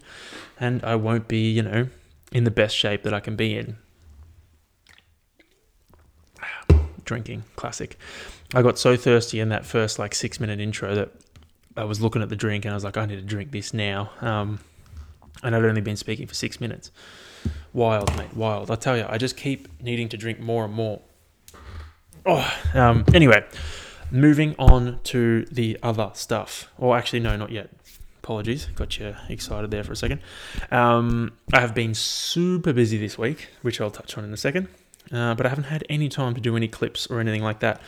and 0.58 0.82
I 0.84 0.96
won't 0.96 1.28
be, 1.28 1.50
you 1.50 1.62
know, 1.62 1.88
in 2.32 2.44
the 2.44 2.50
best 2.50 2.76
shape 2.76 3.02
that 3.02 3.14
I 3.14 3.20
can 3.20 3.36
be 3.36 3.56
in. 3.56 3.76
Drinking, 7.04 7.44
classic. 7.56 7.98
I 8.54 8.62
got 8.62 8.78
so 8.78 8.96
thirsty 8.96 9.40
in 9.40 9.48
that 9.48 9.66
first 9.66 9.98
like 9.98 10.14
six 10.14 10.38
minute 10.38 10.60
intro 10.60 10.94
that 10.94 11.10
I 11.76 11.84
was 11.84 12.00
looking 12.00 12.22
at 12.22 12.28
the 12.28 12.36
drink 12.36 12.64
and 12.64 12.72
I 12.72 12.74
was 12.74 12.84
like, 12.84 12.96
I 12.96 13.06
need 13.06 13.16
to 13.16 13.22
drink 13.22 13.50
this 13.50 13.72
now. 13.72 14.10
Um, 14.20 14.60
and 15.42 15.56
I'd 15.56 15.64
only 15.64 15.80
been 15.80 15.96
speaking 15.96 16.26
for 16.26 16.34
six 16.34 16.60
minutes. 16.60 16.90
Wild, 17.72 18.14
mate, 18.16 18.34
wild. 18.36 18.70
I 18.70 18.76
tell 18.76 18.96
you, 18.96 19.06
I 19.08 19.18
just 19.18 19.36
keep 19.36 19.68
needing 19.82 20.08
to 20.10 20.16
drink 20.16 20.38
more 20.38 20.64
and 20.64 20.74
more. 20.74 21.00
Oh, 22.24 22.52
um, 22.74 23.04
anyway, 23.14 23.44
moving 24.10 24.54
on 24.58 25.00
to 25.04 25.44
the 25.46 25.78
other 25.82 26.10
stuff. 26.14 26.70
Or 26.78 26.96
actually, 26.96 27.20
no, 27.20 27.36
not 27.36 27.50
yet. 27.50 27.70
Apologies, 28.22 28.66
got 28.76 29.00
you 29.00 29.16
excited 29.28 29.72
there 29.72 29.82
for 29.82 29.92
a 29.92 29.96
second. 29.96 30.20
Um, 30.70 31.32
I 31.52 31.58
have 31.58 31.74
been 31.74 31.94
super 31.94 32.72
busy 32.72 32.96
this 32.96 33.18
week, 33.18 33.48
which 33.62 33.80
I'll 33.80 33.90
touch 33.90 34.16
on 34.16 34.24
in 34.24 34.32
a 34.32 34.36
second. 34.36 34.68
Uh, 35.10 35.34
but 35.34 35.46
I 35.46 35.48
haven't 35.48 35.64
had 35.64 35.84
any 35.88 36.08
time 36.08 36.34
to 36.34 36.40
do 36.40 36.56
any 36.56 36.68
clips 36.68 37.06
or 37.08 37.20
anything 37.20 37.42
like 37.42 37.60
that. 37.60 37.80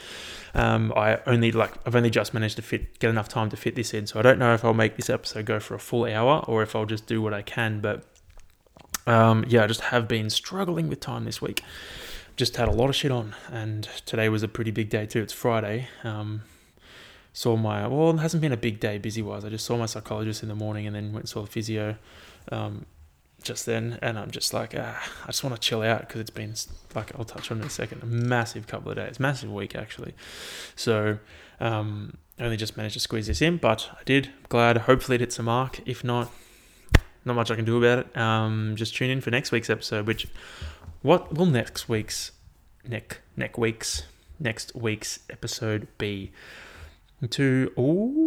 Um, 0.54 0.92
I 0.96 1.20
only 1.26 1.52
like 1.52 1.72
I've 1.86 1.96
only 1.96 2.10
just 2.10 2.32
managed 2.34 2.56
to 2.56 2.62
fit 2.62 2.98
get 2.98 3.10
enough 3.10 3.28
time 3.28 3.50
to 3.50 3.56
fit 3.56 3.74
this 3.74 3.92
in, 3.94 4.06
so 4.06 4.18
I 4.18 4.22
don't 4.22 4.38
know 4.38 4.54
if 4.54 4.64
I'll 4.64 4.74
make 4.74 4.96
this 4.96 5.10
episode 5.10 5.46
go 5.46 5.60
for 5.60 5.74
a 5.74 5.78
full 5.78 6.04
hour 6.04 6.44
or 6.46 6.62
if 6.62 6.76
I'll 6.76 6.86
just 6.86 7.06
do 7.06 7.20
what 7.20 7.34
I 7.34 7.42
can. 7.42 7.80
But 7.80 8.04
um, 9.06 9.44
yeah, 9.48 9.64
I 9.64 9.66
just 9.66 9.82
have 9.82 10.06
been 10.06 10.30
struggling 10.30 10.88
with 10.88 11.00
time 11.00 11.24
this 11.24 11.40
week 11.42 11.62
just 12.36 12.56
had 12.56 12.68
a 12.68 12.72
lot 12.72 12.88
of 12.88 12.96
shit 12.96 13.10
on, 13.10 13.34
and 13.50 13.84
today 14.06 14.28
was 14.28 14.42
a 14.42 14.48
pretty 14.48 14.70
big 14.70 14.90
day 14.90 15.06
too. 15.06 15.22
It's 15.22 15.32
Friday. 15.32 15.88
Um, 16.02 16.42
saw 17.32 17.56
my 17.56 17.86
well, 17.86 18.10
it 18.10 18.18
hasn't 18.18 18.40
been 18.40 18.52
a 18.52 18.56
big 18.56 18.80
day 18.80 18.98
busy 18.98 19.22
wise. 19.22 19.44
I 19.44 19.50
just 19.50 19.64
saw 19.64 19.76
my 19.76 19.86
psychologist 19.86 20.42
in 20.42 20.48
the 20.48 20.54
morning, 20.54 20.86
and 20.86 20.96
then 20.96 21.12
went 21.12 21.24
and 21.24 21.28
saw 21.28 21.42
the 21.42 21.46
physio. 21.46 21.96
Um, 22.50 22.86
just 23.44 23.66
then, 23.66 23.98
and 24.02 24.18
I'm 24.18 24.30
just 24.30 24.52
like, 24.52 24.74
ah, 24.76 25.02
I 25.22 25.26
just 25.26 25.44
want 25.44 25.54
to 25.54 25.60
chill 25.60 25.82
out 25.82 26.00
because 26.00 26.20
it's 26.20 26.30
been 26.30 26.54
like 26.94 27.16
I'll 27.16 27.24
touch 27.24 27.50
on 27.50 27.60
in 27.60 27.64
a 27.66 27.70
second, 27.70 28.02
a 28.02 28.06
massive 28.06 28.66
couple 28.66 28.90
of 28.90 28.96
days, 28.96 29.20
massive 29.20 29.52
week 29.52 29.76
actually. 29.76 30.14
So, 30.74 31.18
um, 31.60 32.16
only 32.40 32.56
just 32.56 32.76
managed 32.76 32.94
to 32.94 33.00
squeeze 33.00 33.26
this 33.28 33.40
in, 33.40 33.58
but 33.58 33.90
I 33.92 34.02
did. 34.04 34.30
Glad. 34.48 34.78
Hopefully, 34.78 35.16
it 35.16 35.20
hits 35.20 35.38
a 35.38 35.42
mark. 35.42 35.80
If 35.86 36.02
not, 36.02 36.32
not 37.24 37.36
much 37.36 37.50
I 37.50 37.56
can 37.56 37.64
do 37.64 37.78
about 37.78 37.98
it. 38.00 38.16
Um, 38.16 38.74
just 38.76 38.96
tune 38.96 39.10
in 39.10 39.20
for 39.20 39.30
next 39.30 39.52
week's 39.52 39.70
episode, 39.70 40.06
which 40.06 40.26
what 41.02 41.34
will 41.34 41.46
next 41.46 41.88
week's 41.88 42.32
neck 42.86 43.20
next 43.36 43.58
week's 43.58 44.04
next 44.40 44.74
week's 44.74 45.20
episode 45.30 45.86
be? 45.98 46.32
To 47.30 47.72
oh, 47.76 48.23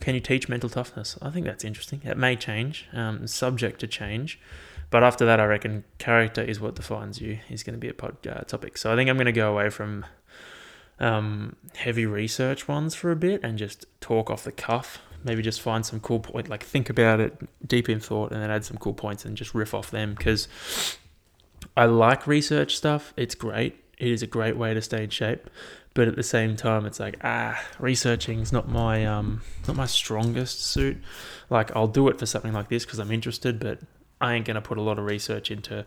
can 0.00 0.14
you 0.14 0.20
teach 0.20 0.48
mental 0.48 0.68
toughness? 0.68 1.18
I 1.20 1.30
think 1.30 1.46
that's 1.46 1.64
interesting. 1.64 2.02
It 2.04 2.16
may 2.16 2.36
change, 2.36 2.86
um, 2.92 3.26
subject 3.26 3.80
to 3.80 3.86
change, 3.86 4.40
but 4.90 5.02
after 5.02 5.24
that, 5.26 5.40
I 5.40 5.44
reckon 5.44 5.84
character 5.98 6.42
is 6.42 6.60
what 6.60 6.74
defines 6.74 7.20
you. 7.20 7.38
Is 7.50 7.62
going 7.62 7.74
to 7.74 7.80
be 7.80 7.88
a 7.88 7.94
pod 7.94 8.26
uh, 8.26 8.40
topic. 8.42 8.78
So 8.78 8.92
I 8.92 8.96
think 8.96 9.10
I'm 9.10 9.16
going 9.16 9.26
to 9.26 9.32
go 9.32 9.52
away 9.52 9.70
from 9.70 10.06
um, 10.98 11.56
heavy 11.76 12.06
research 12.06 12.66
ones 12.66 12.94
for 12.94 13.10
a 13.10 13.16
bit 13.16 13.42
and 13.42 13.58
just 13.58 13.86
talk 14.00 14.30
off 14.30 14.44
the 14.44 14.52
cuff. 14.52 15.00
Maybe 15.24 15.42
just 15.42 15.60
find 15.60 15.84
some 15.84 16.00
cool 16.00 16.20
point, 16.20 16.48
like 16.48 16.62
think 16.62 16.88
about 16.88 17.20
it 17.20 17.36
deep 17.66 17.88
in 17.88 18.00
thought, 18.00 18.32
and 18.32 18.40
then 18.40 18.50
add 18.50 18.64
some 18.64 18.78
cool 18.78 18.94
points 18.94 19.24
and 19.24 19.36
just 19.36 19.54
riff 19.54 19.74
off 19.74 19.90
them 19.90 20.14
because 20.16 20.48
I 21.76 21.86
like 21.86 22.26
research 22.26 22.76
stuff. 22.76 23.12
It's 23.16 23.34
great. 23.34 23.84
It 23.98 24.08
is 24.08 24.22
a 24.22 24.28
great 24.28 24.56
way 24.56 24.74
to 24.74 24.80
stay 24.80 25.02
in 25.02 25.10
shape. 25.10 25.50
But 25.94 26.08
at 26.08 26.16
the 26.16 26.22
same 26.22 26.56
time, 26.56 26.86
it's 26.86 27.00
like 27.00 27.16
ah, 27.24 27.60
researching 27.78 28.40
is 28.40 28.52
not 28.52 28.68
my 28.68 29.04
um 29.04 29.42
not 29.66 29.76
my 29.76 29.86
strongest 29.86 30.64
suit. 30.64 30.98
Like 31.50 31.74
I'll 31.74 31.88
do 31.88 32.08
it 32.08 32.18
for 32.18 32.26
something 32.26 32.52
like 32.52 32.68
this 32.68 32.84
because 32.84 32.98
I'm 32.98 33.10
interested, 33.10 33.58
but 33.58 33.80
I 34.20 34.34
ain't 34.34 34.46
gonna 34.46 34.60
put 34.60 34.78
a 34.78 34.82
lot 34.82 34.98
of 34.98 35.04
research 35.04 35.50
into 35.50 35.84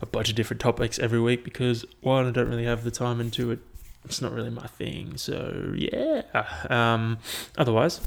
a 0.00 0.06
bunch 0.06 0.28
of 0.28 0.34
different 0.34 0.60
topics 0.60 0.98
every 0.98 1.20
week 1.20 1.44
because 1.44 1.84
one, 2.00 2.26
I 2.26 2.30
don't 2.30 2.48
really 2.48 2.64
have 2.64 2.84
the 2.84 2.90
time 2.90 3.20
into 3.20 3.50
it. 3.50 3.60
It's 4.04 4.20
not 4.20 4.32
really 4.32 4.50
my 4.50 4.66
thing. 4.66 5.16
So 5.16 5.72
yeah. 5.76 6.22
Um. 6.68 7.18
Otherwise, 7.56 8.00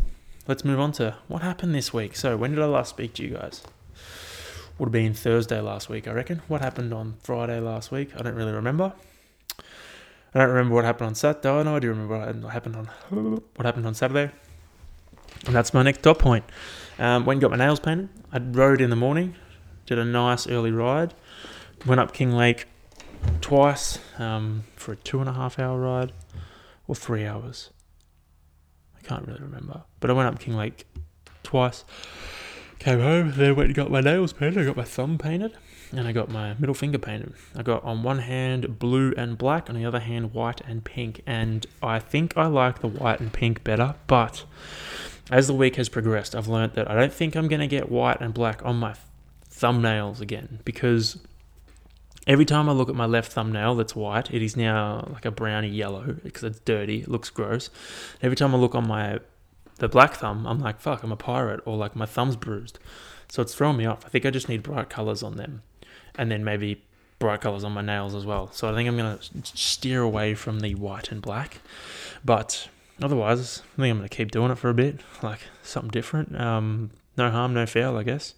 let's 0.48 0.66
move 0.66 0.80
on 0.80 0.92
to 0.94 1.16
what 1.28 1.42
happened 1.42 1.74
this 1.74 1.94
week. 1.94 2.16
So 2.16 2.36
when 2.36 2.52
did 2.52 2.62
I 2.62 2.66
last 2.66 2.90
speak 2.90 3.14
to 3.16 3.24
you 3.24 3.36
guys? 3.36 3.64
would 4.78 4.88
have 4.88 4.92
been 4.92 5.14
Thursday 5.14 5.60
last 5.60 5.90
week, 5.90 6.08
I 6.08 6.12
reckon. 6.12 6.42
What 6.48 6.62
happened 6.62 6.94
on 6.94 7.16
Friday 7.24 7.60
last 7.60 7.92
week? 7.92 8.12
I 8.16 8.22
don't 8.22 8.36
really 8.36 8.52
remember. 8.52 8.94
I 10.34 10.40
don't 10.40 10.50
remember 10.50 10.76
what 10.76 10.86
happened 10.86 11.08
on 11.08 11.16
Saturday. 11.16 11.50
Oh, 11.50 11.64
no, 11.64 11.76
I 11.76 11.80
do 11.80 11.90
remember 11.90 12.20
what 12.20 12.54
happened 12.54 12.76
on 12.76 12.90
what 13.56 13.66
happened 13.66 13.88
on 13.88 13.94
Saturday. 13.94 14.32
And 15.46 15.56
that's 15.56 15.74
my 15.74 15.84
next 15.84 16.02
top 16.04 16.20
point. 16.20 16.46
Um, 17.00 17.26
when 17.26 17.40
got 17.40 17.52
my 17.52 17.58
nails 17.58 17.80
painted, 17.80 18.10
I 18.32 18.40
rode 18.40 18.82
in 18.82 18.90
the 18.90 18.96
morning, 18.96 19.36
did 19.86 20.00
a 20.00 20.06
nice 20.06 20.48
early 20.48 20.72
ride, 20.72 21.14
went 21.86 22.02
up 22.02 22.14
Kinglake 22.14 22.66
twice 23.42 24.00
um, 24.20 24.64
for 24.76 24.94
a 24.94 24.96
two 24.96 25.20
and 25.20 25.30
a 25.30 25.34
half 25.34 25.60
hour 25.60 25.80
ride, 25.80 26.12
or 26.88 26.96
three 26.96 27.26
hours. 27.26 27.70
I 28.98 29.02
can't 29.02 29.26
really 29.28 29.42
remember, 29.42 29.84
but 30.00 30.10
I 30.10 30.14
went 30.14 30.28
up 30.28 30.40
Kinglake 30.40 30.84
twice 31.44 31.86
Came 32.80 33.00
home, 33.00 33.34
then 33.36 33.56
went 33.56 33.68
and 33.68 33.76
got 33.76 33.90
my 33.90 34.02
nails 34.02 34.34
painted. 34.34 34.62
I 34.62 34.66
got 34.66 34.78
my 34.78 34.84
thumb 34.84 35.18
painted, 35.18 35.58
and 35.92 36.08
I 36.08 36.12
got 36.12 36.30
my 36.30 36.54
middle 36.56 36.76
finger 36.76 36.98
painted. 36.98 37.34
I 37.56 37.64
got 37.64 37.84
on 37.84 38.04
one 38.04 38.20
hand 38.20 38.80
blue 38.80 39.14
and 39.16 39.38
black, 39.38 39.70
on 39.70 39.76
the 39.76 39.86
other 39.86 40.00
hand 40.00 40.34
white 40.34 40.62
and 40.62 40.84
pink. 40.84 41.22
And 41.26 41.66
I 41.82 42.00
think 42.00 42.38
I 42.38 42.48
like 42.48 42.80
the 42.80 42.88
white 42.88 43.20
and 43.20 43.32
pink 43.32 43.64
better, 43.64 43.96
but 44.08 44.44
as 45.30 45.48
the 45.48 45.54
week 45.54 45.76
has 45.76 45.90
progressed, 45.90 46.36
I've 46.36 46.48
learned 46.48 46.74
that 46.74 46.90
I 46.90 46.96
don't 46.96 47.14
think 47.14 47.36
I'm 47.36 47.48
going 47.48 47.60
to 47.60 47.68
get 47.68 47.90
white 47.90 48.22
and 48.22 48.34
black 48.34 48.64
on 48.66 48.78
my 48.78 48.96
thumbnails 49.52 50.22
again 50.22 50.60
because 50.64 51.18
every 52.28 52.46
time 52.46 52.70
I 52.70 52.74
look 52.74 52.90
at 52.90 52.96
my 52.96 53.06
left 53.06 53.32
thumbnail 53.32 53.76
that's 53.76 53.96
white, 53.96 54.32
it 54.32 54.42
is 54.42 54.56
now 54.56 55.08
like 55.12 55.26
a 55.26 55.32
browny 55.32 55.70
yellow 55.70 56.18
because 56.24 56.44
it's 56.44 56.60
dirty, 56.60 57.02
it 57.02 57.08
looks 57.08 57.30
gross. 57.30 57.70
Every 58.22 58.36
time 58.36 58.54
I 58.54 58.58
look 58.58 58.76
on 58.76 58.88
my 58.88 59.20
the 59.78 59.88
black 59.88 60.16
thumb, 60.16 60.48
I'm 60.48 60.60
like, 60.60 60.80
fuck, 60.80 61.04
I'm 61.04 61.12
a 61.12 61.16
pirate, 61.16 61.62
or 61.66 61.78
like 61.78 61.96
my 61.96 62.08
thumb's 62.08 62.36
bruised. 62.36 62.80
So 63.30 63.42
it's 63.42 63.54
throwing 63.54 63.78
me 63.78 63.86
off. 63.86 64.06
I 64.06 64.10
think 64.10 64.26
I 64.26 64.32
just 64.32 64.50
need 64.50 64.64
bright 64.64 64.90
colors 64.90 65.22
on 65.22 65.36
them, 65.36 65.62
and 66.18 66.32
then 66.32 66.44
maybe 66.44 66.84
bright 67.20 67.42
colors 67.42 67.64
on 67.64 67.72
my 67.72 67.82
nails 67.82 68.14
as 68.14 68.26
well. 68.26 68.52
So 68.52 68.70
I 68.70 68.74
think 68.74 68.88
I'm 68.88 68.98
gonna 68.98 69.20
steer 69.44 70.02
away 70.02 70.36
from 70.36 70.60
the 70.60 70.76
white 70.76 71.12
and 71.12 71.22
black, 71.22 71.60
but 72.24 72.70
otherwise, 73.02 73.62
I 73.78 73.82
think 73.82 73.92
I'm 73.92 73.98
gonna 73.98 74.10
keep 74.10 74.32
doing 74.32 74.52
it 74.52 74.58
for 74.58 74.70
a 74.70 74.74
bit, 74.74 75.02
like 75.22 75.42
something 75.64 75.92
different. 75.92 76.40
Um, 76.40 76.92
no 77.18 77.32
harm, 77.32 77.54
no 77.54 77.66
foul, 77.66 77.98
I 77.98 78.04
guess. 78.04 78.36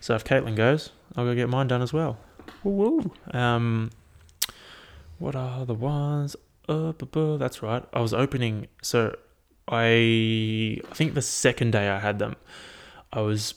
So 0.00 0.14
if 0.14 0.24
Caitlin 0.24 0.56
goes, 0.56 0.90
I'll 1.14 1.24
go 1.24 1.34
get 1.34 1.48
mine 1.48 1.68
done 1.68 1.82
as 1.82 1.92
well. 1.92 2.18
Woo 2.64 3.12
Um, 3.30 3.90
what 5.18 5.34
are 5.36 5.64
the 5.64 5.74
ones? 5.74 6.36
Uh, 6.68 6.92
that's 7.38 7.62
right. 7.62 7.84
I 7.92 8.00
was 8.00 8.12
opening. 8.12 8.66
So 8.82 9.16
I 9.68 10.80
I 10.90 10.94
think 10.94 11.14
the 11.14 11.22
second 11.22 11.72
day 11.72 11.88
I 11.88 12.00
had 12.00 12.18
them, 12.18 12.34
I 13.12 13.20
was 13.20 13.54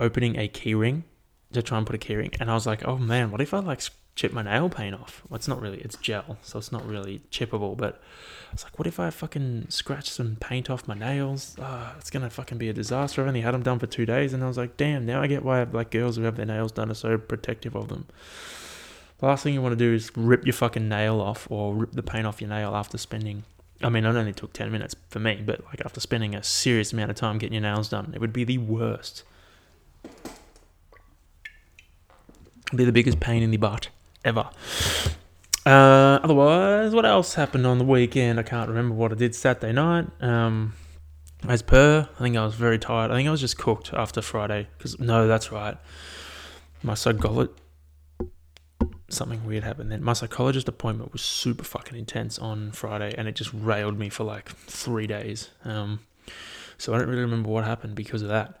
opening 0.00 0.36
a 0.36 0.48
keyring 0.48 1.04
to 1.54 1.62
try 1.62 1.78
and 1.78 1.86
put 1.86 1.96
a 1.96 1.98
keyring, 1.98 2.36
and 2.40 2.50
I 2.50 2.54
was 2.54 2.66
like, 2.66 2.86
oh 2.86 2.98
man, 2.98 3.30
what 3.30 3.40
if 3.40 3.54
I 3.54 3.58
like 3.58 3.80
chip 4.16 4.32
my 4.32 4.42
nail 4.42 4.68
paint 4.68 4.94
off? 4.94 5.22
Well, 5.28 5.36
it's 5.36 5.48
not 5.48 5.60
really, 5.60 5.80
it's 5.80 5.96
gel, 5.96 6.38
so 6.42 6.58
it's 6.58 6.70
not 6.70 6.86
really 6.86 7.22
chippable. 7.30 7.76
But 7.76 8.00
I 8.50 8.52
was 8.52 8.64
like, 8.64 8.78
what 8.78 8.86
if 8.86 9.00
I 9.00 9.10
fucking 9.10 9.66
scratch 9.70 10.08
some 10.10 10.36
paint 10.36 10.70
off 10.70 10.86
my 10.86 10.94
nails? 10.94 11.56
Oh, 11.58 11.94
it's 11.98 12.10
gonna 12.10 12.30
fucking 12.30 12.58
be 12.58 12.68
a 12.68 12.72
disaster. 12.72 13.22
I've 13.22 13.28
only 13.28 13.40
had 13.40 13.54
them 13.54 13.62
done 13.62 13.78
for 13.78 13.86
two 13.86 14.06
days, 14.06 14.32
and 14.32 14.44
I 14.44 14.48
was 14.48 14.58
like, 14.58 14.76
damn, 14.76 15.06
now 15.06 15.22
I 15.22 15.26
get 15.26 15.44
why 15.44 15.62
like 15.64 15.90
girls 15.90 16.16
who 16.16 16.22
have 16.22 16.36
their 16.36 16.46
nails 16.46 16.72
done 16.72 16.90
are 16.90 16.94
so 16.94 17.18
protective 17.18 17.74
of 17.74 17.88
them. 17.88 18.06
The 19.18 19.26
last 19.26 19.42
thing 19.42 19.54
you 19.54 19.62
want 19.62 19.72
to 19.72 19.76
do 19.76 19.94
is 19.94 20.10
rip 20.16 20.44
your 20.44 20.52
fucking 20.52 20.88
nail 20.88 21.20
off 21.20 21.46
or 21.50 21.74
rip 21.74 21.92
the 21.92 22.02
paint 22.02 22.26
off 22.26 22.40
your 22.40 22.50
nail 22.50 22.74
after 22.74 22.98
spending 22.98 23.44
I 23.82 23.88
mean, 23.88 24.04
it 24.04 24.08
only 24.08 24.32
took 24.32 24.52
10 24.52 24.70
minutes 24.72 24.94
for 25.08 25.18
me, 25.18 25.42
but 25.44 25.64
like 25.66 25.84
after 25.84 26.00
spending 26.00 26.34
a 26.34 26.42
serious 26.42 26.92
amount 26.92 27.10
of 27.10 27.16
time 27.16 27.38
getting 27.38 27.54
your 27.54 27.62
nails 27.62 27.88
done, 27.88 28.12
it 28.14 28.20
would 28.20 28.32
be 28.32 28.44
the 28.44 28.58
worst. 28.58 29.24
Be 32.76 32.84
the 32.84 32.92
biggest 32.92 33.20
pain 33.20 33.42
in 33.42 33.50
the 33.50 33.56
butt 33.56 33.88
ever. 34.24 34.50
Uh, 35.66 36.20
otherwise, 36.22 36.94
what 36.94 37.06
else 37.06 37.34
happened 37.34 37.66
on 37.66 37.78
the 37.78 37.84
weekend? 37.84 38.38
I 38.38 38.42
can't 38.42 38.68
remember 38.68 38.94
what 38.94 39.12
I 39.12 39.14
did 39.14 39.34
Saturday 39.34 39.72
night. 39.72 40.06
Um, 40.20 40.74
as 41.48 41.62
per, 41.62 42.08
I 42.14 42.18
think 42.18 42.36
I 42.36 42.44
was 42.44 42.54
very 42.54 42.78
tired. 42.78 43.10
I 43.10 43.14
think 43.14 43.28
I 43.28 43.30
was 43.30 43.40
just 43.40 43.58
cooked 43.58 43.92
after 43.92 44.20
Friday. 44.20 44.68
Because 44.76 44.98
no, 44.98 45.26
that's 45.26 45.52
right. 45.52 45.76
My 46.82 46.94
psychologist, 46.94 47.58
something 49.08 49.46
weird 49.46 49.64
happened 49.64 49.92
then. 49.92 50.02
My 50.02 50.12
psychologist 50.12 50.68
appointment 50.68 51.12
was 51.12 51.22
super 51.22 51.64
fucking 51.64 51.96
intense 51.96 52.38
on 52.38 52.72
Friday, 52.72 53.14
and 53.16 53.28
it 53.28 53.34
just 53.34 53.52
railed 53.54 53.98
me 53.98 54.08
for 54.08 54.24
like 54.24 54.50
three 54.50 55.06
days. 55.06 55.50
Um, 55.64 56.00
so 56.76 56.92
I 56.94 56.98
don't 56.98 57.08
really 57.08 57.22
remember 57.22 57.50
what 57.50 57.64
happened 57.64 57.94
because 57.94 58.22
of 58.22 58.28
that. 58.28 58.60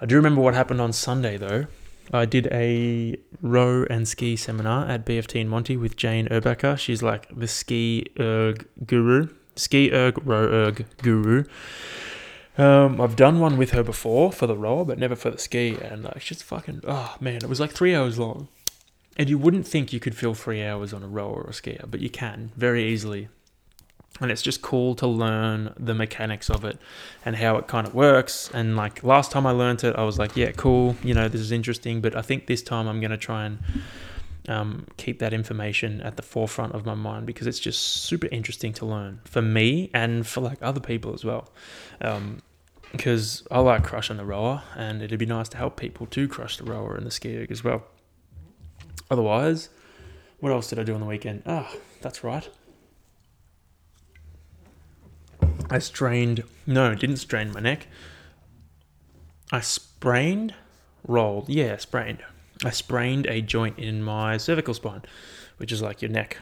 I 0.00 0.06
do 0.06 0.16
remember 0.16 0.40
what 0.40 0.54
happened 0.54 0.80
on 0.80 0.92
Sunday 0.92 1.36
though. 1.36 1.66
I 2.12 2.24
did 2.24 2.48
a 2.52 3.16
row 3.40 3.86
and 3.88 4.06
ski 4.06 4.36
seminar 4.36 4.86
at 4.86 5.04
BFT 5.04 5.40
in 5.40 5.48
Monty 5.48 5.76
with 5.76 5.96
Jane 5.96 6.26
Erbacher. 6.28 6.78
She's 6.78 7.02
like 7.02 7.28
the 7.34 7.48
ski 7.48 8.06
erg 8.18 8.66
guru, 8.86 9.28
ski 9.56 9.92
erg 9.92 10.24
row 10.26 10.46
erg 10.46 10.86
guru. 11.02 11.44
Um, 12.56 13.00
I've 13.00 13.16
done 13.16 13.40
one 13.40 13.56
with 13.56 13.70
her 13.70 13.82
before 13.82 14.30
for 14.30 14.46
the 14.46 14.56
rower, 14.56 14.84
but 14.84 14.98
never 14.98 15.16
for 15.16 15.30
the 15.30 15.38
ski, 15.38 15.76
and 15.80 16.04
like 16.04 16.20
she's 16.20 16.42
fucking 16.42 16.82
oh 16.86 17.16
man, 17.20 17.36
it 17.36 17.48
was 17.48 17.58
like 17.58 17.72
three 17.72 17.94
hours 17.94 18.18
long, 18.18 18.48
and 19.16 19.28
you 19.28 19.38
wouldn't 19.38 19.66
think 19.66 19.92
you 19.92 19.98
could 19.98 20.14
fill 20.14 20.34
three 20.34 20.62
hours 20.62 20.92
on 20.92 21.02
a 21.02 21.08
rower 21.08 21.42
or 21.42 21.50
a 21.50 21.52
skier, 21.52 21.90
but 21.90 22.00
you 22.00 22.10
can 22.10 22.52
very 22.56 22.84
easily 22.84 23.28
and 24.20 24.30
it's 24.30 24.42
just 24.42 24.62
cool 24.62 24.94
to 24.94 25.06
learn 25.06 25.74
the 25.76 25.94
mechanics 25.94 26.48
of 26.48 26.64
it 26.64 26.78
and 27.24 27.36
how 27.36 27.56
it 27.56 27.66
kind 27.66 27.86
of 27.86 27.94
works. 27.94 28.50
And 28.54 28.76
like 28.76 29.02
last 29.02 29.30
time 29.30 29.46
i 29.46 29.50
learned 29.50 29.82
it 29.84 29.96
i 29.96 30.04
was 30.04 30.18
like 30.18 30.36
yeah 30.36 30.52
cool 30.52 30.96
you 31.02 31.14
know 31.14 31.28
this 31.28 31.40
is 31.40 31.52
interesting. 31.52 32.00
But 32.00 32.16
i 32.16 32.22
think 32.22 32.46
this 32.46 32.62
time 32.62 32.86
i'm 32.86 33.00
going 33.00 33.10
to 33.10 33.16
try 33.16 33.46
and 33.46 33.58
um, 34.46 34.86
keep 34.98 35.20
that 35.20 35.32
information 35.32 36.02
at 36.02 36.16
the 36.16 36.22
forefront 36.22 36.74
of 36.74 36.84
my 36.84 36.94
mind 36.94 37.26
because 37.26 37.46
it's 37.46 37.58
just 37.58 37.80
super 37.80 38.28
interesting 38.30 38.74
to 38.74 38.84
learn 38.84 39.20
for 39.24 39.40
me 39.40 39.90
and 39.94 40.26
for 40.26 40.42
like 40.42 40.58
other 40.60 40.80
people 40.80 41.14
as 41.14 41.24
well. 41.24 41.50
Um, 42.00 42.42
because 42.92 43.44
i 43.50 43.58
like 43.58 43.82
crushing 43.82 44.18
the 44.18 44.24
rower 44.24 44.62
and 44.76 45.02
it'd 45.02 45.18
be 45.18 45.26
nice 45.26 45.48
to 45.48 45.56
help 45.56 45.76
people 45.76 46.06
to 46.06 46.28
crush 46.28 46.58
the 46.58 46.64
rower 46.64 46.94
and 46.94 47.04
the 47.04 47.10
ski 47.10 47.44
as 47.50 47.64
well. 47.64 47.82
Otherwise 49.10 49.70
what 50.38 50.52
else 50.52 50.68
did 50.68 50.78
i 50.78 50.84
do 50.84 50.94
on 50.94 51.00
the 51.00 51.06
weekend? 51.06 51.42
Ah 51.46 51.68
that's 52.02 52.22
right 52.22 52.48
I 55.70 55.78
strained, 55.78 56.44
no, 56.66 56.94
didn't 56.94 57.16
strain 57.16 57.52
my 57.52 57.60
neck. 57.60 57.88
I 59.50 59.60
sprained, 59.60 60.54
rolled, 61.06 61.48
yeah, 61.48 61.76
sprained. 61.76 62.22
I 62.64 62.70
sprained 62.70 63.26
a 63.26 63.40
joint 63.40 63.78
in 63.78 64.02
my 64.02 64.36
cervical 64.36 64.74
spine, 64.74 65.02
which 65.56 65.72
is 65.72 65.82
like 65.82 66.02
your 66.02 66.10
neck. 66.10 66.38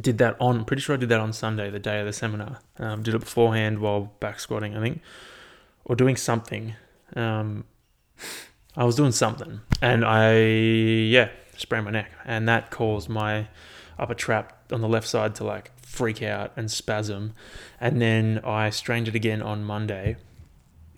Did 0.00 0.18
that 0.18 0.36
on, 0.40 0.64
pretty 0.64 0.82
sure 0.82 0.96
I 0.96 0.98
did 0.98 1.10
that 1.10 1.20
on 1.20 1.32
Sunday, 1.32 1.70
the 1.70 1.78
day 1.78 2.00
of 2.00 2.06
the 2.06 2.12
seminar. 2.12 2.60
Um, 2.78 3.02
did 3.02 3.14
it 3.14 3.18
beforehand 3.18 3.78
while 3.80 4.12
back 4.20 4.40
squatting, 4.40 4.76
I 4.76 4.80
think, 4.80 5.00
or 5.84 5.94
doing 5.94 6.16
something. 6.16 6.74
Um, 7.14 7.64
I 8.76 8.84
was 8.84 8.96
doing 8.96 9.12
something, 9.12 9.60
and 9.80 10.04
I, 10.04 10.40
yeah, 10.40 11.28
sprained 11.56 11.84
my 11.84 11.90
neck, 11.90 12.10
and 12.24 12.48
that 12.48 12.70
caused 12.70 13.08
my 13.08 13.48
upper 13.98 14.14
trap 14.14 14.72
on 14.72 14.80
the 14.80 14.88
left 14.88 15.06
side 15.06 15.34
to 15.36 15.44
like 15.44 15.70
freak 15.94 16.22
out 16.22 16.52
and 16.56 16.70
spasm. 16.70 17.32
And 17.80 18.02
then 18.02 18.40
I 18.44 18.70
strained 18.70 19.08
it 19.08 19.14
again 19.14 19.40
on 19.40 19.64
Monday, 19.64 20.16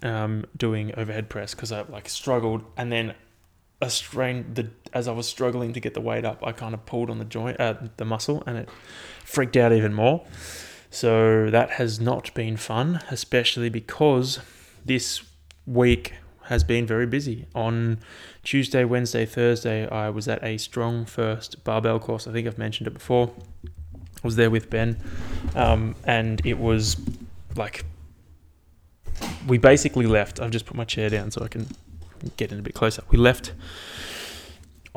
um, 0.03 0.47
doing 0.57 0.93
overhead 0.97 1.29
press 1.29 1.55
because 1.55 1.71
I 1.71 1.83
like 1.83 2.09
struggled. 2.09 2.65
And 2.77 2.91
then 2.91 3.15
I 3.81 3.89
strained 3.89 4.55
the 4.55 4.71
as 4.95 5.07
I 5.07 5.13
was 5.13 5.29
struggling 5.29 5.75
to 5.75 5.81
get 5.81 5.93
the 5.93 6.01
weight 6.01 6.25
up, 6.25 6.45
I 6.45 6.53
kind 6.53 6.73
of 6.73 6.87
pulled 6.87 7.11
on 7.11 7.19
the 7.19 7.25
joint, 7.27 7.61
uh, 7.61 7.75
the 7.99 8.07
muscle, 8.07 8.43
and 8.47 8.57
it 8.57 8.69
freaked 9.25 9.57
out 9.57 9.73
even 9.73 9.93
more. 9.93 10.25
So 10.91 11.51
that 11.51 11.73
has 11.73 12.01
not 12.01 12.33
been 12.33 12.57
fun, 12.57 13.03
especially 13.11 13.69
because 13.69 14.41
this 14.85 15.23
week 15.67 16.15
has 16.45 16.65
been 16.65 16.87
very 16.87 17.07
busy. 17.07 17.47
On 17.55 17.99
Tuesday, 18.45 18.85
Wednesday, 18.85 19.27
Thursday, 19.27 19.87
I 19.89 20.09
was 20.09 20.27
at 20.29 20.43
a 20.43 20.55
StrongFirst 20.57 21.65
barbell 21.65 21.99
course. 21.99 22.27
I 22.27 22.33
think 22.33 22.47
I've 22.47 22.57
mentioned 22.57 22.87
it 22.87 22.95
before 22.95 23.33
was 24.27 24.37
there 24.37 24.51
with 24.51 24.69
Ben, 24.69 24.99
um, 25.55 25.95
and 26.05 26.45
it 26.45 26.59
was 26.59 26.97
like 27.55 27.85
we 29.47 29.59
basically 29.59 30.07
left. 30.07 30.41
I've 30.41 30.51
just 30.51 30.67
put 30.67 30.77
my 30.77 30.85
chair 30.85 31.09
down 31.09 31.31
so 31.31 31.43
I 31.43 31.49
can 31.49 31.69
get 32.37 32.53
in 32.53 32.59
a 32.59 32.63
bit 32.63 32.75
closer. 32.75 33.03
We 33.11 33.19
left 33.19 33.53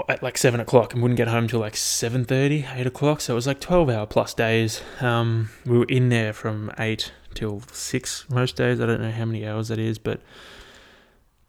at 0.07 0.23
like 0.23 0.38
seven 0.38 0.59
o'clock 0.59 0.93
and 0.93 1.01
wouldn't 1.01 1.17
get 1.17 1.27
home 1.27 1.47
till 1.47 1.59
like 1.59 1.73
7.30 1.73 2.77
8 2.77 2.88
o'clock 2.88 3.19
so 3.19 3.34
it 3.34 3.36
was 3.36 3.47
like 3.47 3.59
12 3.59 3.89
hour 3.89 4.05
plus 4.05 4.34
days 4.34 4.82
um, 5.01 5.49
we 5.65 5.77
were 5.77 5.86
in 5.86 6.07
there 6.07 6.32
from 6.32 6.71
8 6.80 7.11
till 7.34 7.61
6 7.71 8.30
most 8.30 8.55
days 8.55 8.80
i 8.80 8.86
don't 8.86 9.01
know 9.01 9.11
how 9.11 9.25
many 9.25 9.45
hours 9.45 9.67
that 9.67 9.80
is 9.80 9.97
but 9.97 10.21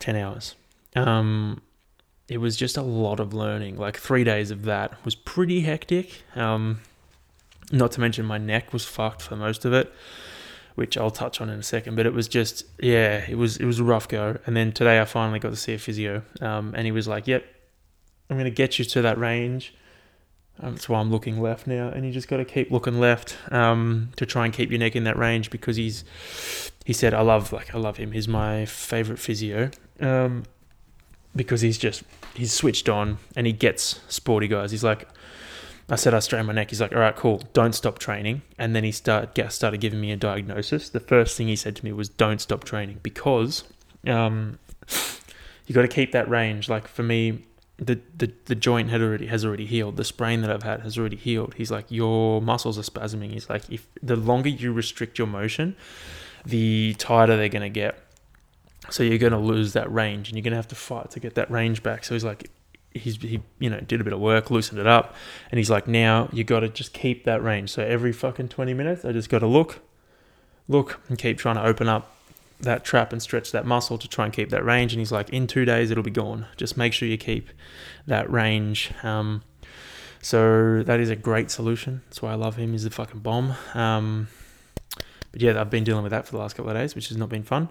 10 0.00 0.16
hours 0.16 0.56
um, 0.96 1.62
it 2.28 2.38
was 2.38 2.56
just 2.56 2.76
a 2.76 2.82
lot 2.82 3.20
of 3.20 3.32
learning 3.32 3.76
like 3.76 3.96
three 3.96 4.24
days 4.24 4.50
of 4.50 4.64
that 4.64 4.92
was 5.04 5.14
pretty 5.14 5.60
hectic 5.60 6.24
um, 6.34 6.80
not 7.70 7.92
to 7.92 8.00
mention 8.00 8.24
my 8.26 8.38
neck 8.38 8.72
was 8.72 8.84
fucked 8.84 9.22
for 9.22 9.36
most 9.36 9.64
of 9.64 9.72
it, 9.72 9.92
which 10.74 10.96
I'll 10.96 11.10
touch 11.10 11.40
on 11.40 11.48
in 11.48 11.58
a 11.58 11.62
second. 11.62 11.96
But 11.96 12.06
it 12.06 12.12
was 12.12 12.28
just 12.28 12.64
yeah, 12.80 13.24
it 13.28 13.36
was 13.36 13.56
it 13.56 13.64
was 13.64 13.78
a 13.78 13.84
rough 13.84 14.08
go. 14.08 14.38
And 14.46 14.56
then 14.56 14.72
today 14.72 15.00
I 15.00 15.04
finally 15.04 15.38
got 15.38 15.50
to 15.50 15.56
see 15.56 15.74
a 15.74 15.78
physio, 15.78 16.22
um, 16.40 16.74
and 16.74 16.84
he 16.84 16.92
was 16.92 17.06
like, 17.08 17.26
"Yep, 17.26 17.44
I'm 18.28 18.36
gonna 18.36 18.50
get 18.50 18.78
you 18.78 18.84
to 18.84 19.02
that 19.02 19.18
range." 19.18 19.74
Um, 20.62 20.74
that's 20.74 20.88
why 20.88 21.00
I'm 21.00 21.10
looking 21.10 21.40
left 21.40 21.66
now, 21.66 21.88
and 21.88 22.04
you 22.04 22.12
just 22.12 22.28
got 22.28 22.36
to 22.36 22.44
keep 22.44 22.70
looking 22.70 23.00
left 23.00 23.36
um, 23.50 24.10
to 24.16 24.26
try 24.26 24.44
and 24.44 24.52
keep 24.52 24.70
your 24.70 24.78
neck 24.78 24.94
in 24.94 25.04
that 25.04 25.16
range 25.16 25.50
because 25.50 25.76
he's 25.76 26.04
he 26.84 26.92
said 26.92 27.14
I 27.14 27.22
love 27.22 27.52
like 27.52 27.74
I 27.74 27.78
love 27.78 27.96
him. 27.96 28.12
He's 28.12 28.28
my 28.28 28.66
favorite 28.66 29.18
physio 29.18 29.70
um, 30.00 30.44
because 31.34 31.62
he's 31.62 31.78
just 31.78 32.02
he's 32.34 32.52
switched 32.52 32.88
on 32.88 33.18
and 33.34 33.46
he 33.46 33.52
gets 33.52 34.00
sporty 34.08 34.48
guys. 34.48 34.70
He's 34.70 34.84
like 34.84 35.08
I 35.91 35.97
said 35.97 36.14
I 36.14 36.20
strained 36.20 36.47
my 36.47 36.53
neck. 36.53 36.70
He's 36.70 36.80
like, 36.80 36.93
all 36.93 37.01
right, 37.01 37.16
cool. 37.16 37.43
Don't 37.53 37.74
stop 37.74 37.99
training. 37.99 38.43
And 38.59 38.76
then 38.76 38.84
he 38.84 38.93
start, 38.93 39.36
started 39.53 39.80
giving 39.80 40.01
me 40.01 40.12
a 40.12 40.16
diagnosis. 40.16 40.88
The 40.88 41.01
first 41.01 41.36
thing 41.36 41.49
he 41.49 41.57
said 41.57 41.74
to 41.76 41.84
me 41.84 41.93
was, 41.93 42.09
don't 42.09 42.41
stop 42.41 42.62
training 42.62 43.01
because 43.03 43.64
um, 44.07 44.59
you 45.66 45.74
got 45.74 45.82
to 45.82 45.88
keep 45.88 46.12
that 46.12 46.28
range. 46.28 46.68
Like 46.68 46.86
for 46.86 47.03
me, 47.03 47.45
the, 47.76 47.99
the, 48.16 48.32
the 48.45 48.55
joint 48.55 48.91
had 48.91 49.01
already 49.01 49.26
has 49.26 49.45
already 49.45 49.66
healed. 49.66 49.97
The 49.97 50.05
sprain 50.05 50.43
that 50.43 50.51
I've 50.51 50.62
had 50.62 50.82
has 50.82 50.97
already 50.97 51.16
healed. 51.16 51.55
He's 51.55 51.70
like, 51.70 51.86
your 51.88 52.41
muscles 52.41 52.78
are 52.78 52.82
spasming. 52.82 53.32
He's 53.32 53.51
like, 53.51 53.68
if 53.68 53.88
the 54.03 54.16
longer 54.16 54.51
you 54.51 54.72
restrict 54.72 55.18
your 55.18 55.26
motion, 55.26 55.74
the 56.45 56.95
tighter 56.99 57.36
they're 57.36 57.49
going 57.49 57.62
to 57.62 57.68
get. 57.70 57.99
So 58.91 59.03
you're 59.03 59.18
going 59.18 59.32
to 59.32 59.38
lose 59.38 59.72
that 59.72 59.93
range 59.93 60.28
and 60.28 60.36
you're 60.36 60.43
going 60.43 60.53
to 60.53 60.57
have 60.57 60.68
to 60.68 60.74
fight 60.74 61.11
to 61.12 61.20
get 61.20 61.34
that 61.34 61.51
range 61.51 61.82
back. 61.82 62.05
So 62.05 62.14
he's 62.14 62.24
like, 62.24 62.51
he's 62.93 63.16
he 63.16 63.41
you 63.59 63.70
know 63.70 63.80
did 63.80 64.01
a 64.01 64.05
bit 64.05 64.12
of 64.12 64.20
work, 64.20 64.51
loosened 64.51 64.80
it 64.80 64.86
up, 64.86 65.14
and 65.51 65.59
he's 65.59 65.70
like, 65.70 65.86
now 65.86 66.28
you 66.32 66.45
got 66.45 66.61
to 66.61 66.68
just 66.68 66.93
keep 66.93 67.24
that 67.24 67.43
range. 67.43 67.70
So 67.70 67.82
every 67.82 68.12
fucking 68.12 68.49
twenty 68.49 68.74
minutes, 68.74 69.05
I 69.05 69.12
just 69.12 69.28
got 69.28 69.41
to 69.41 69.47
look, 69.47 69.80
look, 70.68 71.01
and 71.09 71.18
keep 71.18 71.38
trying 71.38 71.57
to 71.57 71.64
open 71.64 71.88
up 71.88 72.16
that 72.61 72.84
trap 72.84 73.12
and 73.12 73.22
stretch 73.22 73.53
that 73.53 73.64
muscle 73.64 73.97
to 73.99 74.09
try 74.09 74.26
and 74.26 74.34
keep 74.34 74.51
that 74.51 74.64
range. 74.64 74.93
And 74.93 75.01
he's 75.01 75.12
like, 75.12 75.30
in 75.30 75.47
two 75.47 75.64
days 75.64 75.91
it'll 75.91 76.05
be 76.05 76.11
gone. 76.11 76.47
Just 76.57 76.76
make 76.76 76.93
sure 76.93 77.09
you 77.09 77.16
keep 77.16 77.49
that 78.07 78.30
range. 78.30 78.91
Um, 79.03 79.43
so 80.20 80.82
that 80.82 81.01
is 81.01 81.09
a 81.09 81.16
great 81.16 81.51
solution. 81.51 82.03
That's 82.07 82.20
why 82.20 82.32
I 82.32 82.34
love 82.34 82.57
him. 82.57 82.72
He's 82.72 82.84
a 82.84 82.91
fucking 82.91 83.20
bomb. 83.20 83.55
Um, 83.72 84.28
but 85.32 85.41
yeah, 85.41 85.59
I've 85.59 85.70
been 85.70 85.84
dealing 85.84 86.03
with 86.03 86.11
that 86.11 86.26
for 86.26 86.32
the 86.32 86.38
last 86.38 86.57
couple 86.57 86.70
of 86.70 86.76
days, 86.76 86.95
which 86.95 87.09
has 87.09 87.16
not 87.16 87.30
been 87.30 87.45
fun. 87.45 87.70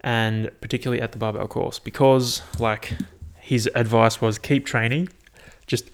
And 0.00 0.50
particularly 0.60 1.02
at 1.02 1.12
the 1.12 1.18
barbell 1.18 1.48
course, 1.48 1.78
because 1.78 2.42
like 2.58 2.94
his 3.44 3.68
advice 3.74 4.22
was 4.22 4.38
keep 4.38 4.64
training, 4.64 5.06
just 5.66 5.90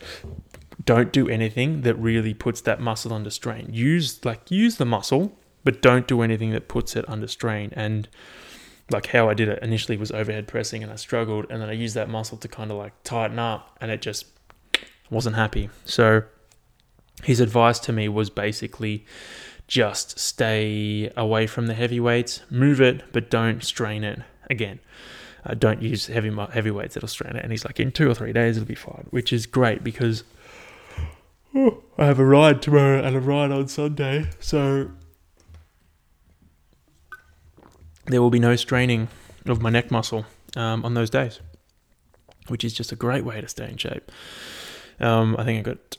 don't 0.84 1.12
do 1.12 1.28
anything 1.28 1.82
that 1.82 1.96
really 1.96 2.32
puts 2.32 2.61
that 2.61 2.80
muscle 2.80 3.12
under 3.12 3.28
strain. 3.28 3.70
Use 3.72 4.24
like 4.24 4.53
use 4.53 4.76
the 4.76 4.84
muscle, 4.84 5.36
but 5.64 5.82
don't 5.82 6.07
do 6.07 6.22
anything 6.22 6.53
that 6.53 6.68
puts 6.68 6.94
it 6.94 7.05
under 7.09 7.26
strain. 7.26 7.72
And 7.72 8.09
like 8.92 9.07
how 9.07 9.28
I 9.28 9.34
did 9.34 9.48
it 9.48 9.59
initially 9.64 9.96
was 9.96 10.12
overhead 10.12 10.46
pressing 10.46 10.84
and 10.84 10.92
I 10.92 10.94
struggled 10.94 11.46
and 11.51 11.61
then 11.61 11.68
I 11.68 11.72
used 11.72 11.96
that 11.96 12.09
muscle 12.09 12.38
to 12.38 12.46
kind 12.46 12.70
of 12.70 12.76
like 12.76 12.92
tighten 13.03 13.40
up 13.40 13.76
and 13.80 13.90
it 13.90 14.01
just 14.01 14.26
wasn't 15.11 15.34
happy. 15.34 15.70
So 15.84 16.22
his 17.24 17.40
advice 17.40 17.80
to 17.80 17.92
me 17.92 18.09
was 18.09 18.30
basically 18.30 19.05
just 19.66 20.20
stay 20.20 21.11
away 21.16 21.48
from 21.48 21.66
the 21.66 21.74
heavy 21.74 21.98
weights, 21.98 22.42
move 22.48 22.80
it, 22.80 23.12
but 23.12 23.28
don't 23.28 23.64
strain 23.64 24.05
it 24.05 24.20
again 24.48 24.78
uh, 25.45 25.55
don't 25.55 25.82
use 25.82 26.07
heavy 26.07 26.34
heavy 26.53 26.70
weights 26.70 26.95
that'll 26.95 27.09
strain 27.09 27.36
it. 27.36 27.43
And 27.43 27.53
he's 27.53 27.64
like, 27.64 27.80
in 27.80 27.93
two 27.93 28.11
or 28.11 28.14
three 28.14 28.32
days 28.32 28.57
it'll 28.57 28.66
be 28.66 28.74
fine, 28.74 29.07
which 29.11 29.32
is 29.32 29.47
great 29.47 29.82
because 29.82 30.24
oh, 31.55 31.82
I 31.99 32.07
have 32.07 32.18
a 32.18 32.24
ride 32.24 32.62
tomorrow 32.62 33.03
and 33.03 33.16
a 33.16 33.20
ride 33.20 33.51
on 33.51 33.68
Sunday. 33.68 34.30
So 34.41 34.91
there 38.07 38.20
will 38.20 38.30
be 38.30 38.38
no 38.38 38.57
straining 38.57 39.09
of 39.47 39.62
my 39.62 39.70
neck 39.70 39.91
muscle 39.91 40.26
um, 40.57 40.84
on 40.84 40.95
those 40.95 41.11
days, 41.11 41.41
which 42.49 42.64
is 42.64 42.72
just 42.72 42.93
a 42.93 42.97
great 42.97 43.24
way 43.24 43.41
to 43.41 43.49
stay 43.49 43.68
in 43.68 43.76
shape. 43.76 44.11
Um, 45.01 45.36
I 45.38 45.45
think 45.45 45.66
I 45.66 45.70
got. 45.70 45.97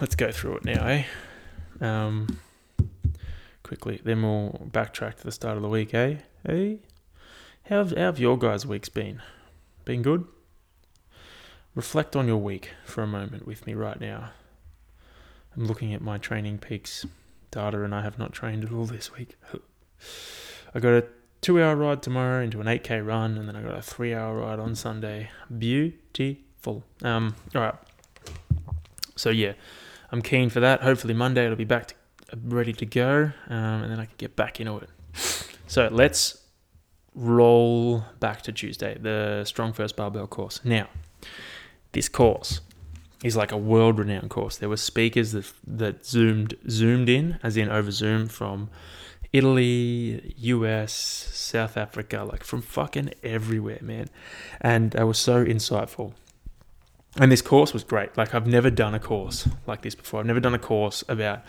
Let's 0.00 0.16
go 0.16 0.32
through 0.32 0.56
it 0.56 0.64
now, 0.64 0.86
eh? 0.86 1.04
Um, 1.80 2.40
quickly, 3.62 4.00
then 4.02 4.22
we'll 4.22 4.68
backtrack 4.72 5.16
to 5.18 5.24
the 5.24 5.32
start 5.32 5.56
of 5.56 5.62
the 5.62 5.68
week, 5.68 5.94
eh? 5.94 6.16
Eh? 6.48 6.76
How 7.70 7.76
have, 7.76 7.92
how 7.92 8.06
have 8.06 8.18
your 8.18 8.36
guys' 8.36 8.66
weeks 8.66 8.88
been? 8.88 9.22
Been 9.84 10.02
good? 10.02 10.26
Reflect 11.76 12.16
on 12.16 12.26
your 12.26 12.38
week 12.38 12.70
for 12.84 13.04
a 13.04 13.06
moment 13.06 13.46
with 13.46 13.64
me 13.64 13.74
right 13.74 14.00
now. 14.00 14.32
I'm 15.56 15.66
looking 15.66 15.94
at 15.94 16.02
my 16.02 16.18
TrainingPeaks 16.18 17.06
data 17.52 17.84
and 17.84 17.94
I 17.94 18.02
have 18.02 18.18
not 18.18 18.32
trained 18.32 18.64
at 18.64 18.72
all 18.72 18.86
this 18.86 19.16
week. 19.16 19.36
I 20.74 20.80
got 20.80 20.94
a 20.94 21.06
two 21.42 21.62
hour 21.62 21.76
ride 21.76 22.02
tomorrow 22.02 22.42
into 22.42 22.60
an 22.60 22.66
8k 22.66 23.06
run 23.06 23.38
and 23.38 23.46
then 23.46 23.54
I 23.54 23.62
got 23.62 23.78
a 23.78 23.82
three 23.82 24.12
hour 24.14 24.38
ride 24.38 24.58
on 24.58 24.74
Sunday. 24.74 25.30
Beautiful. 25.56 26.82
Um, 27.04 27.36
all 27.54 27.62
right. 27.62 27.74
So 29.14 29.30
yeah, 29.30 29.52
I'm 30.10 30.22
keen 30.22 30.50
for 30.50 30.58
that. 30.58 30.82
Hopefully 30.82 31.14
Monday 31.14 31.44
it'll 31.44 31.54
be 31.54 31.62
back 31.62 31.86
to, 31.86 31.94
ready 32.46 32.72
to 32.72 32.84
go 32.84 33.30
um, 33.48 33.82
and 33.84 33.92
then 33.92 34.00
I 34.00 34.06
can 34.06 34.14
get 34.18 34.34
back 34.34 34.58
into 34.58 34.76
it. 34.78 34.88
So 35.68 35.88
let's 35.92 36.39
roll 37.14 38.04
back 38.20 38.42
to 38.42 38.52
Tuesday, 38.52 38.96
the 39.00 39.42
StrongFirst 39.44 39.96
Barbell 39.96 40.26
course. 40.26 40.60
Now, 40.64 40.88
this 41.92 42.08
course 42.08 42.60
is 43.22 43.36
like 43.36 43.52
a 43.52 43.56
world 43.56 43.98
renowned 43.98 44.30
course. 44.30 44.56
There 44.56 44.68
were 44.68 44.76
speakers 44.76 45.32
that 45.32 45.52
that 45.66 46.06
zoomed 46.06 46.54
zoomed 46.68 47.08
in, 47.08 47.38
as 47.42 47.56
in 47.56 47.68
over 47.68 47.90
Zoom 47.90 48.28
from 48.28 48.70
Italy, 49.32 50.34
US, 50.38 50.92
South 50.92 51.76
Africa, 51.76 52.26
like 52.30 52.42
from 52.42 52.62
fucking 52.62 53.12
everywhere, 53.22 53.78
man. 53.80 54.08
And 54.60 54.92
they 54.92 55.04
were 55.04 55.14
so 55.14 55.44
insightful. 55.44 56.14
And 57.16 57.30
this 57.30 57.42
course 57.42 57.72
was 57.72 57.84
great. 57.84 58.16
Like 58.16 58.34
I've 58.34 58.46
never 58.46 58.70
done 58.70 58.94
a 58.94 59.00
course 59.00 59.48
like 59.66 59.82
this 59.82 59.94
before. 59.94 60.20
I've 60.20 60.26
never 60.26 60.40
done 60.40 60.54
a 60.54 60.58
course 60.58 61.04
about 61.08 61.42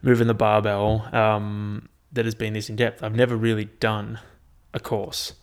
moving 0.00 0.26
the 0.26 0.34
barbell 0.34 1.08
um, 1.14 1.88
that 2.12 2.24
has 2.24 2.34
been 2.34 2.52
this 2.54 2.68
in 2.68 2.76
depth. 2.76 3.02
I've 3.02 3.14
never 3.14 3.36
really 3.36 3.66
done 3.66 4.18
a 4.74 4.80
course 4.80 5.34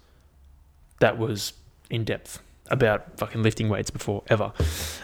that 0.99 1.17
was 1.17 1.53
in 1.89 2.03
depth 2.03 2.41
about 2.69 3.17
fucking 3.17 3.41
lifting 3.41 3.67
weights 3.67 3.89
before 3.89 4.23
ever. 4.27 4.53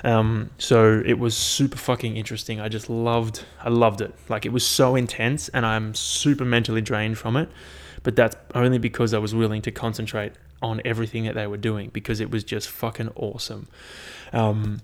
Um, 0.03 0.51
so 0.57 1.01
it 1.05 1.17
was 1.17 1.35
super 1.35 1.77
fucking 1.77 2.15
interesting. 2.15 2.59
I 2.61 2.69
just 2.69 2.89
loved, 2.89 3.43
I 3.61 3.69
loved 3.69 4.01
it. 4.01 4.13
Like 4.29 4.45
it 4.45 4.53
was 4.53 4.65
so 4.65 4.95
intense, 4.95 5.49
and 5.49 5.65
I'm 5.65 5.95
super 5.95 6.45
mentally 6.45 6.81
drained 6.81 7.17
from 7.17 7.35
it. 7.35 7.49
But 8.03 8.15
that's 8.15 8.35
only 8.53 8.77
because 8.77 9.13
I 9.13 9.17
was 9.17 9.33
willing 9.33 9.63
to 9.63 9.71
concentrate 9.71 10.33
on 10.61 10.81
everything 10.85 11.25
that 11.25 11.33
they 11.33 11.47
were 11.47 11.57
doing 11.57 11.89
because 11.91 12.19
it 12.19 12.29
was 12.29 12.43
just 12.43 12.69
fucking 12.69 13.09
awesome. 13.15 13.67
Um, 14.31 14.81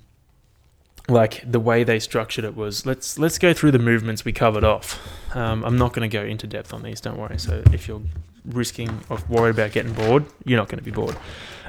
like 1.08 1.44
the 1.50 1.60
way 1.60 1.84
they 1.84 2.00
structured 2.00 2.46
it 2.46 2.56
was 2.56 2.86
let's 2.86 3.18
let's 3.18 3.38
go 3.38 3.54
through 3.54 3.72
the 3.72 3.80
movements 3.80 4.24
we 4.24 4.32
covered 4.32 4.64
off. 4.64 5.00
Um, 5.36 5.64
I'm 5.64 5.78
not 5.78 5.94
going 5.94 6.10
to 6.10 6.16
go 6.16 6.24
into 6.24 6.48
depth 6.48 6.74
on 6.74 6.84
these, 6.84 7.02
don't 7.02 7.18
worry. 7.18 7.38
So 7.38 7.62
if 7.72 7.88
you're 7.88 8.02
risking 8.46 8.90
of 9.10 9.30
worried 9.30 9.52
about 9.52 9.72
getting 9.72 9.94
bored, 9.94 10.26
you're 10.46 10.58
not 10.58 10.68
going 10.68 10.80
to 10.80 10.84
be 10.84 10.92
bored. 10.92 11.18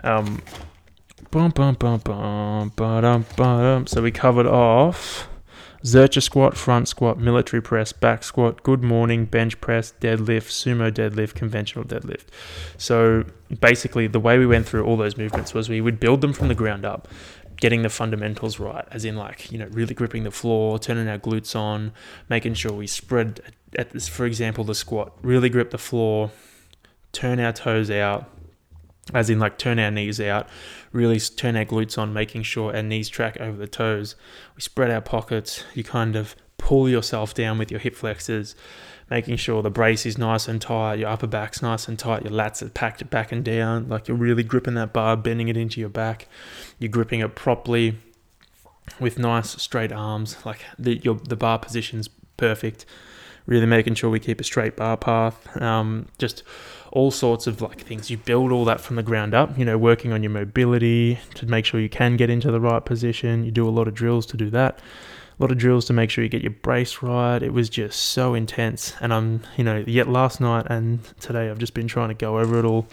Um, 0.02 0.42
bum, 1.30 1.50
bum, 1.50 1.74
bum, 1.74 2.00
bum, 2.00 2.72
ba-dum, 2.76 3.26
ba-dum. 3.36 3.86
So 3.86 4.02
we 4.02 4.10
covered 4.10 4.46
off 4.46 5.28
Zercher 5.84 6.22
squat, 6.22 6.56
front 6.56 6.86
squat, 6.88 7.18
military 7.18 7.60
press, 7.60 7.92
back 7.92 8.22
squat, 8.22 8.62
good 8.62 8.84
morning, 8.84 9.24
bench 9.24 9.60
press, 9.60 9.92
deadlift, 10.00 10.48
sumo 10.48 10.92
deadlift, 10.92 11.34
conventional 11.34 11.84
deadlift. 11.84 12.26
So 12.78 13.24
basically, 13.60 14.06
the 14.06 14.20
way 14.20 14.38
we 14.38 14.46
went 14.46 14.66
through 14.66 14.84
all 14.84 14.96
those 14.96 15.16
movements 15.16 15.54
was 15.54 15.68
we 15.68 15.80
would 15.80 15.98
build 15.98 16.20
them 16.20 16.32
from 16.32 16.48
the 16.48 16.54
ground 16.54 16.84
up 16.84 17.08
getting 17.56 17.82
the 17.82 17.88
fundamentals 17.88 18.58
right, 18.58 18.84
as 18.90 19.04
in 19.04 19.16
like 19.16 19.52
you 19.52 19.58
know 19.58 19.66
really 19.70 19.94
gripping 19.94 20.24
the 20.24 20.30
floor, 20.30 20.78
turning 20.78 21.08
our 21.08 21.18
glutes 21.18 21.54
on, 21.54 21.92
making 22.28 22.54
sure 22.54 22.72
we 22.72 22.86
spread 22.86 23.40
at 23.76 23.90
this, 23.90 24.08
for 24.08 24.26
example, 24.26 24.64
the 24.64 24.74
squat, 24.74 25.12
really 25.22 25.48
grip 25.48 25.70
the 25.70 25.78
floor, 25.78 26.30
turn 27.12 27.38
our 27.40 27.52
toes 27.52 27.90
out, 27.90 28.28
as 29.14 29.30
in 29.30 29.38
like 29.38 29.58
turn 29.58 29.78
our 29.78 29.90
knees 29.90 30.20
out, 30.20 30.48
really 30.92 31.20
turn 31.20 31.56
our 31.56 31.64
glutes 31.64 31.98
on, 31.98 32.12
making 32.12 32.42
sure 32.42 32.74
our 32.74 32.82
knees 32.82 33.08
track 33.08 33.40
over 33.40 33.56
the 33.56 33.66
toes. 33.66 34.16
We 34.56 34.62
spread 34.62 34.90
our 34.90 35.00
pockets. 35.00 35.64
You 35.74 35.84
kind 35.84 36.16
of 36.16 36.34
pull 36.58 36.88
yourself 36.88 37.34
down 37.34 37.58
with 37.58 37.70
your 37.70 37.80
hip 37.80 37.96
flexors, 37.96 38.54
making 39.10 39.36
sure 39.36 39.62
the 39.62 39.70
brace 39.70 40.06
is 40.06 40.16
nice 40.16 40.46
and 40.46 40.62
tight, 40.62 41.00
your 41.00 41.08
upper 41.08 41.26
back's 41.26 41.60
nice 41.60 41.88
and 41.88 41.98
tight, 41.98 42.22
your 42.22 42.32
lats 42.32 42.62
are 42.62 42.68
packed 42.68 43.10
back 43.10 43.32
and 43.32 43.44
down, 43.44 43.88
like 43.88 44.06
you're 44.06 44.16
really 44.16 44.44
gripping 44.44 44.74
that 44.74 44.92
bar, 44.92 45.16
bending 45.16 45.48
it 45.48 45.56
into 45.56 45.80
your 45.80 45.88
back. 45.88 46.28
You're 46.78 46.88
gripping 46.88 47.20
it 47.20 47.34
properly 47.34 47.96
with 49.00 49.18
nice 49.18 49.50
straight 49.60 49.92
arms, 49.92 50.36
like 50.46 50.60
the 50.78 50.96
your 50.98 51.16
the 51.16 51.36
bar 51.36 51.58
position's 51.58 52.08
perfect. 52.36 52.86
Really 53.44 53.66
making 53.66 53.94
sure 53.96 54.08
we 54.08 54.20
keep 54.20 54.40
a 54.40 54.44
straight 54.44 54.76
bar 54.76 54.96
path. 54.96 55.60
Um, 55.60 56.06
just 56.18 56.44
all 56.92 57.10
sorts 57.10 57.46
of 57.46 57.60
like 57.60 57.80
things. 57.80 58.10
You 58.10 58.18
build 58.18 58.52
all 58.52 58.66
that 58.66 58.80
from 58.80 58.96
the 58.96 59.02
ground 59.02 59.34
up, 59.34 59.58
you 59.58 59.64
know, 59.64 59.78
working 59.78 60.12
on 60.12 60.22
your 60.22 60.30
mobility 60.30 61.18
to 61.34 61.46
make 61.46 61.64
sure 61.64 61.80
you 61.80 61.88
can 61.88 62.16
get 62.16 62.28
into 62.30 62.52
the 62.52 62.60
right 62.60 62.84
position. 62.84 63.44
You 63.44 63.50
do 63.50 63.66
a 63.66 63.70
lot 63.70 63.88
of 63.88 63.94
drills 63.94 64.26
to 64.26 64.36
do 64.36 64.50
that. 64.50 64.78
A 64.78 65.42
lot 65.42 65.50
of 65.50 65.56
drills 65.56 65.86
to 65.86 65.94
make 65.94 66.10
sure 66.10 66.22
you 66.22 66.28
get 66.28 66.42
your 66.42 66.52
brace 66.52 67.02
right. 67.02 67.42
It 67.42 67.54
was 67.54 67.70
just 67.70 67.98
so 67.98 68.34
intense. 68.34 68.94
And 69.00 69.12
I'm, 69.12 69.40
you 69.56 69.64
know, 69.64 69.82
yet 69.86 70.06
last 70.06 70.38
night 70.38 70.66
and 70.68 71.02
today 71.18 71.50
I've 71.50 71.58
just 71.58 71.72
been 71.72 71.88
trying 71.88 72.08
to 72.08 72.14
go 72.14 72.38
over 72.38 72.58
it 72.58 72.66
all 72.66 72.86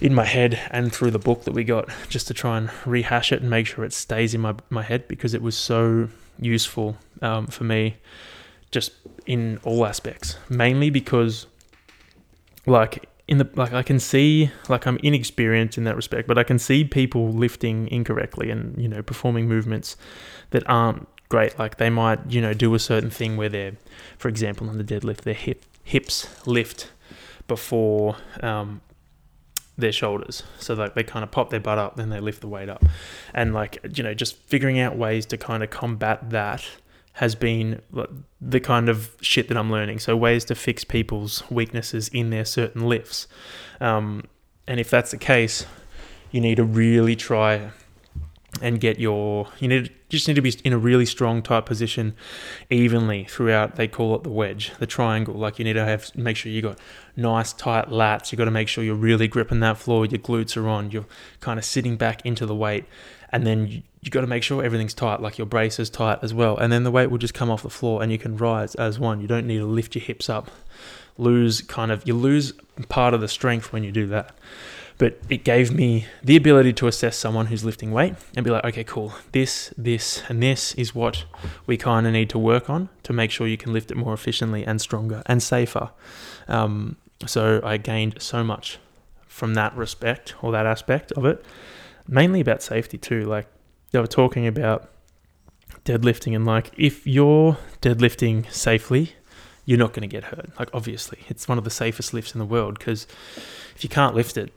in 0.00 0.12
my 0.12 0.24
head 0.24 0.60
and 0.72 0.92
through 0.92 1.12
the 1.12 1.18
book 1.20 1.44
that 1.44 1.54
we 1.54 1.62
got 1.62 1.88
just 2.08 2.26
to 2.28 2.34
try 2.34 2.58
and 2.58 2.70
rehash 2.84 3.30
it 3.30 3.40
and 3.40 3.48
make 3.48 3.66
sure 3.66 3.84
it 3.84 3.92
stays 3.92 4.34
in 4.34 4.40
my, 4.40 4.54
my 4.70 4.82
head 4.82 5.06
because 5.06 5.34
it 5.34 5.42
was 5.42 5.56
so 5.56 6.08
useful 6.40 6.96
um, 7.22 7.46
for 7.46 7.62
me 7.62 7.96
just 8.72 8.92
in 9.24 9.58
all 9.62 9.86
aspects. 9.86 10.36
Mainly 10.48 10.90
because 10.90 11.46
like 12.68 13.08
in 13.28 13.38
the 13.38 13.48
like 13.54 13.72
I 13.72 13.82
can 13.82 14.00
see 14.00 14.50
like 14.68 14.86
I'm 14.86 14.98
inexperienced 15.02 15.78
in 15.78 15.84
that 15.84 15.96
respect, 15.96 16.26
but 16.26 16.38
I 16.38 16.44
can 16.44 16.58
see 16.58 16.84
people 16.84 17.30
lifting 17.30 17.88
incorrectly 17.88 18.50
and 18.50 18.80
you 18.80 18.88
know 18.88 19.02
performing 19.02 19.46
movements 19.46 19.96
that 20.50 20.68
aren't 20.68 21.06
great. 21.28 21.58
Like 21.58 21.76
they 21.76 21.90
might 21.90 22.18
you 22.30 22.40
know 22.40 22.54
do 22.54 22.74
a 22.74 22.78
certain 22.78 23.10
thing 23.10 23.36
where 23.36 23.50
they're, 23.50 23.72
for 24.16 24.28
example, 24.28 24.68
on 24.68 24.78
the 24.78 24.84
deadlift, 24.84 25.18
their 25.22 25.34
hip 25.34 25.64
hips 25.84 26.28
lift 26.46 26.90
before 27.46 28.16
um, 28.42 28.80
their 29.76 29.92
shoulders, 29.92 30.42
so 30.58 30.74
like 30.74 30.94
they 30.94 31.02
kind 31.02 31.22
of 31.22 31.30
pop 31.30 31.50
their 31.50 31.60
butt 31.60 31.78
up, 31.78 31.96
then 31.96 32.10
they 32.10 32.20
lift 32.20 32.40
the 32.40 32.48
weight 32.48 32.68
up, 32.68 32.84
and 33.34 33.52
like 33.52 33.78
you 33.94 34.02
know 34.02 34.14
just 34.14 34.36
figuring 34.36 34.78
out 34.78 34.96
ways 34.96 35.26
to 35.26 35.36
kind 35.36 35.62
of 35.62 35.70
combat 35.70 36.30
that 36.30 36.64
has 37.18 37.34
been 37.34 37.82
the 38.40 38.60
kind 38.60 38.88
of 38.88 39.16
shit 39.20 39.48
that 39.48 39.56
I'm 39.56 39.72
learning. 39.72 39.98
So 39.98 40.16
ways 40.16 40.44
to 40.44 40.54
fix 40.54 40.84
people's 40.84 41.42
weaknesses 41.50 42.06
in 42.08 42.30
their 42.30 42.44
certain 42.44 42.88
lifts. 42.88 43.26
Um, 43.80 44.22
and 44.68 44.78
if 44.78 44.88
that's 44.88 45.10
the 45.10 45.16
case, 45.16 45.66
you 46.30 46.40
need 46.40 46.56
to 46.56 46.64
really 46.64 47.16
try 47.16 47.72
and 48.62 48.80
get 48.80 49.00
your 49.00 49.48
you 49.58 49.68
need 49.68 49.92
just 50.08 50.26
need 50.26 50.34
to 50.34 50.42
be 50.42 50.52
in 50.64 50.72
a 50.72 50.78
really 50.78 51.04
strong 51.04 51.42
tight 51.42 51.66
position 51.66 52.14
evenly 52.70 53.24
throughout 53.24 53.76
they 53.76 53.86
call 53.86 54.16
it 54.16 54.22
the 54.22 54.30
wedge 54.30 54.72
the 54.78 54.86
triangle 54.86 55.34
like 55.34 55.58
you 55.58 55.64
need 55.64 55.74
to 55.74 55.84
have 55.84 56.14
make 56.16 56.36
sure 56.36 56.50
you 56.50 56.62
got 56.62 56.78
nice 57.14 57.52
tight 57.52 57.88
lats 57.88 58.32
you 58.32 58.38
got 58.38 58.46
to 58.46 58.50
make 58.50 58.66
sure 58.66 58.82
you're 58.82 58.94
really 58.94 59.28
gripping 59.28 59.60
that 59.60 59.76
floor 59.76 60.06
your 60.06 60.18
glutes 60.18 60.56
are 60.56 60.66
on 60.66 60.90
you're 60.90 61.06
kind 61.40 61.58
of 61.58 61.64
sitting 61.64 61.96
back 61.96 62.24
into 62.24 62.46
the 62.46 62.54
weight 62.54 62.84
and 63.30 63.46
then 63.46 63.66
you, 63.66 63.82
you 64.00 64.10
got 64.10 64.22
to 64.22 64.26
make 64.26 64.42
sure 64.42 64.62
everything's 64.62 64.94
tight, 64.94 65.20
like 65.20 65.38
your 65.38 65.46
brace 65.46 65.78
is 65.78 65.90
tight 65.90 66.18
as 66.22 66.32
well. 66.32 66.56
And 66.56 66.72
then 66.72 66.84
the 66.84 66.90
weight 66.90 67.10
will 67.10 67.18
just 67.18 67.34
come 67.34 67.50
off 67.50 67.62
the 67.62 67.70
floor 67.70 68.02
and 68.02 68.10
you 68.10 68.18
can 68.18 68.36
rise 68.36 68.74
as 68.76 68.98
one. 68.98 69.20
You 69.20 69.26
don't 69.26 69.46
need 69.46 69.58
to 69.58 69.66
lift 69.66 69.94
your 69.94 70.04
hips 70.04 70.28
up. 70.28 70.50
Lose 71.16 71.60
kind 71.62 71.90
of, 71.90 72.06
you 72.06 72.14
lose 72.14 72.52
part 72.88 73.12
of 73.12 73.20
the 73.20 73.28
strength 73.28 73.72
when 73.72 73.82
you 73.82 73.92
do 73.92 74.06
that. 74.08 74.34
But 74.98 75.18
it 75.28 75.44
gave 75.44 75.72
me 75.72 76.06
the 76.24 76.36
ability 76.36 76.72
to 76.74 76.88
assess 76.88 77.16
someone 77.16 77.46
who's 77.46 77.64
lifting 77.64 77.92
weight 77.92 78.14
and 78.34 78.44
be 78.44 78.50
like, 78.50 78.64
okay, 78.64 78.82
cool. 78.82 79.14
This, 79.30 79.72
this, 79.76 80.22
and 80.28 80.42
this 80.42 80.74
is 80.74 80.94
what 80.94 81.24
we 81.66 81.76
kind 81.76 82.06
of 82.06 82.12
need 82.12 82.30
to 82.30 82.38
work 82.38 82.68
on 82.68 82.88
to 83.04 83.12
make 83.12 83.30
sure 83.30 83.46
you 83.46 83.56
can 83.56 83.72
lift 83.72 83.92
it 83.92 83.96
more 83.96 84.12
efficiently 84.12 84.64
and 84.64 84.80
stronger 84.80 85.22
and 85.26 85.40
safer. 85.40 85.90
Um, 86.48 86.96
so 87.26 87.60
I 87.62 87.76
gained 87.76 88.20
so 88.20 88.42
much 88.42 88.78
from 89.26 89.54
that 89.54 89.76
respect 89.76 90.34
or 90.42 90.50
that 90.50 90.66
aspect 90.66 91.12
of 91.12 91.24
it 91.24 91.44
mainly 92.08 92.40
about 92.40 92.62
safety 92.62 92.98
too. 92.98 93.24
Like 93.24 93.46
they 93.92 94.00
were 94.00 94.06
talking 94.06 94.46
about 94.46 94.90
deadlifting 95.84 96.34
and 96.34 96.44
like 96.44 96.70
if 96.76 97.06
you're 97.06 97.58
deadlifting 97.80 98.50
safely, 98.52 99.12
you're 99.64 99.78
not 99.78 99.92
going 99.92 100.08
to 100.08 100.08
get 100.08 100.24
hurt. 100.24 100.50
Like 100.58 100.70
obviously, 100.72 101.20
it's 101.28 101.46
one 101.46 101.58
of 101.58 101.64
the 101.64 101.70
safest 101.70 102.14
lifts 102.14 102.34
in 102.34 102.38
the 102.38 102.44
world 102.44 102.78
because 102.78 103.06
if 103.76 103.84
you 103.84 103.90
can't 103.90 104.14
lift 104.14 104.36
it, 104.36 104.52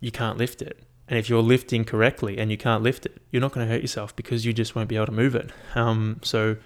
you 0.00 0.10
can't 0.10 0.36
lift 0.36 0.60
it. 0.60 0.82
And 1.08 1.18
if 1.18 1.28
you're 1.28 1.42
lifting 1.42 1.84
correctly 1.84 2.36
and 2.36 2.50
you 2.50 2.56
can't 2.56 2.82
lift 2.82 3.06
it, 3.06 3.22
you're 3.30 3.40
not 3.40 3.52
going 3.52 3.66
to 3.66 3.72
hurt 3.72 3.80
yourself 3.80 4.14
because 4.16 4.44
you 4.44 4.52
just 4.52 4.74
won't 4.74 4.88
be 4.88 4.96
able 4.96 5.06
to 5.06 5.12
move 5.12 5.36
it. 5.36 5.52
Um, 5.76 6.18
so 6.22 6.56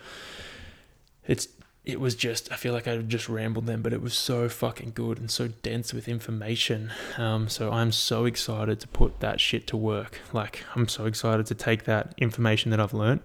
it's 1.27 1.49
it 1.91 2.01
was 2.01 2.15
just 2.15 2.51
I 2.53 2.57
feel 2.57 2.73
like 2.73 2.89
I 2.89 2.97
just 2.99 3.29
rambled 3.29 3.67
then, 3.67 3.83
but 3.83 3.93
it 3.93 4.01
was 4.01 4.15
so 4.15 4.49
fucking 4.49 4.93
good 4.95 5.19
and 5.19 5.31
so 5.31 5.49
dense 5.49 5.93
with 5.93 6.09
information. 6.09 6.93
Um, 7.19 7.49
so 7.49 7.71
I'm 7.71 7.93
so 7.93 8.25
excited 8.25 8.81
to 8.81 8.89
put 8.89 9.21
that 9.21 9.41
shit 9.41 9.67
to 9.69 9.77
work. 9.77 10.21
Like 10.33 10.65
I'm 10.75 10.89
so 10.89 11.07
excited 11.07 11.47
to 11.47 11.55
take 11.55 11.85
that 11.85 12.15
information 12.19 12.71
that 12.71 12.81
I've 12.81 12.95
learned 12.95 13.21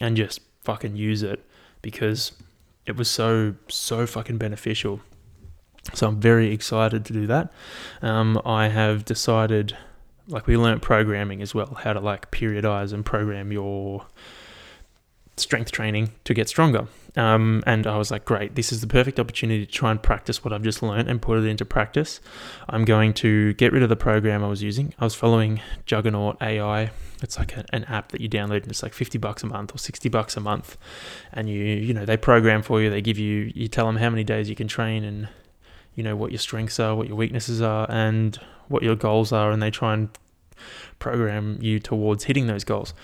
and 0.00 0.16
just 0.16 0.40
fucking 0.64 0.96
use 0.96 1.22
it 1.22 1.44
because 1.82 2.32
it 2.86 2.96
was 2.96 3.10
so 3.10 3.54
so 3.68 4.06
fucking 4.06 4.38
beneficial. 4.38 5.00
So 5.94 6.08
I'm 6.08 6.20
very 6.20 6.52
excited 6.52 7.04
to 7.06 7.12
do 7.12 7.26
that. 7.28 7.52
Um, 8.02 8.40
I 8.44 8.68
have 8.68 9.04
decided, 9.04 9.76
like 10.26 10.46
we 10.46 10.56
learnt 10.56 10.82
programming 10.82 11.40
as 11.40 11.54
well, 11.54 11.78
how 11.82 11.94
to 11.94 12.00
like 12.00 12.30
periodize 12.30 12.92
and 12.92 13.04
program 13.04 13.52
your 13.52 14.06
strength 15.40 15.72
training 15.72 16.12
to 16.24 16.34
get 16.34 16.48
stronger. 16.48 16.86
Um, 17.16 17.62
and 17.66 17.86
I 17.86 17.96
was 17.96 18.10
like, 18.10 18.24
great, 18.24 18.54
this 18.54 18.70
is 18.70 18.80
the 18.80 18.86
perfect 18.86 19.18
opportunity 19.18 19.66
to 19.66 19.72
try 19.72 19.90
and 19.90 20.00
practice 20.00 20.44
what 20.44 20.52
I've 20.52 20.62
just 20.62 20.82
learned 20.82 21.08
and 21.08 21.20
put 21.20 21.38
it 21.38 21.44
into 21.46 21.64
practice. 21.64 22.20
I'm 22.68 22.84
going 22.84 23.12
to 23.14 23.54
get 23.54 23.72
rid 23.72 23.82
of 23.82 23.88
the 23.88 23.96
program 23.96 24.44
I 24.44 24.48
was 24.48 24.62
using. 24.62 24.94
I 24.98 25.04
was 25.04 25.14
following 25.14 25.60
Juggernaut 25.84 26.40
AI. 26.40 26.90
It's 27.22 27.36
like 27.36 27.56
a, 27.56 27.64
an 27.72 27.84
app 27.84 28.12
that 28.12 28.20
you 28.20 28.28
download 28.28 28.62
and 28.62 28.68
it's 28.68 28.82
like 28.82 28.94
50 28.94 29.18
bucks 29.18 29.42
a 29.42 29.46
month 29.46 29.74
or 29.74 29.78
60 29.78 30.08
bucks 30.08 30.36
a 30.36 30.40
month. 30.40 30.76
And 31.32 31.48
you, 31.48 31.60
you 31.60 31.92
know, 31.92 32.04
they 32.04 32.16
program 32.16 32.62
for 32.62 32.80
you. 32.80 32.90
They 32.90 33.02
give 33.02 33.18
you, 33.18 33.50
you 33.54 33.66
tell 33.66 33.86
them 33.86 33.96
how 33.96 34.10
many 34.10 34.22
days 34.22 34.48
you 34.48 34.54
can 34.54 34.68
train 34.68 35.02
and, 35.02 35.28
you 35.96 36.04
know, 36.04 36.14
what 36.14 36.30
your 36.30 36.38
strengths 36.38 36.78
are, 36.78 36.94
what 36.94 37.08
your 37.08 37.16
weaknesses 37.16 37.60
are, 37.60 37.90
and 37.90 38.38
what 38.68 38.84
your 38.84 38.94
goals 38.94 39.32
are. 39.32 39.50
And 39.50 39.60
they 39.60 39.70
try 39.70 39.94
and 39.94 40.08
program 40.98 41.58
you 41.60 41.80
towards 41.80 42.24
hitting 42.24 42.46
those 42.46 42.64
goals. 42.64 42.94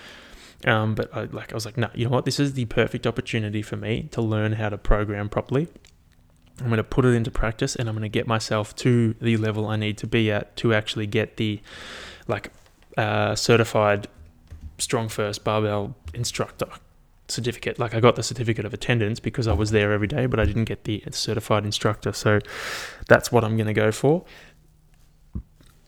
Um, 0.65 0.95
but 0.95 1.15
I 1.15 1.25
like 1.25 1.53
I 1.53 1.55
was 1.55 1.67
like, 1.67 1.77
no, 1.77 1.91
you 1.95 2.05
know 2.05 2.11
what? 2.11 2.25
This 2.25 2.41
is 2.41 2.55
the 2.55 2.65
perfect 2.67 3.07
opportunity 3.07 3.62
for 3.62 3.77
me 3.77 4.09
to 4.12 4.23
learn 4.23 4.53
how 4.53 4.71
to 4.71 4.79
program 4.79 5.29
properly. 5.29 5.69
I'm 6.61 6.67
going 6.67 6.77
to 6.77 6.85
put 6.85 7.05
it 7.05 7.09
into 7.09 7.31
practice, 7.31 7.75
and 7.75 7.89
I'm 7.89 7.95
going 7.95 8.03
to 8.03 8.09
get 8.09 8.27
myself 8.27 8.75
to 8.77 9.15
the 9.21 9.37
level 9.37 9.67
I 9.67 9.77
need 9.77 9.99
to 9.99 10.07
be 10.07 10.31
at 10.31 10.57
to 10.57 10.73
actually 10.73 11.07
get 11.07 11.37
the 11.37 11.61
like 12.29 12.51
uh, 12.97 13.35
certified 13.35 14.09
StrongFirst 14.79 15.45
barbell 15.45 15.97
instructor 16.15 16.69
certificate. 17.29 17.79
Like 17.79 17.95
I 17.95 18.01
got 18.01 18.17
the 18.17 18.23
certificate 18.23 18.65
of 18.65 18.75
attendance 18.75 19.21
because 19.21 19.49
I 19.49 19.53
was 19.53 19.71
there 19.71 19.93
every 19.93 20.07
day, 20.07 20.27
but 20.27 20.39
I 20.39 20.45
didn't 20.45 20.65
get 20.65 20.85
the 20.85 21.03
certified 21.11 21.65
instructor. 21.65 22.12
So 22.12 22.39
that's 23.09 23.33
what 23.33 23.45
I'm 23.45 23.57
going 23.57 23.67
to 23.67 23.75
go 23.75 23.93
for. 23.93 24.25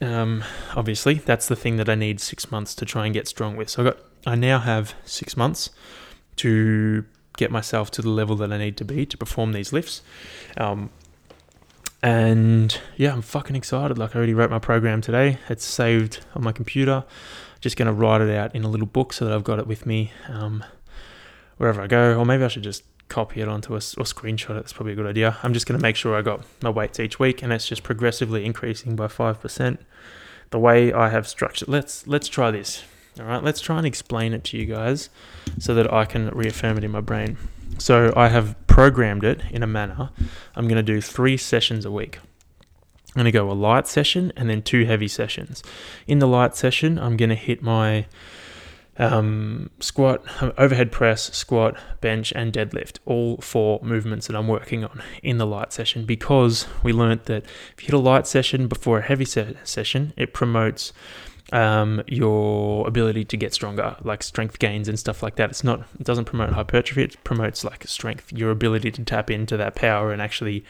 Um, 0.01 0.45
obviously, 0.75 1.15
that's 1.15 1.49
the 1.49 1.57
thing 1.57 1.77
that 1.77 1.89
I 1.89 1.95
need 1.95 2.21
six 2.21 2.51
months 2.51 2.75
to 2.77 2.85
try 2.85 3.07
and 3.07 3.15
get 3.15 3.29
strong 3.29 3.57
with. 3.57 3.71
So 3.71 3.83
I 3.83 3.85
got 3.87 3.99
I 4.27 4.35
now 4.35 4.59
have 4.59 4.95
six 5.05 5.37
months 5.37 5.71
to 6.37 7.05
get 7.37 7.51
myself 7.51 7.91
to 7.93 8.03
the 8.03 8.11
level 8.11 8.37
that 8.37 8.53
I 8.53 8.59
need 8.59 8.77
to 8.79 8.85
be 8.85 9.07
to 9.07 9.17
perform 9.17 9.53
these 9.53 9.73
lifts. 9.73 10.03
Um, 10.57 10.91
and 12.03 12.79
yeah, 12.97 13.13
I'm 13.13 13.23
fucking 13.23 13.57
excited. 13.57 13.99
Like 13.99 14.15
I 14.15 14.19
already 14.19 14.35
wrote 14.35 14.51
my 14.51 14.59
program 14.59 15.01
today. 15.01 15.39
It's 15.49 15.65
saved 15.65 16.25
on 16.35 16.43
my 16.43 16.53
computer. 16.53 17.05
Just 17.61 17.77
gonna 17.77 17.93
write 17.93 18.21
it 18.21 18.31
out 18.35 18.55
in 18.55 18.65
a 18.65 18.69
little 18.69 18.87
book 18.87 19.13
so 19.13 19.25
that 19.25 19.33
I've 19.33 19.45
got 19.45 19.59
it 19.59 19.67
with 19.67 19.87
me 19.87 20.13
um, 20.29 20.65
wherever 21.57 21.81
I 21.81 21.87
go. 21.87 22.19
Or 22.19 22.27
maybe 22.27 22.45
I 22.45 22.49
should 22.49 22.63
just 22.63 22.85
copy 23.09 23.41
it 23.41 23.49
onto 23.49 23.73
a 23.73 23.77
or 23.77 24.05
screenshot 24.05 24.51
it. 24.51 24.55
That's 24.55 24.73
probably 24.73 24.93
a 24.93 24.97
good 24.97 25.07
idea. 25.07 25.37
I'm 25.43 25.53
just 25.53 25.67
gonna 25.67 25.81
make 25.81 25.97
sure 25.97 26.17
I 26.17 26.23
got 26.23 26.45
my 26.63 26.71
weights 26.71 27.01
each 27.01 27.19
week, 27.19 27.43
and 27.43 27.53
it's 27.53 27.67
just 27.67 27.83
progressively 27.83 28.45
increasing 28.45 28.97
by 28.97 29.09
five 29.09 29.41
percent. 29.41 29.81
The 30.51 30.59
way 30.59 30.93
I 30.93 31.09
have 31.09 31.27
structured. 31.27 31.69
Let's 31.69 32.07
let's 32.07 32.29
try 32.29 32.51
this. 32.51 32.85
All 33.19 33.27
right, 33.27 33.43
let's 33.43 33.61
try 33.61 33.79
and 33.79 33.87
explain 33.87 34.35
it 34.35 34.45
to 34.45 34.59
you 34.59 34.67
guys 34.67 35.09
so 35.59 35.75
that 35.75 35.93
I 35.93 36.05
can 36.05 36.29
reaffirm 36.31 36.77
it 36.77 36.85
in 36.85 36.91
my 36.91 37.01
brain. 37.01 37.39
So 37.79 38.13
I 38.15 38.29
have 38.29 38.55
programmed 38.67 39.25
it 39.25 39.41
in 39.51 39.63
a 39.63 39.67
manner. 39.67 40.11
I'm 40.55 40.69
going 40.69 40.77
to 40.77 40.83
do 40.83 41.01
three 41.01 41.37
sessions 41.37 41.85
a 41.85 41.91
week. 41.91 42.19
I'm 43.17 43.23
going 43.23 43.25
to 43.25 43.33
go 43.33 43.51
a 43.51 43.55
light 43.55 43.87
session 43.87 44.33
and 44.37 44.51
then 44.51 44.61
two 44.61 44.85
heavy 44.85 45.09
sessions. 45.09 45.63
In 46.07 46.19
the 46.19 46.29
light 46.29 46.55
session, 46.55 46.99
I'm 46.99 47.17
going 47.17 47.31
to 47.31 47.35
hit 47.35 47.63
my 47.63 48.05
um, 48.99 49.71
squat, 49.81 50.23
overhead 50.59 50.93
press, 50.93 51.35
squat, 51.35 51.79
bench, 52.03 52.33
and 52.37 52.53
deadlift. 52.53 52.99
All 53.07 53.39
four 53.39 53.81
movements 53.83 54.27
that 54.27 54.37
I'm 54.37 54.49
working 54.49 54.85
on 54.85 55.03
in 55.23 55.39
the 55.39 55.47
light 55.47 55.73
session 55.73 56.05
because 56.05 56.67
we 56.83 56.93
learned 56.93 57.23
that 57.25 57.45
if 57.45 57.83
you 57.83 57.87
hit 57.87 57.95
a 57.95 57.99
light 57.99 58.27
session 58.27 58.69
before 58.69 58.99
a 58.99 59.03
heavy 59.03 59.25
se- 59.25 59.57
session, 59.65 60.13
it 60.19 60.35
promotes 60.35 60.93
um, 61.53 62.03
your 62.07 62.87
ability 62.89 63.25
to 63.25 63.37
get 63.37 63.55
stronger, 63.55 63.97
like 64.03 64.23
strength 64.23 64.59
gains 64.59 64.89
and 64.89 64.99
stuff 64.99 65.23
like 65.23 65.37
that. 65.37 65.51
It's 65.51 65.65
not, 65.65 65.81
it 65.99 66.05
doesn't 66.05 66.25
promote 66.25 66.51
hypertrophy, 66.51 67.03
it 67.03 67.25
promotes 67.25 67.65
like 67.65 67.87
strength, 67.87 68.33
your 68.33 68.51
ability 68.51 68.91
to 68.93 69.05
tap 69.05 69.31
into 69.31 69.57
that 69.57 69.75
power 69.75 70.13
and 70.13 70.21
actually 70.21 70.65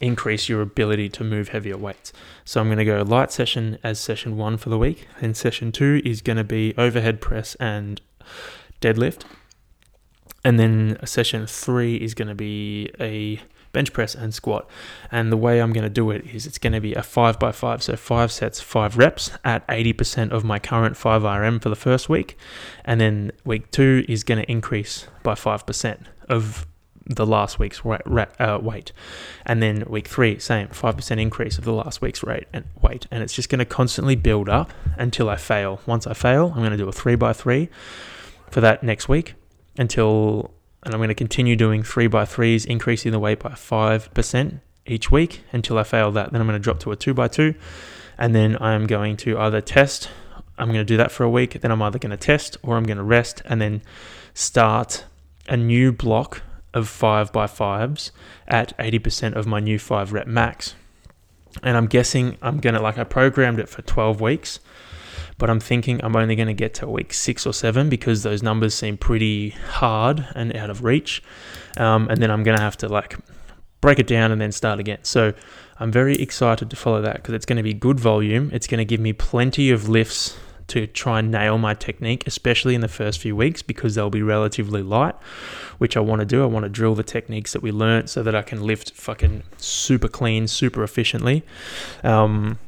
increase 0.00 0.48
your 0.48 0.60
ability 0.60 1.08
to 1.08 1.24
move 1.24 1.48
heavier 1.48 1.76
weights. 1.76 2.12
So 2.44 2.60
I'm 2.60 2.68
going 2.68 2.78
to 2.78 2.84
go 2.84 3.02
light 3.02 3.32
session 3.32 3.78
as 3.82 3.98
session 3.98 4.36
one 4.36 4.56
for 4.56 4.68
the 4.68 4.78
week, 4.78 5.08
and 5.20 5.36
session 5.36 5.72
two 5.72 6.00
is 6.04 6.20
going 6.20 6.36
to 6.36 6.44
be 6.44 6.74
overhead 6.78 7.20
press 7.20 7.54
and 7.56 8.00
deadlift. 8.80 9.22
And 10.44 10.58
then 10.58 10.98
session 11.04 11.46
three 11.46 11.96
is 11.96 12.14
going 12.14 12.28
to 12.28 12.34
be 12.34 12.90
a 13.00 13.40
bench 13.78 13.92
press 13.92 14.16
and 14.16 14.34
squat. 14.34 14.68
And 15.12 15.30
the 15.30 15.36
way 15.36 15.60
I'm 15.60 15.72
going 15.72 15.84
to 15.84 16.00
do 16.02 16.10
it 16.10 16.26
is 16.26 16.46
it's 16.46 16.58
going 16.58 16.72
to 16.72 16.80
be 16.80 16.94
a 16.94 17.02
5 17.02 17.38
by 17.38 17.52
5 17.52 17.80
so 17.80 17.94
5 17.94 18.32
sets, 18.32 18.60
5 18.60 18.98
reps 18.98 19.30
at 19.44 19.64
80% 19.68 20.32
of 20.32 20.42
my 20.42 20.58
current 20.58 20.96
5RM 20.96 21.62
for 21.62 21.68
the 21.68 21.76
first 21.76 22.08
week. 22.08 22.36
And 22.84 23.00
then 23.00 23.30
week 23.44 23.70
2 23.70 24.06
is 24.08 24.24
going 24.24 24.40
to 24.42 24.50
increase 24.50 25.06
by 25.22 25.34
5% 25.34 26.06
of 26.28 26.66
the 27.06 27.24
last 27.24 27.60
week's 27.60 27.80
uh, 27.86 28.58
weight. 28.60 28.90
And 29.46 29.62
then 29.62 29.84
week 29.86 30.08
3, 30.08 30.40
same, 30.40 30.66
5% 30.66 31.20
increase 31.20 31.56
of 31.56 31.64
the 31.64 31.72
last 31.72 32.02
week's 32.02 32.24
rate 32.24 32.48
and 32.52 32.64
weight. 32.82 33.06
And 33.12 33.22
it's 33.22 33.32
just 33.32 33.48
going 33.48 33.60
to 33.60 33.64
constantly 33.64 34.16
build 34.16 34.48
up 34.48 34.72
until 34.96 35.30
I 35.30 35.36
fail. 35.36 35.80
Once 35.86 36.04
I 36.04 36.14
fail, 36.14 36.48
I'm 36.48 36.62
going 36.62 36.72
to 36.72 36.76
do 36.76 36.88
a 36.88 36.92
3 36.92 37.14
by 37.14 37.32
3 37.32 37.68
for 38.50 38.60
that 38.60 38.82
next 38.82 39.08
week 39.08 39.34
until 39.78 40.50
and 40.88 40.94
I'm 40.94 41.00
going 41.00 41.08
to 41.08 41.14
continue 41.14 41.54
doing 41.54 41.82
three 41.82 42.06
by 42.06 42.24
threes, 42.24 42.64
increasing 42.64 43.12
the 43.12 43.18
weight 43.18 43.40
by 43.40 43.50
5% 43.50 44.60
each 44.86 45.10
week 45.10 45.42
until 45.52 45.76
I 45.76 45.82
fail 45.82 46.10
that. 46.12 46.32
Then 46.32 46.40
I'm 46.40 46.46
going 46.46 46.58
to 46.58 46.64
drop 46.64 46.80
to 46.80 46.92
a 46.92 46.96
two 46.96 47.12
by 47.12 47.28
two, 47.28 47.54
and 48.16 48.34
then 48.34 48.56
I'm 48.58 48.86
going 48.86 49.18
to 49.18 49.38
either 49.38 49.60
test. 49.60 50.08
I'm 50.56 50.68
going 50.68 50.80
to 50.80 50.86
do 50.86 50.96
that 50.96 51.12
for 51.12 51.24
a 51.24 51.28
week. 51.28 51.60
Then 51.60 51.70
I'm 51.70 51.82
either 51.82 51.98
going 51.98 52.12
to 52.12 52.16
test 52.16 52.56
or 52.62 52.78
I'm 52.78 52.84
going 52.84 52.96
to 52.96 53.02
rest, 53.02 53.42
and 53.44 53.60
then 53.60 53.82
start 54.32 55.04
a 55.46 55.58
new 55.58 55.92
block 55.92 56.40
of 56.72 56.88
five 56.88 57.34
by 57.34 57.46
fives 57.46 58.10
at 58.46 58.74
80% 58.78 59.34
of 59.34 59.46
my 59.46 59.60
new 59.60 59.78
five 59.78 60.14
rep 60.14 60.26
max. 60.26 60.74
And 61.62 61.76
I'm 61.76 61.86
guessing 61.86 62.38
I'm 62.40 62.60
going 62.60 62.74
to, 62.74 62.80
like, 62.80 62.96
I 62.96 63.04
programmed 63.04 63.60
it 63.60 63.68
for 63.68 63.82
12 63.82 64.22
weeks 64.22 64.58
but 65.38 65.48
I'm 65.48 65.60
thinking 65.60 66.00
I'm 66.04 66.14
only 66.16 66.36
going 66.36 66.48
to 66.48 66.54
get 66.54 66.74
to 66.74 66.88
week 66.88 67.14
six 67.14 67.46
or 67.46 67.54
seven 67.54 67.88
because 67.88 68.24
those 68.24 68.42
numbers 68.42 68.74
seem 68.74 68.96
pretty 68.96 69.50
hard 69.50 70.26
and 70.34 70.54
out 70.54 70.68
of 70.68 70.84
reach. 70.84 71.22
Um, 71.76 72.08
and 72.08 72.20
then 72.20 72.30
I'm 72.30 72.42
going 72.42 72.56
to 72.56 72.62
have 72.62 72.76
to 72.78 72.88
like 72.88 73.16
break 73.80 73.98
it 73.98 74.08
down 74.08 74.32
and 74.32 74.40
then 74.40 74.52
start 74.52 74.80
again. 74.80 74.98
So 75.02 75.32
I'm 75.78 75.92
very 75.92 76.16
excited 76.16 76.70
to 76.70 76.76
follow 76.76 77.00
that 77.02 77.16
because 77.16 77.34
it's 77.34 77.46
going 77.46 77.56
to 77.56 77.62
be 77.62 77.72
good 77.72 78.00
volume. 78.00 78.50
It's 78.52 78.66
going 78.66 78.78
to 78.78 78.84
give 78.84 79.00
me 79.00 79.12
plenty 79.12 79.70
of 79.70 79.88
lifts 79.88 80.36
to 80.68 80.86
try 80.86 81.20
and 81.20 81.30
nail 81.30 81.56
my 81.56 81.72
technique, 81.72 82.26
especially 82.26 82.74
in 82.74 82.82
the 82.82 82.88
first 82.88 83.20
few 83.20 83.34
weeks 83.34 83.62
because 83.62 83.94
they'll 83.94 84.10
be 84.10 84.22
relatively 84.22 84.82
light, 84.82 85.14
which 85.78 85.96
I 85.96 86.00
want 86.00 86.20
to 86.20 86.26
do. 86.26 86.42
I 86.42 86.46
want 86.46 86.64
to 86.64 86.68
drill 86.68 86.94
the 86.94 87.02
techniques 87.02 87.52
that 87.54 87.62
we 87.62 87.72
learned 87.72 88.10
so 88.10 88.22
that 88.22 88.34
I 88.34 88.42
can 88.42 88.62
lift 88.62 88.92
fucking 88.92 89.44
super 89.56 90.08
clean, 90.08 90.46
super 90.46 90.82
efficiently. 90.82 91.42
Um, 92.04 92.58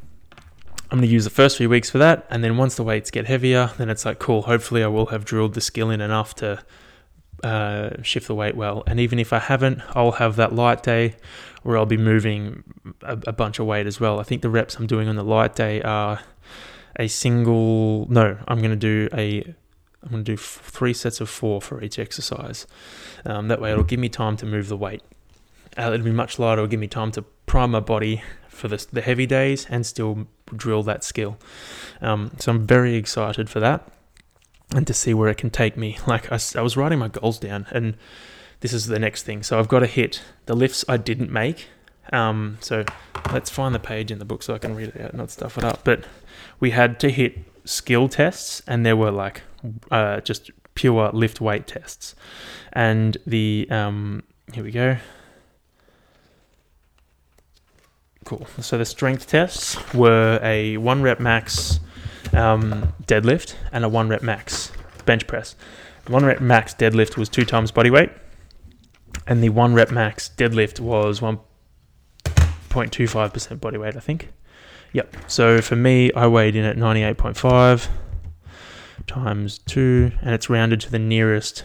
I'm 0.91 0.99
going 0.99 1.09
to 1.09 1.12
use 1.12 1.24
the 1.24 1.30
first 1.30 1.57
few 1.57 1.68
weeks 1.68 1.88
for 1.88 1.99
that. 1.99 2.26
And 2.30 2.43
then 2.43 2.57
once 2.57 2.74
the 2.74 2.82
weights 2.82 3.11
get 3.11 3.26
heavier, 3.26 3.70
then 3.78 3.88
it's 3.88 4.05
like, 4.05 4.18
cool, 4.18 4.43
hopefully 4.43 4.82
I 4.82 4.88
will 4.88 5.07
have 5.07 5.24
drilled 5.24 5.55
the 5.55 5.61
skill 5.61 5.88
in 5.91 6.01
enough 6.01 6.34
to 6.36 6.62
uh, 7.45 8.03
shift 8.03 8.26
the 8.26 8.34
weight 8.34 8.57
well. 8.57 8.82
And 8.86 8.99
even 8.99 9.18
if 9.18 9.32
I 9.32 9.38
haven't, 9.38 9.80
I'll 9.95 10.12
have 10.12 10.36
that 10.36 10.53
light 10.53 10.82
day 10.82 11.14
where 11.62 11.76
I'll 11.78 11.86
be 11.86 11.97
moving 11.97 12.64
a, 13.03 13.12
a 13.28 13.32
bunch 13.32 13.61
of 13.61 13.66
weight 13.66 13.86
as 13.86 14.01
well. 14.01 14.18
I 14.18 14.24
think 14.24 14.43
the 14.43 14.51
reps 14.51 14.76
I'm 14.76 14.86
doing 14.86 15.09
on 15.09 15.14
the 15.14 15.24
light 15.24 15.55
day 15.55 15.80
are 15.82 16.20
a 16.99 17.07
single, 17.07 18.07
no, 18.11 18.36
I'm 18.49 18.59
going 18.59 18.70
to 18.70 18.76
do 18.76 19.09
a 19.12 19.55
I'm 20.03 20.11
going 20.11 20.24
to 20.24 20.32
do 20.32 20.36
three 20.38 20.95
sets 20.95 21.20
of 21.20 21.28
four 21.28 21.61
for 21.61 21.82
each 21.82 21.99
exercise. 21.99 22.66
Um, 23.26 23.49
that 23.49 23.61
way, 23.61 23.70
it'll 23.70 23.84
give 23.84 24.01
me 24.01 24.09
time 24.09 24.36
to 24.38 24.47
move 24.47 24.68
the 24.68 24.76
weight. 24.76 25.03
Uh, 25.76 25.93
it'll 25.93 26.05
be 26.05 26.11
much 26.11 26.38
lighter. 26.38 26.61
It'll 26.62 26.70
give 26.70 26.80
me 26.80 26.88
time 26.88 27.12
to 27.12 27.22
prime 27.45 27.72
my 27.72 27.80
body 27.80 28.22
for 28.61 28.68
the, 28.68 28.86
the 28.92 29.00
heavy 29.00 29.26
days 29.26 29.66
and 29.68 29.84
still 29.84 30.28
drill 30.54 30.82
that 30.84 31.02
skill. 31.02 31.38
Um, 32.00 32.32
so 32.38 32.52
I'm 32.52 32.66
very 32.66 32.94
excited 32.94 33.50
for 33.50 33.58
that 33.61 33.90
and 34.74 34.86
to 34.86 34.94
see 34.94 35.14
where 35.14 35.28
it 35.28 35.36
can 35.36 35.50
take 35.50 35.76
me. 35.76 35.98
Like 36.06 36.30
I, 36.32 36.38
I 36.56 36.62
was 36.62 36.76
writing 36.76 36.98
my 36.98 37.08
goals 37.08 37.38
down, 37.38 37.66
and 37.70 37.96
this 38.61 38.72
is 38.72 38.86
the 38.86 38.98
next 38.98 39.22
thing. 39.22 39.42
So 39.42 39.58
I've 39.58 39.68
got 39.68 39.80
to 39.80 39.86
hit 39.86 40.22
the 40.46 40.54
lifts 40.54 40.84
I 40.88 40.96
didn't 40.96 41.30
make. 41.30 41.68
Um, 42.12 42.58
so 42.61 42.84
let's 43.32 43.50
find 43.50 43.74
the 43.74 43.78
page 43.78 44.11
in 44.11 44.18
the 44.18 44.24
book 44.24 44.42
so 44.42 44.54
I 44.54 44.58
can 44.58 44.74
read 44.74 44.88
it 44.88 45.00
out, 45.00 45.11
and 45.11 45.18
not 45.18 45.30
stuff 45.30 45.56
it 45.56 45.64
up. 45.64 45.84
But 45.84 46.04
we 46.58 46.70
had 46.70 46.98
to 47.00 47.11
hit 47.11 47.38
skill 47.64 48.08
tests, 48.08 48.62
and 48.66 48.84
there 48.84 48.96
were 48.96 49.12
like 49.12 49.42
uh, 49.90 50.20
just 50.20 50.50
pure 50.74 51.11
lift 51.12 51.40
weight 51.40 51.66
tests. 51.66 52.14
And 52.72 53.16
the 53.26 53.68
um, 53.70 54.24
here 54.52 54.64
we 54.64 54.72
go. 54.72 54.96
Cool. 58.31 58.47
So 58.61 58.78
the 58.78 58.85
strength 58.85 59.26
tests 59.26 59.76
were 59.93 60.39
a 60.41 60.76
one 60.76 61.03
rep 61.03 61.18
max 61.18 61.81
um, 62.33 62.95
deadlift 63.03 63.57
and 63.72 63.85
a 63.85 63.89
one 63.89 64.09
rep 64.09 64.22
max 64.22 64.70
bench 65.05 65.26
press. 65.26 65.57
The 66.05 66.12
one 66.12 66.24
rep 66.24 66.41
max 66.41 66.72
deadlift 66.72 67.16
was 67.16 67.28
two 67.28 67.45
times 67.45 67.72
body 67.72 67.91
weight, 67.91 68.12
and 69.26 69.43
the 69.43 69.49
one 69.49 69.74
rep 69.74 69.91
max 69.91 70.31
deadlift 70.37 70.78
was 70.78 71.18
1.25% 71.18 73.61
body 73.61 73.78
weight, 73.78 73.97
I 73.97 74.01
think. 74.01 74.28
Yep. 74.93 75.16
So 75.26 75.61
for 75.61 75.74
me, 75.74 76.12
I 76.12 76.28
weighed 76.28 76.55
in 76.55 76.64
at 76.64 76.76
98.5 76.76 77.89
times 79.09 79.59
2, 79.59 80.12
and 80.22 80.33
it's 80.33 80.49
rounded 80.49 80.81
to 80.83 80.91
the 80.93 81.01
nearest 81.01 81.64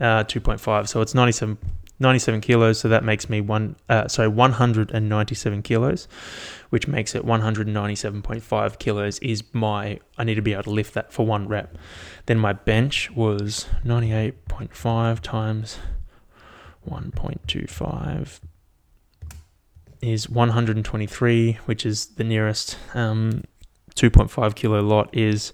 uh, 0.00 0.24
2.5. 0.24 0.88
So 0.88 1.00
it's 1.00 1.14
97, 1.14 1.58
97 1.98 2.40
kilos. 2.40 2.80
So 2.80 2.88
that 2.88 3.04
makes 3.04 3.28
me 3.28 3.40
one, 3.40 3.76
uh, 3.88 4.08
sorry, 4.08 4.28
197 4.28 5.62
kilos, 5.62 6.08
which 6.70 6.88
makes 6.88 7.14
it 7.14 7.24
197.5 7.24 8.78
kilos 8.78 9.18
is 9.20 9.42
my, 9.52 10.00
I 10.18 10.24
need 10.24 10.34
to 10.34 10.42
be 10.42 10.52
able 10.52 10.64
to 10.64 10.70
lift 10.70 10.94
that 10.94 11.12
for 11.12 11.26
one 11.26 11.48
rep. 11.48 11.76
Then 12.26 12.38
my 12.38 12.52
bench 12.52 13.10
was 13.12 13.66
98.5 13.84 15.20
times 15.20 15.78
1.25 16.88 18.40
is 20.00 20.28
123, 20.28 21.58
which 21.64 21.86
is 21.86 22.06
the 22.06 22.24
nearest. 22.24 22.76
Um, 22.92 23.44
2.5 23.94 24.54
kilo 24.54 24.80
lot 24.80 25.10
is 25.12 25.52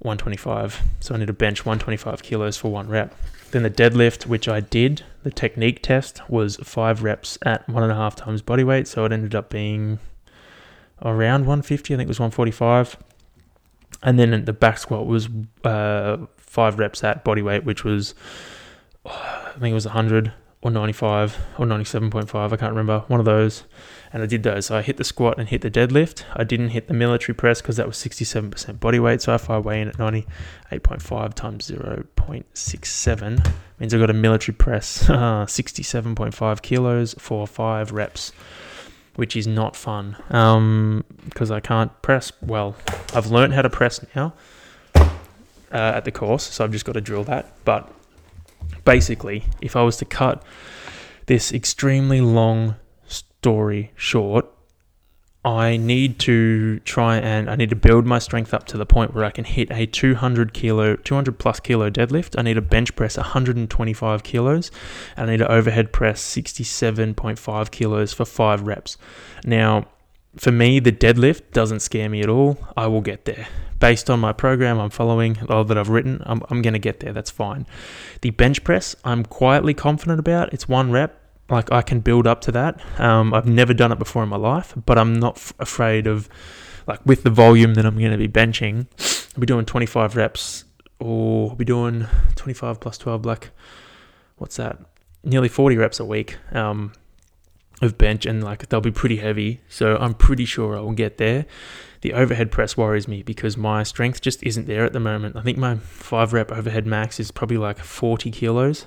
125. 0.00 0.80
So 1.00 1.14
I 1.14 1.18
need 1.18 1.26
to 1.26 1.32
bench 1.32 1.64
125 1.64 2.22
kilos 2.22 2.56
for 2.56 2.70
one 2.70 2.88
rep. 2.88 3.14
Then 3.50 3.62
the 3.62 3.70
deadlift, 3.70 4.26
which 4.26 4.48
I 4.48 4.60
did, 4.60 5.02
the 5.22 5.30
technique 5.30 5.82
test 5.82 6.22
was 6.28 6.56
five 6.56 7.02
reps 7.02 7.38
at 7.42 7.68
one 7.68 7.82
and 7.82 7.92
a 7.92 7.96
half 7.96 8.16
times 8.16 8.42
body 8.42 8.64
weight. 8.64 8.88
So 8.88 9.04
it 9.04 9.12
ended 9.12 9.34
up 9.34 9.50
being 9.50 9.98
around 11.02 11.42
150. 11.42 11.94
I 11.94 11.96
think 11.96 12.06
it 12.06 12.08
was 12.08 12.20
145. 12.20 12.96
And 14.02 14.18
then 14.18 14.44
the 14.44 14.52
back 14.52 14.78
squat 14.78 15.06
was 15.06 15.28
uh, 15.64 16.18
five 16.36 16.78
reps 16.78 17.04
at 17.04 17.22
body 17.24 17.42
weight, 17.42 17.64
which 17.64 17.84
was, 17.84 18.14
I 19.04 19.52
think 19.58 19.72
it 19.72 19.74
was 19.74 19.86
100 19.86 20.32
or 20.62 20.70
95 20.70 21.38
or 21.58 21.64
97.5, 21.64 22.52
I 22.52 22.56
can't 22.56 22.70
remember, 22.70 23.00
one 23.08 23.18
of 23.18 23.26
those. 23.26 23.64
And 24.12 24.22
I 24.22 24.26
did 24.26 24.42
those. 24.42 24.66
So 24.66 24.76
I 24.76 24.82
hit 24.82 24.98
the 24.98 25.04
squat 25.04 25.38
and 25.38 25.48
hit 25.48 25.62
the 25.62 25.70
deadlift. 25.70 26.24
I 26.34 26.44
didn't 26.44 26.70
hit 26.70 26.88
the 26.88 26.94
military 26.94 27.34
press 27.34 27.62
because 27.62 27.76
that 27.76 27.86
was 27.86 27.96
67% 27.96 28.80
body 28.80 28.98
weight. 28.98 29.22
So 29.22 29.34
if 29.34 29.48
I 29.48 29.58
weigh 29.58 29.80
in 29.80 29.88
at 29.88 29.96
98.5 29.96 31.34
times 31.34 31.70
0.67, 31.70 33.52
means 33.78 33.94
I 33.94 33.98
got 33.98 34.10
a 34.10 34.14
military 34.14 34.54
press 34.54 35.08
uh, 35.10 35.46
67.5 35.46 36.62
kilos 36.62 37.14
for 37.18 37.46
five 37.46 37.92
reps, 37.92 38.32
which 39.14 39.36
is 39.36 39.46
not 39.46 39.76
fun 39.76 40.16
um, 40.28 41.04
because 41.24 41.50
I 41.50 41.60
can't 41.60 41.90
press 42.02 42.32
well. 42.42 42.76
I've 43.14 43.28
learned 43.28 43.54
how 43.54 43.62
to 43.62 43.70
press 43.70 44.04
now 44.14 44.34
uh, 44.94 45.06
at 45.70 46.04
the 46.04 46.12
course, 46.12 46.42
so 46.42 46.64
I've 46.64 46.72
just 46.72 46.84
got 46.84 46.92
to 46.92 47.00
drill 47.00 47.24
that. 47.24 47.52
But 47.64 47.90
basically, 48.84 49.44
if 49.60 49.76
I 49.76 49.82
was 49.82 49.96
to 49.98 50.04
cut 50.04 50.42
this 51.26 51.52
extremely 51.52 52.20
long 52.20 52.76
story 53.06 53.92
short, 53.96 54.46
I 55.42 55.78
need 55.78 56.18
to 56.20 56.80
try 56.80 57.16
and 57.16 57.48
I 57.48 57.56
need 57.56 57.70
to 57.70 57.76
build 57.76 58.04
my 58.04 58.18
strength 58.18 58.52
up 58.52 58.66
to 58.66 58.76
the 58.76 58.84
point 58.84 59.14
where 59.14 59.24
I 59.24 59.30
can 59.30 59.44
hit 59.44 59.70
a 59.70 59.86
200 59.86 60.52
kilo, 60.52 60.96
200 60.96 61.38
plus 61.38 61.60
kilo 61.60 61.88
deadlift. 61.88 62.38
I 62.38 62.42
need 62.42 62.54
to 62.54 62.60
bench 62.60 62.94
press 62.94 63.16
125 63.16 64.22
kilos, 64.22 64.70
and 65.16 65.28
I 65.28 65.32
need 65.32 65.38
to 65.38 65.50
overhead 65.50 65.92
press 65.92 66.22
67.5 66.22 67.70
kilos 67.70 68.12
for 68.12 68.26
five 68.26 68.62
reps. 68.62 68.98
Now, 69.44 69.88
for 70.36 70.52
me, 70.52 70.80
the 70.80 70.92
deadlift 70.92 71.52
doesn't 71.52 71.80
scare 71.80 72.08
me 72.08 72.20
at 72.20 72.28
all. 72.28 72.58
I 72.76 72.86
will 72.86 73.00
get 73.00 73.24
there 73.24 73.48
based 73.80 74.10
on 74.10 74.20
my 74.20 74.32
program 74.32 74.78
I'm 74.78 74.90
following 74.90 75.38
or 75.48 75.64
that 75.64 75.76
I've 75.76 75.88
written, 75.88 76.22
I'm, 76.26 76.42
I'm 76.50 76.62
going 76.62 76.74
to 76.74 76.78
get 76.78 77.00
there. 77.00 77.12
That's 77.12 77.30
fine. 77.30 77.66
The 78.20 78.30
bench 78.30 78.62
press, 78.62 78.94
I'm 79.04 79.24
quietly 79.24 79.74
confident 79.74 80.20
about. 80.20 80.52
It's 80.52 80.68
one 80.68 80.92
rep. 80.92 81.16
Like 81.48 81.72
I 81.72 81.82
can 81.82 81.98
build 81.98 82.28
up 82.28 82.42
to 82.42 82.52
that. 82.52 82.80
Um, 83.00 83.34
I've 83.34 83.46
never 83.46 83.74
done 83.74 83.90
it 83.90 83.98
before 83.98 84.22
in 84.22 84.28
my 84.28 84.36
life, 84.36 84.74
but 84.86 84.98
I'm 84.98 85.18
not 85.18 85.36
f- 85.36 85.52
afraid 85.58 86.06
of, 86.06 86.28
like, 86.86 87.04
with 87.04 87.24
the 87.24 87.30
volume 87.30 87.74
that 87.74 87.84
I'm 87.84 87.98
going 87.98 88.12
to 88.12 88.18
be 88.18 88.28
benching, 88.28 88.86
I'll 89.34 89.40
be 89.40 89.46
doing 89.46 89.64
25 89.64 90.14
reps 90.14 90.64
or 91.00 91.50
I'll 91.50 91.56
be 91.56 91.64
doing 91.64 92.06
25 92.36 92.78
plus 92.78 92.98
12, 92.98 93.24
like, 93.24 93.50
what's 94.36 94.56
that? 94.56 94.78
Nearly 95.24 95.48
40 95.48 95.76
reps 95.76 95.98
a 95.98 96.04
week. 96.04 96.36
Um, 96.52 96.92
of 97.80 97.96
bench 97.96 98.26
and 98.26 98.42
like 98.44 98.68
they'll 98.68 98.80
be 98.80 98.90
pretty 98.90 99.16
heavy. 99.16 99.60
So 99.68 99.96
I'm 99.96 100.14
pretty 100.14 100.44
sure 100.44 100.76
I 100.76 100.80
will 100.80 100.92
get 100.92 101.18
there. 101.18 101.46
The 102.02 102.14
overhead 102.14 102.50
press 102.50 102.76
worries 102.76 103.06
me 103.06 103.22
because 103.22 103.56
my 103.56 103.82
strength 103.82 104.20
just 104.20 104.42
isn't 104.42 104.66
there 104.66 104.84
at 104.84 104.92
the 104.92 105.00
moment. 105.00 105.36
I 105.36 105.42
think 105.42 105.58
my 105.58 105.76
five 105.76 106.32
rep 106.32 106.50
overhead 106.50 106.86
max 106.86 107.20
is 107.20 107.30
probably 107.30 107.58
like 107.58 107.78
40 107.78 108.30
kilos. 108.30 108.86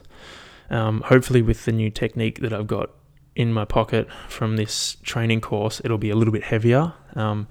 Um, 0.69 1.01
hopefully, 1.01 1.41
with 1.41 1.65
the 1.65 1.71
new 1.71 1.91
technique 1.91 2.39
that 2.39 2.53
I've 2.53 2.67
got 2.67 2.89
in 3.35 3.53
my 3.53 3.65
pocket 3.65 4.07
from 4.27 4.55
this 4.55 4.97
training 5.03 5.41
course, 5.41 5.81
it'll 5.83 5.97
be 5.97 6.09
a 6.09 6.15
little 6.15 6.31
bit 6.31 6.43
heavier. 6.43 6.93
Um, 7.15 7.47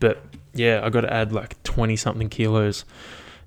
but 0.00 0.22
yeah, 0.54 0.80
I 0.82 0.90
got 0.90 1.02
to 1.02 1.12
add 1.12 1.32
like 1.32 1.62
20 1.62 1.96
something 1.96 2.28
kilos. 2.28 2.84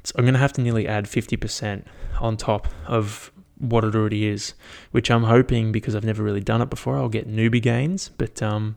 So 0.03 0.13
I'm 0.17 0.25
going 0.25 0.33
to 0.33 0.39
have 0.39 0.53
to 0.53 0.61
nearly 0.61 0.87
add 0.87 1.05
50% 1.05 1.83
on 2.19 2.37
top 2.37 2.67
of 2.85 3.31
what 3.57 3.83
it 3.83 3.95
already 3.95 4.27
is, 4.27 4.53
which 4.91 5.09
I'm 5.09 5.23
hoping 5.23 5.71
because 5.71 5.95
I've 5.95 6.03
never 6.03 6.23
really 6.23 6.41
done 6.41 6.61
it 6.61 6.69
before, 6.69 6.97
I'll 6.97 7.09
get 7.09 7.29
newbie 7.29 7.61
gains. 7.61 8.09
But 8.09 8.41
um, 8.41 8.75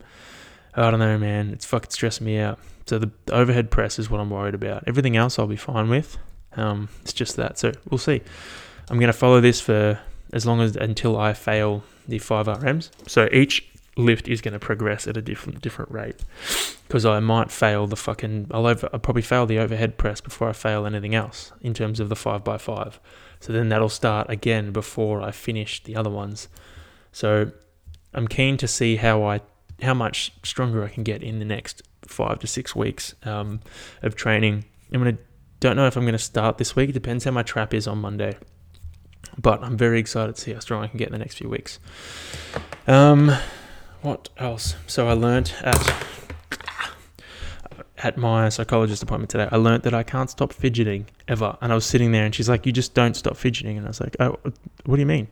I 0.74 0.90
don't 0.90 1.00
know, 1.00 1.18
man. 1.18 1.50
It's 1.50 1.66
fucking 1.66 1.90
stressing 1.90 2.24
me 2.24 2.38
out. 2.38 2.58
So 2.86 2.98
the, 2.98 3.10
overhead 3.30 3.70
press 3.70 3.98
is 3.98 4.08
what 4.08 4.20
I'm 4.20 4.30
worried 4.30 4.54
about. 4.54 4.84
Everything 4.86 5.16
else 5.16 5.38
I'll 5.38 5.46
be 5.46 5.56
fine 5.56 5.88
with. 5.88 6.16
Um, 6.56 6.88
it's 7.02 7.12
just 7.12 7.36
that. 7.36 7.58
So 7.58 7.72
we'll 7.90 7.98
see. 7.98 8.22
I'm 8.88 8.98
going 8.98 9.12
to 9.12 9.18
follow 9.18 9.40
this 9.40 9.60
for 9.60 10.00
as 10.32 10.46
long 10.46 10.60
as 10.60 10.76
until 10.76 11.18
I 11.18 11.32
fail 11.34 11.84
the 12.06 12.18
five 12.18 12.46
RMs. 12.46 12.90
So 13.06 13.28
each 13.32 13.68
lift 13.96 14.28
is 14.28 14.40
going 14.40 14.52
to 14.52 14.58
progress 14.58 15.08
at 15.08 15.16
a 15.16 15.22
different 15.22 15.60
different 15.60 15.90
rate 15.90 16.24
because 16.86 17.04
I 17.04 17.18
might 17.18 17.50
fail 17.50 17.88
the 17.88 17.96
fucking 17.96 18.46
I'll 18.52 18.66
over 18.66 18.88
I'll 18.92 19.00
probably 19.00 19.22
fail 19.22 19.44
the 19.44 19.58
overhead 19.58 19.98
press 19.98 20.20
before 20.20 20.48
I 20.48 20.52
fail 20.52 20.86
anything 20.86 21.16
else 21.16 21.50
in 21.60 21.74
terms 21.74 21.98
of 21.98 22.08
the 22.08 22.16
five 22.16 22.44
by 22.44 22.58
five. 22.58 23.00
So 23.40 23.52
then 23.52 23.68
that'll 23.68 23.88
start 23.88 24.28
again 24.30 24.72
before 24.72 25.22
I 25.22 25.30
finish 25.30 25.82
the 25.82 25.96
other 25.96 26.10
ones. 26.10 26.48
So 27.12 27.52
I'm 28.14 28.28
keen 28.28 28.56
to 28.58 28.68
see 28.68 28.96
how 28.96 29.24
I 29.24 29.40
how 29.82 29.94
much 29.94 30.32
stronger 30.42 30.82
I 30.82 30.88
can 30.88 31.04
get 31.04 31.22
in 31.22 31.38
the 31.38 31.44
next 31.44 31.82
five 32.02 32.40
to 32.40 32.46
six 32.46 32.74
weeks 32.74 33.14
um, 33.22 33.60
of 34.02 34.16
training. 34.16 34.64
I'm 34.92 34.98
gonna 35.00 35.18
don't 35.60 35.76
know 35.76 35.86
if 35.86 35.96
I'm 35.96 36.04
gonna 36.04 36.18
start 36.18 36.58
this 36.58 36.74
week. 36.74 36.90
It 36.90 36.94
depends 36.94 37.24
how 37.24 37.30
my 37.30 37.42
trap 37.42 37.74
is 37.74 37.86
on 37.86 37.98
Monday. 37.98 38.36
But 39.40 39.62
I'm 39.62 39.76
very 39.76 40.00
excited 40.00 40.34
to 40.34 40.40
see 40.40 40.52
how 40.52 40.58
strong 40.60 40.82
I 40.82 40.88
can 40.88 40.98
get 40.98 41.08
in 41.08 41.12
the 41.12 41.18
next 41.18 41.34
few 41.34 41.48
weeks. 41.48 41.78
Um, 42.86 43.32
what 44.02 44.28
else? 44.36 44.74
So 44.86 45.08
I 45.08 45.12
learned 45.12 45.52
at 45.62 45.78
at 47.98 48.16
my 48.16 48.48
psychologist 48.48 49.02
appointment 49.02 49.30
today, 49.30 49.48
I 49.50 49.56
learned 49.56 49.82
that 49.82 49.94
I 49.94 50.02
can't 50.02 50.30
stop 50.30 50.52
fidgeting 50.52 51.06
ever. 51.26 51.56
And 51.60 51.72
I 51.72 51.74
was 51.74 51.84
sitting 51.84 52.12
there 52.12 52.24
and 52.24 52.34
she's 52.34 52.48
like, 52.48 52.64
You 52.64 52.72
just 52.72 52.94
don't 52.94 53.14
stop 53.14 53.36
fidgeting. 53.36 53.76
And 53.76 53.86
I 53.86 53.90
was 53.90 54.00
like, 54.00 54.16
Oh, 54.20 54.38
what 54.84 54.96
do 54.96 55.00
you 55.00 55.06
mean? 55.06 55.28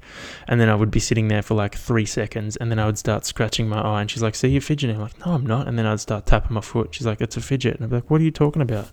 And 0.49 0.61
then 0.61 0.69
I 0.69 0.75
would 0.75 0.91
be 0.91 1.01
sitting 1.01 1.29
there 1.29 1.43
for 1.43 1.55
like 1.55 1.75
three 1.77 2.07
seconds 2.07 2.57
and 2.57 2.71
then 2.71 2.79
I 2.79 2.87
would 2.87 2.99
start 2.99 3.25
scratching 3.25 3.69
my 3.69 3.81
eye. 3.81 4.01
And 4.01 4.11
she's 4.11 4.23
like, 4.23 4.35
See, 4.35 4.49
you're 4.49 4.61
fidgeting. 4.61 4.97
I'm 4.97 5.03
like, 5.03 5.25
No, 5.25 5.33
I'm 5.33 5.47
not. 5.47 5.69
And 5.69 5.79
then 5.79 5.87
I'd 5.87 6.01
start 6.01 6.27
tapping 6.27 6.55
my 6.55 6.61
foot. 6.61 6.95
She's 6.95 7.07
like, 7.07 7.21
It's 7.21 7.37
a 7.37 7.41
fidget. 7.41 7.77
And 7.77 7.85
I'd 7.85 7.91
be 7.91 7.97
like, 7.97 8.11
What 8.11 8.21
are 8.21 8.25
you 8.25 8.33
talking 8.33 8.63
about? 8.63 8.91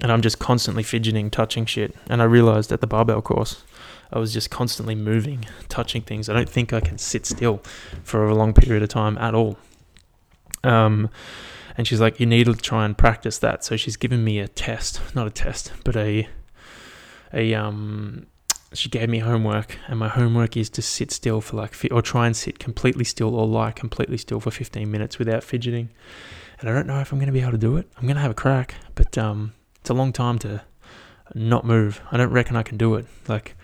And 0.00 0.10
I'm 0.10 0.20
just 0.20 0.38
constantly 0.38 0.82
fidgeting, 0.82 1.30
touching 1.30 1.64
shit. 1.64 1.94
And 2.08 2.20
I 2.20 2.24
realized 2.24 2.72
at 2.72 2.80
the 2.80 2.86
barbell 2.86 3.22
course, 3.22 3.62
I 4.12 4.18
was 4.18 4.32
just 4.32 4.50
constantly 4.50 4.94
moving, 4.94 5.46
touching 5.68 6.02
things. 6.02 6.28
I 6.28 6.34
don't 6.34 6.48
think 6.48 6.72
I 6.72 6.80
can 6.80 6.98
sit 6.98 7.24
still 7.24 7.62
for 8.02 8.26
a 8.26 8.34
long 8.34 8.52
period 8.52 8.82
of 8.82 8.90
time 8.90 9.16
at 9.16 9.34
all. 9.34 9.56
Um, 10.64 11.08
and 11.76 11.86
she's 11.86 12.00
like, 12.00 12.20
you 12.20 12.26
need 12.26 12.44
to 12.44 12.54
try 12.54 12.84
and 12.84 12.96
practice 12.96 13.38
that. 13.38 13.64
So 13.64 13.76
she's 13.76 13.96
given 13.96 14.24
me 14.24 14.38
a 14.38 14.48
test, 14.48 15.00
not 15.14 15.26
a 15.26 15.30
test, 15.30 15.72
but 15.84 15.96
a 15.96 16.28
a 17.32 17.54
um. 17.54 18.26
She 18.74 18.88
gave 18.88 19.10
me 19.10 19.18
homework, 19.18 19.76
and 19.86 19.98
my 19.98 20.08
homework 20.08 20.56
is 20.56 20.70
to 20.70 20.80
sit 20.80 21.10
still 21.10 21.42
for 21.42 21.58
like, 21.58 21.74
or 21.90 22.00
try 22.00 22.24
and 22.24 22.34
sit 22.34 22.58
completely 22.58 23.04
still 23.04 23.36
or 23.36 23.46
lie 23.46 23.70
completely 23.70 24.16
still 24.16 24.40
for 24.40 24.50
15 24.50 24.90
minutes 24.90 25.18
without 25.18 25.44
fidgeting. 25.44 25.90
And 26.58 26.70
I 26.70 26.72
don't 26.72 26.86
know 26.86 26.98
if 27.00 27.12
I'm 27.12 27.18
going 27.18 27.26
to 27.26 27.34
be 27.34 27.42
able 27.42 27.52
to 27.52 27.58
do 27.58 27.76
it. 27.76 27.86
I'm 27.98 28.04
going 28.04 28.16
to 28.16 28.22
have 28.22 28.30
a 28.30 28.34
crack, 28.34 28.76
but 28.94 29.18
um, 29.18 29.52
it's 29.82 29.90
a 29.90 29.94
long 29.94 30.10
time 30.10 30.38
to 30.38 30.62
not 31.34 31.66
move. 31.66 32.00
I 32.10 32.16
don't 32.16 32.30
reckon 32.30 32.56
I 32.56 32.62
can 32.62 32.78
do 32.78 32.94
it. 32.94 33.04
Like, 33.28 33.56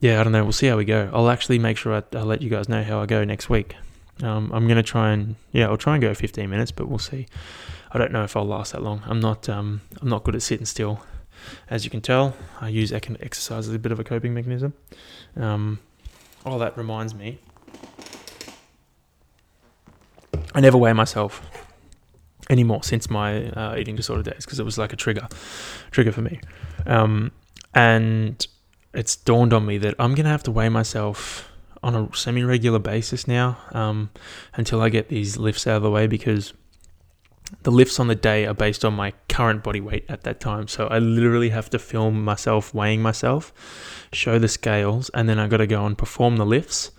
yeah, 0.00 0.20
I 0.20 0.24
don't 0.24 0.32
know. 0.32 0.42
We'll 0.42 0.52
see 0.52 0.68
how 0.68 0.76
we 0.76 0.84
go. 0.84 1.10
I'll 1.12 1.28
actually 1.28 1.58
make 1.58 1.76
sure 1.76 1.92
I, 1.92 2.02
will 2.16 2.24
let 2.24 2.40
you 2.40 2.48
guys 2.48 2.68
know 2.68 2.82
how 2.82 3.00
I 3.00 3.06
go 3.06 3.24
next 3.24 3.50
week. 3.50 3.74
Um, 4.22 4.50
I'm 4.52 4.68
gonna 4.68 4.82
try 4.82 5.12
and 5.12 5.36
yeah, 5.52 5.68
I'll 5.68 5.76
try 5.76 5.94
and 5.94 6.02
go 6.02 6.14
15 6.14 6.48
minutes, 6.48 6.70
but 6.70 6.88
we'll 6.88 6.98
see. 6.98 7.26
I 7.90 7.98
don't 7.98 8.12
know 8.12 8.24
if 8.24 8.36
I'll 8.36 8.46
last 8.46 8.72
that 8.72 8.82
long. 8.82 9.02
I'm 9.06 9.20
not 9.20 9.48
um, 9.48 9.80
I'm 10.00 10.08
not 10.08 10.24
good 10.24 10.34
at 10.34 10.42
sitting 10.42 10.66
still, 10.66 11.04
as 11.68 11.84
you 11.84 11.90
can 11.90 12.00
tell. 12.00 12.36
I 12.60 12.68
use 12.68 12.92
exercise 12.92 13.68
as 13.68 13.74
a 13.74 13.78
bit 13.78 13.92
of 13.92 14.00
a 14.00 14.04
coping 14.04 14.34
mechanism. 14.34 14.74
Um, 15.36 15.80
oh, 16.44 16.58
that 16.58 16.76
reminds 16.76 17.14
me. 17.14 17.38
I 20.54 20.60
never 20.60 20.78
weigh 20.78 20.92
myself 20.92 21.42
anymore 22.50 22.82
since 22.82 23.10
my 23.10 23.48
uh, 23.50 23.76
eating 23.76 23.96
disorder 23.96 24.22
days 24.22 24.44
because 24.44 24.60
it 24.60 24.64
was 24.64 24.78
like 24.78 24.92
a 24.92 24.96
trigger, 24.96 25.26
trigger 25.90 26.12
for 26.12 26.22
me. 26.22 26.40
Um, 26.86 27.32
and 27.74 28.46
it's 28.92 29.16
dawned 29.16 29.52
on 29.52 29.66
me 29.66 29.78
that 29.78 29.94
I'm 29.98 30.14
gonna 30.14 30.28
have 30.28 30.44
to 30.44 30.52
weigh 30.52 30.68
myself 30.68 31.50
on 31.84 31.94
a 31.94 32.16
semi-regular 32.16 32.78
basis 32.78 33.28
now 33.28 33.58
um, 33.72 34.10
until 34.54 34.80
I 34.80 34.88
get 34.88 35.08
these 35.08 35.36
lifts 35.36 35.66
out 35.66 35.76
of 35.76 35.82
the 35.82 35.90
way 35.90 36.06
because 36.06 36.54
the 37.62 37.70
lifts 37.70 38.00
on 38.00 38.08
the 38.08 38.14
day 38.14 38.46
are 38.46 38.54
based 38.54 38.84
on 38.84 38.94
my 38.94 39.12
current 39.28 39.62
body 39.62 39.80
weight 39.80 40.06
at 40.08 40.22
that 40.22 40.40
time. 40.40 40.66
So 40.66 40.86
I 40.86 40.98
literally 40.98 41.50
have 41.50 41.68
to 41.70 41.78
film 41.78 42.24
myself 42.24 42.72
weighing 42.74 43.02
myself, 43.02 43.52
show 44.12 44.38
the 44.38 44.48
scales, 44.48 45.10
and 45.10 45.28
then 45.28 45.38
I 45.38 45.46
got 45.46 45.58
to 45.58 45.66
go 45.66 45.84
and 45.84 45.96
perform 45.96 46.38
the 46.38 46.46
lifts 46.46 46.90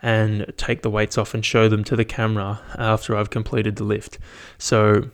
and 0.00 0.52
take 0.56 0.82
the 0.82 0.90
weights 0.90 1.18
off 1.18 1.34
and 1.34 1.44
show 1.44 1.68
them 1.68 1.84
to 1.84 1.94
the 1.94 2.04
camera 2.04 2.60
after 2.76 3.14
I've 3.14 3.30
completed 3.30 3.76
the 3.76 3.84
lift. 3.84 4.18
So 4.58 5.10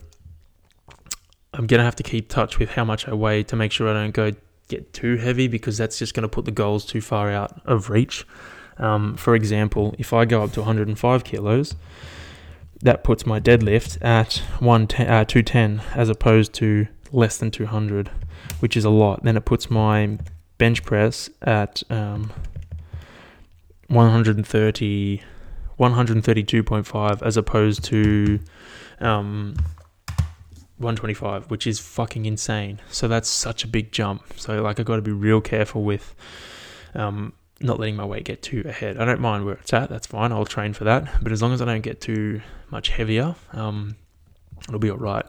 I'm 1.53 1.66
going 1.66 1.79
to 1.79 1.85
have 1.85 1.97
to 1.97 2.03
keep 2.03 2.29
touch 2.29 2.59
with 2.59 2.71
how 2.71 2.85
much 2.85 3.09
I 3.09 3.14
weigh 3.14 3.43
to 3.45 3.57
make 3.57 3.73
sure 3.73 3.89
I 3.89 3.95
don't 3.95 4.14
go 4.14 4.33
get 4.69 4.93
too 4.93 5.16
heavy 5.16 5.49
because 5.49 5.77
that's 5.77 5.99
just 5.99 6.14
going 6.14 6.23
to 6.23 6.29
put 6.29 6.45
the 6.45 6.51
goals 6.53 6.85
too 6.85 7.01
far 7.01 7.31
out 7.31 7.61
of 7.66 7.91
reach. 7.91 8.25
Um, 8.79 9.16
for 9.16 9.35
example, 9.35 9.95
if 9.99 10.12
I 10.12 10.24
go 10.24 10.43
up 10.43 10.53
to 10.53 10.61
105 10.61 11.24
kilos, 11.24 11.74
that 12.83 13.03
puts 13.03 13.26
my 13.26 13.41
deadlift 13.41 14.03
at 14.05 14.37
110, 14.61 15.09
uh, 15.09 15.24
210 15.24 15.83
as 15.95 16.09
opposed 16.09 16.53
to 16.55 16.87
less 17.11 17.39
than 17.39 17.51
200, 17.51 18.11
which 18.61 18.76
is 18.76 18.85
a 18.85 18.91
lot. 18.91 19.24
Then 19.24 19.37
it 19.37 19.45
puts 19.45 19.70
my 19.70 20.18
bench 20.59 20.85
press 20.85 21.31
at 21.43 21.83
um, 21.91 22.33
130 23.89 25.22
132.5 25.79 27.22
as 27.22 27.37
opposed 27.37 27.85
to 27.85 28.41
um, 29.01 29.55
125 30.79 31.51
which 31.51 31.66
is 31.66 31.79
fucking 31.79 32.26
insane 32.26 32.81
so 32.91 33.07
that's 33.07 33.29
such 33.29 33.62
a 33.62 33.68
big 33.68 33.93
jump 33.93 34.22
so 34.37 34.61
like 34.62 34.81
i 34.81 34.83
got 34.83 34.97
to 34.97 35.03
be 35.03 35.12
real 35.12 35.41
careful 35.41 35.85
with 35.85 36.14
um, 36.95 37.33
not 37.61 37.79
letting 37.79 37.97
my 37.97 38.05
weight 38.05 38.25
get 38.25 38.43
too 38.43 38.63
ahead 38.67 38.99
i 38.99 39.05
don't 39.05 39.21
mind 39.21 39.45
where 39.45 39.55
it's 39.55 39.73
at 39.73 39.89
that's 39.89 40.07
fine 40.07 40.33
i'll 40.33 40.45
train 40.45 40.73
for 40.73 40.85
that 40.85 41.23
but 41.23 41.33
as 41.33 41.43
long 41.43 41.53
as 41.53 41.61
i 41.61 41.65
don't 41.65 41.81
get 41.81 42.01
too 42.01 42.41
much 42.71 42.91
heavier 42.91 43.35
um, 43.53 43.97
it'll 44.69 44.79
be 44.79 44.91
all 44.91 44.97
right 44.97 45.27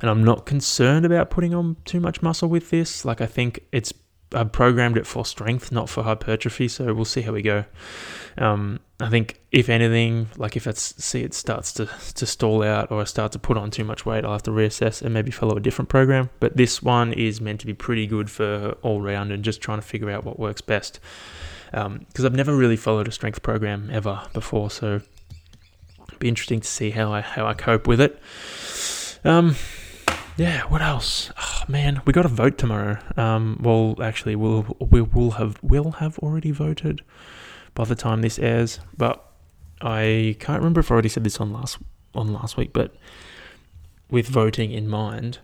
and 0.00 0.10
i'm 0.10 0.24
not 0.24 0.46
concerned 0.46 1.04
about 1.04 1.30
putting 1.30 1.54
on 1.54 1.76
too 1.84 2.00
much 2.00 2.22
muscle 2.22 2.48
with 2.48 2.70
this 2.70 3.04
like 3.04 3.20
i 3.20 3.26
think 3.26 3.60
it's 3.72 3.92
I 4.34 4.44
programmed 4.44 4.98
it 4.98 5.06
for 5.06 5.24
strength, 5.24 5.72
not 5.72 5.88
for 5.88 6.02
hypertrophy. 6.02 6.68
So 6.68 6.92
we'll 6.92 7.04
see 7.04 7.22
how 7.22 7.32
we 7.32 7.42
go. 7.42 7.64
Um, 8.36 8.80
I 9.00 9.08
think 9.08 9.40
if 9.52 9.68
anything, 9.68 10.28
like 10.36 10.56
if 10.56 10.66
it's 10.66 11.02
see 11.02 11.22
it 11.22 11.32
starts 11.32 11.72
to 11.74 11.88
to 12.14 12.26
stall 12.26 12.62
out 12.62 12.90
or 12.90 13.00
I 13.00 13.04
start 13.04 13.32
to 13.32 13.38
put 13.38 13.56
on 13.56 13.70
too 13.70 13.84
much 13.84 14.04
weight, 14.04 14.24
I'll 14.24 14.32
have 14.32 14.42
to 14.44 14.50
reassess 14.50 15.02
and 15.02 15.14
maybe 15.14 15.30
follow 15.30 15.56
a 15.56 15.60
different 15.60 15.88
program. 15.88 16.30
But 16.40 16.56
this 16.56 16.82
one 16.82 17.12
is 17.12 17.40
meant 17.40 17.60
to 17.60 17.66
be 17.66 17.74
pretty 17.74 18.06
good 18.06 18.30
for 18.30 18.76
all 18.82 19.00
round 19.00 19.32
and 19.32 19.42
just 19.42 19.60
trying 19.60 19.78
to 19.78 19.86
figure 19.86 20.10
out 20.10 20.24
what 20.24 20.38
works 20.38 20.60
best. 20.60 21.00
Because 21.70 21.86
um, 21.86 22.26
I've 22.26 22.34
never 22.34 22.54
really 22.54 22.76
followed 22.76 23.08
a 23.08 23.12
strength 23.12 23.42
program 23.42 23.90
ever 23.92 24.22
before, 24.32 24.70
so 24.70 25.00
it'd 26.06 26.18
be 26.18 26.28
interesting 26.28 26.60
to 26.60 26.68
see 26.68 26.90
how 26.90 27.12
I 27.12 27.20
how 27.20 27.46
I 27.46 27.54
cope 27.54 27.86
with 27.86 28.00
it. 28.00 28.20
Um, 29.24 29.56
yeah, 30.36 30.62
what 30.62 30.82
else? 30.82 31.32
Oh, 31.36 31.64
man, 31.66 32.00
we 32.04 32.12
got 32.12 32.22
to 32.22 32.28
vote 32.28 32.58
tomorrow. 32.58 32.98
Um, 33.16 33.58
well, 33.60 33.96
actually, 34.00 34.36
we'll 34.36 34.76
we 34.78 35.02
will 35.02 35.32
have 35.32 35.58
will 35.62 35.92
have 35.92 36.18
already 36.20 36.52
voted 36.52 37.02
by 37.74 37.84
the 37.84 37.96
time 37.96 38.22
this 38.22 38.38
airs. 38.38 38.78
But 38.96 39.24
I 39.80 40.36
can't 40.38 40.60
remember 40.60 40.80
if 40.80 40.90
I 40.90 40.94
already 40.94 41.08
said 41.08 41.24
this 41.24 41.40
on 41.40 41.52
last 41.52 41.78
on 42.14 42.32
last 42.32 42.56
week. 42.56 42.72
But 42.72 42.94
with 44.10 44.28
voting 44.28 44.70
in 44.70 44.88
mind, 44.88 45.40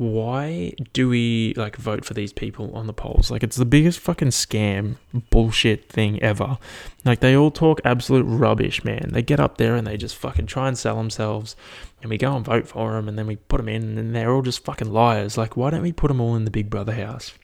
why 0.00 0.72
do 0.94 1.10
we 1.10 1.52
like 1.58 1.76
vote 1.76 2.06
for 2.06 2.14
these 2.14 2.32
people 2.32 2.74
on 2.74 2.86
the 2.86 2.92
polls? 2.94 3.30
Like 3.30 3.42
it's 3.42 3.56
the 3.56 3.66
biggest 3.66 4.00
fucking 4.00 4.28
scam 4.28 4.96
bullshit 5.28 5.90
thing 5.90 6.22
ever. 6.22 6.56
Like 7.04 7.20
they 7.20 7.36
all 7.36 7.50
talk 7.50 7.82
absolute 7.84 8.22
rubbish, 8.22 8.82
man. 8.82 9.10
They 9.12 9.20
get 9.20 9.40
up 9.40 9.58
there 9.58 9.76
and 9.76 9.86
they 9.86 9.98
just 9.98 10.16
fucking 10.16 10.46
try 10.46 10.68
and 10.68 10.78
sell 10.78 10.96
themselves, 10.96 11.54
and 12.00 12.08
we 12.08 12.16
go 12.16 12.34
and 12.34 12.42
vote 12.42 12.66
for 12.66 12.94
them, 12.94 13.10
and 13.10 13.18
then 13.18 13.26
we 13.26 13.36
put 13.36 13.58
them 13.58 13.68
in, 13.68 13.98
and 13.98 14.16
they're 14.16 14.32
all 14.32 14.40
just 14.40 14.64
fucking 14.64 14.90
liars. 14.90 15.36
Like 15.36 15.54
why 15.54 15.68
don't 15.68 15.82
we 15.82 15.92
put 15.92 16.08
them 16.08 16.18
all 16.18 16.34
in 16.34 16.46
the 16.46 16.50
Big 16.50 16.70
Brother 16.70 16.94
house 16.94 17.34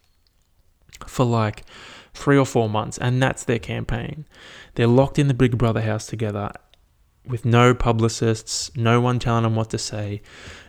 for 1.07 1.27
like 1.27 1.63
three 2.15 2.39
or 2.39 2.47
four 2.47 2.71
months, 2.71 2.97
and 2.97 3.23
that's 3.23 3.45
their 3.45 3.59
campaign. 3.59 4.25
They're 4.77 4.87
locked 4.87 5.19
in 5.19 5.29
the 5.29 5.35
Big 5.35 5.59
Brother 5.59 5.83
house 5.83 6.07
together, 6.07 6.53
with 7.27 7.45
no 7.45 7.75
publicists, 7.75 8.75
no 8.77 9.01
one 9.01 9.19
telling 9.19 9.43
them 9.43 9.57
what 9.57 9.71
to 9.71 9.79
say, 9.79 10.23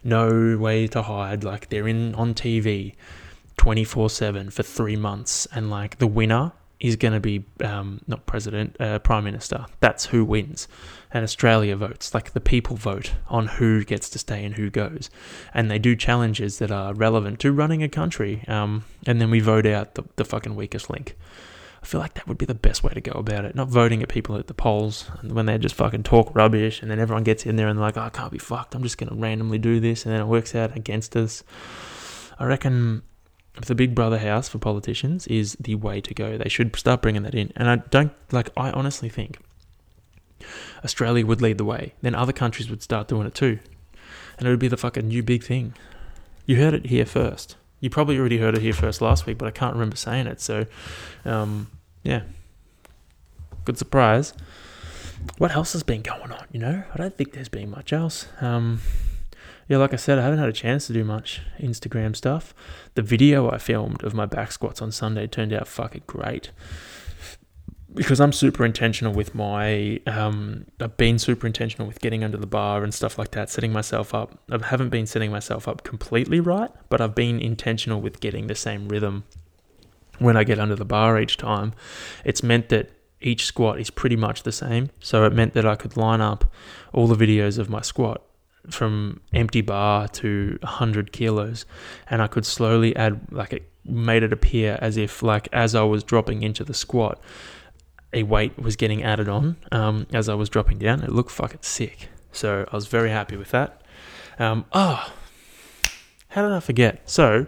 no 0.03 0.58
way 0.58 0.88
to 0.88 1.01
hide. 1.03 1.43
Like 1.43 1.70
they're 1.70 1.88
in 1.88 2.16
on 2.16 2.34
TV 2.34 2.95
24 3.58 4.10
7 4.10 4.49
for 4.49 4.64
three 4.64 4.95
months, 4.95 5.47
and 5.53 5.70
like 5.70 5.97
the 5.97 6.08
winner 6.08 6.53
is 6.80 6.95
going 6.95 7.14
to 7.14 7.20
be 7.20 7.43
um, 7.64 8.01
not 8.08 8.26
president, 8.26 8.80
uh, 8.80 8.99
prime 8.99 9.24
minister. 9.24 9.66
That's 9.80 10.05
who 10.05 10.24
wins. 10.24 10.68
And 11.12 11.24
Australia 11.24 11.76
votes, 11.76 12.14
like 12.14 12.34
the 12.34 12.39
people 12.39 12.76
vote 12.76 13.14
on 13.30 13.47
who 13.47 13.84
gets 13.84 14.10
to 14.12 14.20
stay 14.20 14.43
and 14.45 14.55
who 14.55 14.70
goes. 14.70 15.10
And 15.53 15.72
they 15.72 15.80
do 15.80 15.95
challenges 15.95 16.60
that 16.60 16.70
are 16.70 16.93
relevant 16.93 17.39
to 17.39 17.51
running 17.51 17.82
a 17.82 17.89
country. 17.89 18.43
Um, 18.47 18.84
and 19.08 19.20
then 19.20 19.32
we 19.32 19.39
vote 19.39 19.66
out 19.66 19.95
the, 19.95 20.03
the 20.18 20.26
fucking 20.26 20.55
weakest 20.55 20.89
link. 20.89 21.16
I 21.88 21.90
feel 21.90 22.02
like 22.02 22.16
that 22.16 22.28
would 22.28 22.38
be 22.38 22.46
the 22.46 22.54
best 22.54 22.84
way 22.84 22.92
to 22.92 23.00
go 23.00 23.14
about 23.14 23.46
it. 23.46 23.56
Not 23.56 23.70
voting 23.70 24.04
at 24.04 24.10
people 24.10 24.36
at 24.36 24.48
the 24.48 24.54
polls 24.54 25.04
when 25.24 25.46
they 25.46 25.58
just 25.58 25.74
fucking 25.74 26.04
talk 26.04 26.36
rubbish 26.36 26.82
and 26.82 26.92
then 26.92 27.00
everyone 27.00 27.24
gets 27.24 27.46
in 27.46 27.56
there 27.56 27.70
and 27.70 27.80
they're 27.80 27.86
like, 27.86 27.96
oh, 27.96 28.02
I 28.02 28.10
can't 28.10 28.30
be 28.30 28.38
fucked. 28.38 28.76
I'm 28.76 28.84
just 28.84 28.98
going 28.98 29.08
to 29.08 29.16
randomly 29.16 29.58
do 29.58 29.80
this 29.80 30.06
and 30.06 30.14
then 30.14 30.20
it 30.20 30.26
works 30.26 30.54
out 30.54 30.76
against 30.76 31.16
us. 31.16 31.46
I 32.38 32.44
reckon 32.44 33.04
the 33.66 33.74
Big 33.74 33.96
Brother 33.96 34.18
house 34.18 34.50
for 34.50 34.58
politicians 34.58 35.28
is 35.28 35.56
the 35.62 35.76
way 35.76 36.02
to 36.02 36.14
go. 36.14 36.38
They 36.38 36.50
should 36.50 36.76
start 36.76 37.02
bringing 37.02 37.24
that 37.24 37.34
in. 37.34 37.54
And 37.56 37.70
I 37.70 37.78
don't, 37.78 38.12
like, 38.34 38.50
I 38.58 38.72
honestly 38.72 39.08
think 39.08 39.40
Australia 40.84 41.26
would 41.26 41.42
lead 41.42 41.58
the 41.58 41.64
way. 41.64 41.94
Then 42.02 42.16
other 42.16 42.34
countries 42.34 42.70
would 42.70 42.84
start 42.84 43.08
doing 43.08 43.26
it 43.26 43.34
too. 43.34 43.60
And 44.38 44.46
it 44.46 44.50
would 44.50 44.60
be 44.60 44.68
the 44.68 44.76
fucking 44.76 45.08
new 45.08 45.24
big 45.24 45.42
thing. 45.42 45.74
You 46.46 46.58
heard 46.58 46.74
it 46.74 46.88
here 46.88 47.06
first. 47.06 47.56
You 47.80 47.90
probably 47.90 48.20
already 48.20 48.40
heard 48.40 48.58
it 48.58 48.62
here 48.62 48.74
first 48.74 49.02
last 49.02 49.26
week, 49.26 49.38
but 49.38 49.48
I 49.48 49.52
can't 49.52 49.74
remember 49.74 49.96
saying 49.96 50.28
it. 50.28 50.42
So, 50.42 50.66
um, 51.24 51.70
yeah, 52.08 52.22
good 53.66 53.78
surprise. 53.78 54.34
What 55.39 55.51
else 55.51 55.74
has 55.74 55.84
been 55.84 56.01
going 56.01 56.32
on? 56.32 56.45
You 56.53 56.60
know, 56.60 56.84
I 56.93 56.97
don't 56.97 57.18
think 57.18 57.34
there's 57.34 57.49
been 57.49 57.70
much 57.70 57.91
else. 57.91 58.28
Um, 58.39 58.80
yeah, 59.68 59.76
like 59.78 59.91
I 59.91 59.97
said, 59.97 60.18
I 60.18 60.22
haven't 60.22 60.39
had 60.39 60.47
a 60.47 60.53
chance 60.53 60.88
to 60.88 60.93
do 60.93 61.03
much 61.03 61.41
Instagram 61.60 62.16
stuff. 62.16 62.53
The 62.95 63.01
video 63.01 63.51
I 63.51 63.58
filmed 63.58 64.03
of 64.03 64.14
my 64.14 64.26
back 64.26 64.53
squats 64.53 64.82
on 64.82 64.93
Sunday 64.93 65.28
turned 65.28 65.51
out 65.51 65.68
fucking 65.68 66.03
great 66.08 66.51
because 67.93 68.22
I'm 68.22 68.32
super 68.32 68.64
intentional 68.64 69.12
with 69.12 69.36
my, 69.36 69.99
um, 70.08 70.66
I've 70.80 70.95
been 70.95 71.20
super 71.20 71.45
intentional 71.45 71.88
with 71.88 71.99
getting 71.99 72.24
under 72.24 72.38
the 72.38 72.47
bar 72.47 72.84
and 72.84 72.93
stuff 72.93 73.18
like 73.18 73.32
that, 73.32 73.49
setting 73.49 73.74
myself 73.74 74.14
up. 74.14 74.39
I 74.49 74.66
haven't 74.66 74.89
been 74.89 75.08
setting 75.08 75.32
myself 75.32 75.68
up 75.68 75.84
completely 75.84 76.39
right, 76.39 76.72
but 76.88 77.01
I've 77.01 77.16
been 77.16 77.41
intentional 77.41 77.99
with 77.99 78.22
getting 78.22 78.47
the 78.47 78.55
same 78.55 78.88
rhythm 78.88 79.26
when 80.20 80.38
I 80.38 80.43
get 80.43 80.59
under 80.59 80.76
the 80.76 80.86
bar 80.86 81.20
each 81.20 81.38
time. 81.38 81.74
It's 82.24 82.43
meant 82.43 82.70
that 82.70 82.91
each 83.22 83.45
squat 83.45 83.80
is 83.80 83.89
pretty 83.89 84.15
much 84.15 84.43
the 84.43 84.51
same. 84.51 84.89
So 84.99 85.26
it 85.26 85.34
meant 85.34 85.53
that 85.53 85.65
I 85.65 85.76
could 85.76 85.97
line 85.97 86.22
up 86.22 86.45
all 86.93 87.07
the 87.07 87.15
videos 87.15 87.57
of 87.57 87.70
my 87.70 87.82
squat 87.82 88.22
from 88.70 89.22
empty 89.34 89.61
bar 89.61 90.07
to 90.09 90.57
100 90.61 91.11
kilos 91.11 91.65
and 92.09 92.22
I 92.22 92.28
could 92.28 92.45
slowly 92.45 92.95
add, 92.95 93.22
like 93.32 93.53
it 93.53 93.70
made 93.86 94.24
it 94.24 94.34
appear 94.34 94.78
as 94.82 94.97
if, 94.97 95.24
like, 95.24 95.47
as 95.53 95.74
I 95.74 95.84
was 95.84 96.03
dropping 96.03 96.43
into 96.43 96.63
the 96.63 96.74
squat, 96.74 97.22
a 98.13 98.24
weight 98.24 98.57
was 98.57 98.76
getting 98.76 99.03
added 99.03 99.30
on 99.30 99.57
um, 99.72 100.07
as 100.13 100.30
I 100.30 100.34
was 100.34 100.49
dropping 100.49 100.80
down. 100.80 101.03
It 101.03 101.11
looked 101.11 101.32
fucking 101.32 101.61
sick. 101.61 102.09
So 102.32 102.68
I 102.72 102.76
was 102.76 102.88
very 102.88 103.09
happy 103.09 103.38
with 103.38 103.51
that. 103.51 103.82
Um, 104.38 104.65
oh, 104.74 105.11
how 106.30 106.41
did 106.43 106.51
I 106.51 106.59
forget? 106.59 107.09
So 107.09 107.47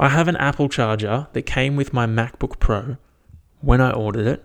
I 0.00 0.08
have 0.08 0.26
an 0.26 0.36
Apple 0.36 0.68
charger 0.68 1.28
that 1.32 1.42
came 1.42 1.76
with 1.76 1.92
my 1.92 2.06
MacBook 2.06 2.58
Pro 2.58 2.96
when 3.60 3.80
I 3.80 3.92
ordered 3.92 4.26
it. 4.26 4.44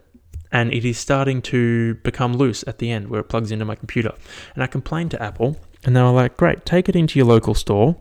And 0.51 0.71
it 0.71 0.85
is 0.85 0.97
starting 0.97 1.41
to 1.43 1.95
become 1.95 2.37
loose 2.37 2.63
at 2.67 2.77
the 2.77 2.89
end 2.91 3.09
where 3.09 3.19
it 3.19 3.25
plugs 3.25 3.51
into 3.51 3.65
my 3.65 3.75
computer. 3.75 4.13
And 4.53 4.63
I 4.63 4.67
complained 4.67 5.11
to 5.11 5.21
Apple, 5.21 5.59
and 5.83 5.95
they 5.95 6.01
were 6.01 6.11
like, 6.11 6.37
Great, 6.37 6.65
take 6.65 6.87
it 6.87 6.95
into 6.95 7.19
your 7.19 7.25
local 7.25 7.55
store 7.55 7.97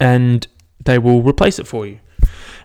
and 0.00 0.46
they 0.84 0.98
will 0.98 1.22
replace 1.22 1.58
it 1.58 1.66
for 1.66 1.86
you. 1.86 2.00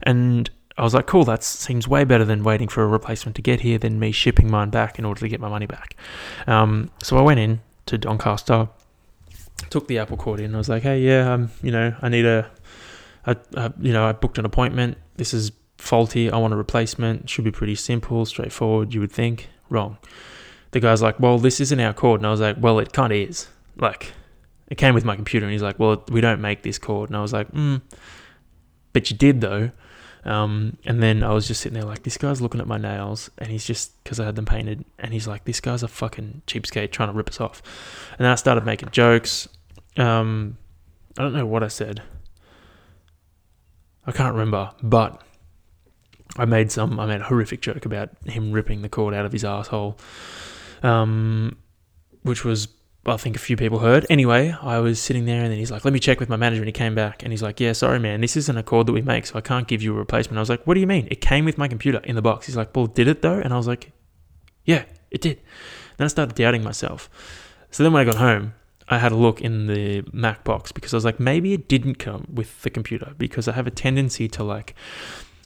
And 0.04 0.50
I 0.78 0.84
was 0.84 0.94
like, 0.94 1.08
cool, 1.08 1.24
that 1.26 1.44
seems 1.44 1.88
way 1.88 2.04
better 2.04 2.26
than 2.26 2.44
waiting 2.44 2.68
for 2.68 2.84
a 2.84 2.88
replacement 2.88 3.36
to 3.36 3.42
get 3.42 3.62
here 3.62 3.78
than 3.78 4.00
me 4.00 4.12
shipping 4.12 4.50
mine 4.50 4.70
back 4.70 4.98
in 5.00 5.06
order 5.06 5.20
to 5.22 5.28
get 5.28 5.40
my 5.40 5.50
money 5.50 5.66
back. 5.66 5.96
Um, 6.48 6.90
so 7.02 7.18
I 7.18 7.22
went 7.22 7.40
in 7.40 7.62
to 7.88 7.98
Doncaster, 7.98 8.70
took 9.70 9.88
the 9.88 10.00
Apple 10.00 10.18
cord 10.18 10.40
in. 10.40 10.54
I 10.56 10.58
was 10.58 10.70
like, 10.70 10.84
hey, 10.84 11.00
yeah, 11.00 11.34
um, 11.34 11.52
you 11.62 11.72
know, 11.72 11.96
I 12.02 12.10
need 12.10 12.26
a, 12.26 12.50
a, 13.26 13.74
you 13.80 13.94
know, 13.94 14.06
I 14.06 14.12
booked 14.12 14.38
an 14.38 14.46
appointment. 14.46 14.98
This 15.16 15.34
is 15.34 15.52
faulty. 15.78 16.30
I 16.30 16.38
want 16.38 16.54
a 16.54 16.58
replacement. 16.58 17.30
Should 17.30 17.46
be 17.46 17.52
pretty 17.52 17.76
simple, 17.76 18.26
straightforward. 18.26 18.94
You 18.94 19.00
would 19.02 19.12
think 19.12 19.50
wrong. 19.70 19.98
the 20.74 20.80
guy's 20.80 21.02
like, 21.02 21.20
well, 21.20 21.40
this 21.40 21.60
isn't 21.62 21.80
our 21.80 21.94
cord. 21.94 22.20
And 22.20 22.28
I 22.28 22.32
was 22.32 22.42
like, 22.42 22.58
well, 22.60 22.80
it 22.80 22.92
kind 22.92 23.14
of 23.14 23.18
is. 23.18 23.48
Like, 23.78 24.12
it 24.68 24.76
came 24.76 24.94
with 24.94 25.06
my 25.06 25.16
computer. 25.16 25.46
And 25.46 25.54
he's 25.54 25.62
like, 25.62 25.80
well, 25.80 26.04
we 26.10 26.20
don't 26.20 26.42
make 26.42 26.64
this 26.64 26.78
cord. 26.78 27.10
And 27.10 27.18
I 27.18 27.22
was 27.22 27.32
like, 27.32 27.48
hmm, 27.50 27.78
but 28.92 29.10
you 29.10 29.18
did 29.18 29.42
though. 29.42 29.72
Um, 30.26 30.78
and 30.86 31.04
then 31.04 31.22
I 31.22 31.34
was 31.34 31.48
just 31.48 31.62
sitting 31.62 31.78
there 31.78 31.88
like, 31.88 32.04
this 32.04 32.18
guy's 32.18 32.42
looking 32.42 32.62
at 32.62 32.68
my 32.68 32.78
nails, 32.78 33.30
and 33.38 33.50
he's 33.50 33.66
just 33.66 34.02
because 34.04 34.22
I 34.22 34.26
had 34.26 34.38
them 34.38 34.46
painted, 34.46 34.86
and 34.98 35.12
he's 35.12 35.28
like, 35.28 35.44
this 35.44 35.60
guy's 35.60 35.84
a 35.84 35.88
fucking 35.90 36.44
cheapskate 36.48 36.92
trying 36.92 37.10
to 37.10 37.14
rip 37.14 37.28
us 37.28 37.42
off. 37.42 37.62
And 38.18 38.24
then 38.24 38.32
I 38.32 38.36
started 38.36 38.66
making 38.66 38.90
jokes. 38.92 39.50
Um, 39.98 40.58
I 41.18 41.24
don't 41.24 41.34
know 41.34 41.46
what 41.46 41.62
I 41.62 41.68
said. 41.68 42.02
I 44.06 44.12
can't 44.12 44.34
remember, 44.34 44.72
but 44.82 45.22
I 46.38 46.46
made 46.46 46.72
some. 46.72 47.00
I 47.00 47.06
made 47.06 47.22
a 47.22 47.26
horrific 47.26 47.62
joke 47.62 47.86
about 47.86 48.10
him 48.26 48.52
ripping 48.52 48.82
the 48.82 48.90
cord 48.90 49.14
out 49.14 49.26
of 49.26 49.32
his 49.32 49.46
asshole, 49.46 49.98
um, 50.82 51.58
which 52.24 52.44
was 52.44 52.68
I 53.06 53.18
think 53.18 53.36
a 53.36 53.40
few 53.40 53.58
people 53.58 53.80
heard. 53.80 54.06
Anyway, 54.10 54.56
I 54.62 54.80
was 54.80 55.00
sitting 55.00 55.26
there 55.26 55.44
and 55.44 55.52
then 55.52 55.60
he's 55.60 55.72
like, 55.72 55.84
let 55.84 55.94
me 55.94 56.00
check 56.00 56.22
with 56.22 56.30
my 56.30 56.38
manager. 56.38 56.62
And 56.62 56.68
he 56.68 56.74
came 56.74 56.96
back 56.96 57.22
and 57.22 57.34
he's 57.34 57.44
like, 57.44 57.60
yeah, 57.60 57.74
sorry, 57.74 58.00
man, 58.00 58.22
this 58.22 58.38
isn't 58.38 58.58
a 58.58 58.64
cord 58.64 58.88
that 58.88 58.94
we 58.94 59.02
make, 59.02 59.26
so 59.26 59.38
I 59.38 59.42
can't 59.42 59.68
give 59.68 59.82
you 59.82 59.94
a 59.94 59.98
replacement. 59.98 60.38
I 60.38 60.42
was 60.42 60.50
like, 60.50 60.66
what 60.66 60.76
do 60.76 60.80
you 60.80 60.88
mean? 60.88 61.10
It 61.12 61.20
came 61.20 61.44
with 61.44 61.58
my 61.58 61.68
computer 61.68 62.00
in 62.06 62.16
the 62.16 62.22
box. 62.22 62.46
He's 62.46 62.56
like, 62.56 62.74
well, 62.76 62.88
did 62.88 63.10
it 63.10 63.22
though? 63.22 63.40
And 63.40 63.54
I 63.54 63.58
was 63.58 63.68
like, 63.68 63.92
yeah, 64.64 64.86
it 65.12 65.20
did. 65.20 65.42
Then 65.98 66.06
I 66.06 66.08
started 66.08 66.36
doubting 66.36 66.64
myself. 66.64 67.10
So 67.72 67.84
then 67.84 67.92
when 67.92 68.08
I 68.08 68.10
got 68.10 68.20
home, 68.20 68.54
I 68.90 68.98
had 68.98 69.12
a 69.12 69.16
look 69.16 69.42
in 69.42 69.68
the 69.68 70.04
Mac 70.12 70.44
box 70.44 70.72
because 70.72 70.94
I 70.94 70.98
was 70.98 71.06
like, 71.06 71.20
maybe 71.20 71.54
it 71.54 71.68
didn't 71.68 71.96
come 71.96 72.28
with 72.32 72.62
the 72.62 72.70
computer 72.70 73.14
because 73.18 73.48
I 73.48 73.54
have 73.54 73.68
a 73.68 73.72
tendency 73.72 74.28
to 74.30 74.44
like 74.44 74.76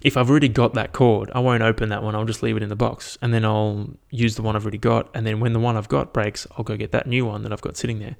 if 0.04 0.16
I've 0.16 0.30
already 0.30 0.48
got 0.48 0.76
that 0.76 0.94
cord, 0.94 1.32
I 1.34 1.40
won't 1.40 1.64
open 1.64 1.90
that 1.90 2.04
one. 2.04 2.14
I'll 2.16 2.26
just 2.26 2.44
leave 2.44 2.56
it 2.56 2.64
in 2.64 2.70
the 2.70 2.76
box 2.76 3.18
and 3.22 3.34
then 3.34 3.44
I'll 3.44 3.90
use 4.12 4.36
the 4.36 4.44
one 4.44 4.56
I've 4.56 4.64
already 4.64 4.78
got. 4.78 5.10
And 5.14 5.26
then 5.26 5.40
when 5.40 5.54
the 5.54 5.60
one 5.60 5.76
I've 5.76 5.90
got 5.90 6.14
breaks, 6.14 6.46
I'll 6.56 6.64
go 6.64 6.78
get 6.78 6.92
that 6.92 7.08
new 7.08 7.26
one 7.26 7.42
that 7.44 7.52
I've 7.52 7.62
got 7.62 7.78
sitting 7.78 8.00
there. 8.00 8.16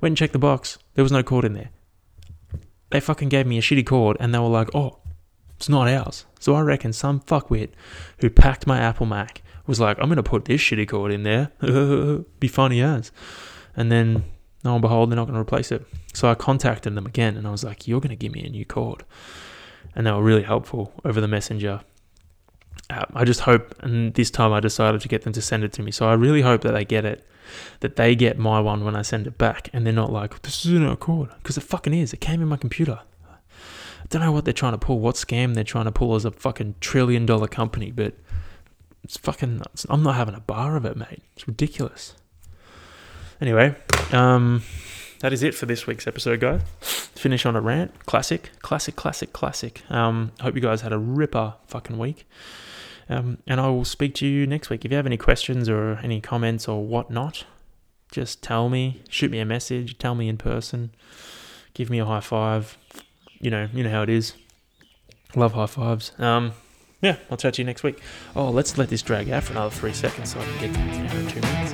Went 0.00 0.10
and 0.10 0.16
checked 0.16 0.32
the 0.32 0.40
box. 0.40 0.78
There 0.94 1.04
was 1.04 1.12
no 1.12 1.22
cord 1.22 1.44
in 1.44 1.52
there. 1.52 1.70
They 2.90 2.98
fucking 2.98 3.28
gave 3.28 3.46
me 3.46 3.58
a 3.58 3.62
shitty 3.62 3.86
cord 3.86 4.16
and 4.18 4.34
they 4.34 4.40
were 4.40 4.48
like, 4.48 4.74
oh, 4.74 4.98
it's 5.56 5.68
not 5.68 5.88
ours. 5.88 6.26
So 6.40 6.54
I 6.54 6.62
reckon 6.62 6.92
some 6.92 7.20
fuckwit 7.20 7.70
who 8.18 8.28
packed 8.28 8.66
my 8.66 8.78
Apple 8.78 9.06
Mac 9.06 9.42
was 9.70 9.80
like, 9.80 9.98
I'm 9.98 10.08
going 10.08 10.16
to 10.16 10.22
put 10.22 10.44
this 10.44 10.60
shitty 10.60 10.88
cord 10.88 11.12
in 11.12 11.22
there. 11.22 11.52
Be 12.40 12.48
funny 12.48 12.82
as. 12.82 13.12
And 13.76 13.90
then, 13.90 14.24
lo 14.64 14.74
and 14.74 14.82
behold, 14.82 15.10
they're 15.10 15.16
not 15.16 15.26
going 15.26 15.34
to 15.34 15.40
replace 15.40 15.72
it. 15.72 15.86
So 16.12 16.28
I 16.30 16.34
contacted 16.34 16.94
them 16.94 17.06
again 17.06 17.36
and 17.36 17.46
I 17.46 17.50
was 17.50 17.64
like, 17.64 17.88
you're 17.88 18.00
going 18.00 18.10
to 18.10 18.16
give 18.16 18.32
me 18.32 18.44
a 18.44 18.50
new 18.50 18.64
cord 18.64 19.04
and 19.94 20.06
they 20.06 20.12
were 20.12 20.22
really 20.22 20.42
helpful 20.42 20.92
over 21.04 21.20
the 21.20 21.28
messenger. 21.28 21.80
I 22.88 23.24
just 23.24 23.40
hope, 23.40 23.74
and 23.80 24.14
this 24.14 24.30
time 24.30 24.52
I 24.52 24.60
decided 24.60 25.00
to 25.02 25.08
get 25.08 25.22
them 25.22 25.32
to 25.34 25.42
send 25.42 25.62
it 25.62 25.72
to 25.74 25.82
me. 25.82 25.92
So 25.92 26.08
I 26.08 26.14
really 26.14 26.42
hope 26.42 26.62
that 26.62 26.72
they 26.72 26.84
get 26.84 27.04
it, 27.04 27.24
that 27.80 27.96
they 27.96 28.16
get 28.16 28.36
my 28.36 28.60
one 28.60 28.84
when 28.84 28.96
I 28.96 29.02
send 29.02 29.28
it 29.28 29.38
back, 29.38 29.70
and 29.72 29.86
they're 29.86 29.92
not 29.92 30.10
like, 30.10 30.42
this 30.42 30.64
isn't 30.66 30.86
a 30.86 30.96
cord, 30.96 31.30
because 31.36 31.56
it 31.56 31.62
fucking 31.62 31.94
is. 31.94 32.12
It 32.12 32.20
came 32.20 32.42
in 32.42 32.48
my 32.48 32.56
computer. 32.56 33.00
I 33.28 34.06
don't 34.08 34.22
know 34.22 34.32
what 34.32 34.44
they're 34.44 34.54
trying 34.54 34.72
to 34.72 34.78
pull, 34.78 34.98
what 34.98 35.14
scam 35.14 35.54
they're 35.54 35.62
trying 35.62 35.84
to 35.84 35.92
pull 35.92 36.16
as 36.16 36.24
a 36.24 36.32
fucking 36.32 36.76
trillion 36.80 37.26
dollar 37.26 37.46
company, 37.46 37.92
but 37.92 38.14
it's 39.04 39.16
fucking, 39.16 39.62
it's, 39.72 39.86
I'm 39.88 40.02
not 40.02 40.16
having 40.16 40.34
a 40.34 40.40
bar 40.40 40.76
of 40.76 40.84
it, 40.84 40.96
mate. 40.96 41.22
It's 41.36 41.46
ridiculous. 41.46 42.16
Anyway, 43.40 43.74
um, 44.12 44.62
that 45.20 45.32
is 45.32 45.42
it 45.42 45.54
for 45.54 45.66
this 45.66 45.86
week's 45.86 46.06
episode, 46.06 46.40
guys. 46.40 46.62
Finish 46.80 47.46
on 47.46 47.56
a 47.56 47.60
rant. 47.60 48.06
Classic, 48.06 48.50
classic, 48.60 48.96
classic, 48.96 49.32
classic. 49.32 49.82
Um, 49.90 50.32
I 50.40 50.44
hope 50.44 50.54
you 50.54 50.60
guys 50.60 50.82
had 50.82 50.92
a 50.92 50.98
ripper 50.98 51.54
fucking 51.66 51.98
week. 51.98 52.28
Um, 53.08 53.38
and 53.46 53.60
I 53.60 53.68
will 53.68 53.84
speak 53.84 54.14
to 54.16 54.26
you 54.26 54.46
next 54.46 54.70
week. 54.70 54.84
If 54.84 54.90
you 54.90 54.96
have 54.96 55.06
any 55.06 55.16
questions 55.16 55.68
or 55.68 55.98
any 56.02 56.20
comments 56.20 56.68
or 56.68 56.86
whatnot, 56.86 57.44
just 58.12 58.42
tell 58.42 58.68
me. 58.68 59.02
Shoot 59.08 59.30
me 59.30 59.40
a 59.40 59.44
message. 59.44 59.98
Tell 59.98 60.14
me 60.14 60.28
in 60.28 60.36
person. 60.36 60.92
Give 61.74 61.90
me 61.90 61.98
a 61.98 62.04
high 62.04 62.20
five. 62.20 62.78
You 63.40 63.50
know, 63.50 63.68
you 63.72 63.82
know 63.82 63.90
how 63.90 64.02
it 64.02 64.10
is. 64.10 64.34
Love 65.34 65.52
high 65.52 65.66
fives. 65.66 66.12
Um, 66.18 66.52
yeah, 67.00 67.16
I'll 67.30 67.36
chat 67.36 67.54
to 67.54 67.62
you 67.62 67.66
next 67.66 67.82
week. 67.82 68.00
Oh, 68.36 68.50
let's 68.50 68.76
let 68.76 68.90
this 68.90 69.02
drag 69.02 69.30
out 69.30 69.44
for 69.44 69.52
another 69.52 69.74
three 69.74 69.92
seconds 69.92 70.32
so 70.32 70.40
I 70.40 70.44
can 70.44 70.72
get 70.72 70.76
and 70.76 71.30
two 71.30 71.40
minutes. 71.40 71.69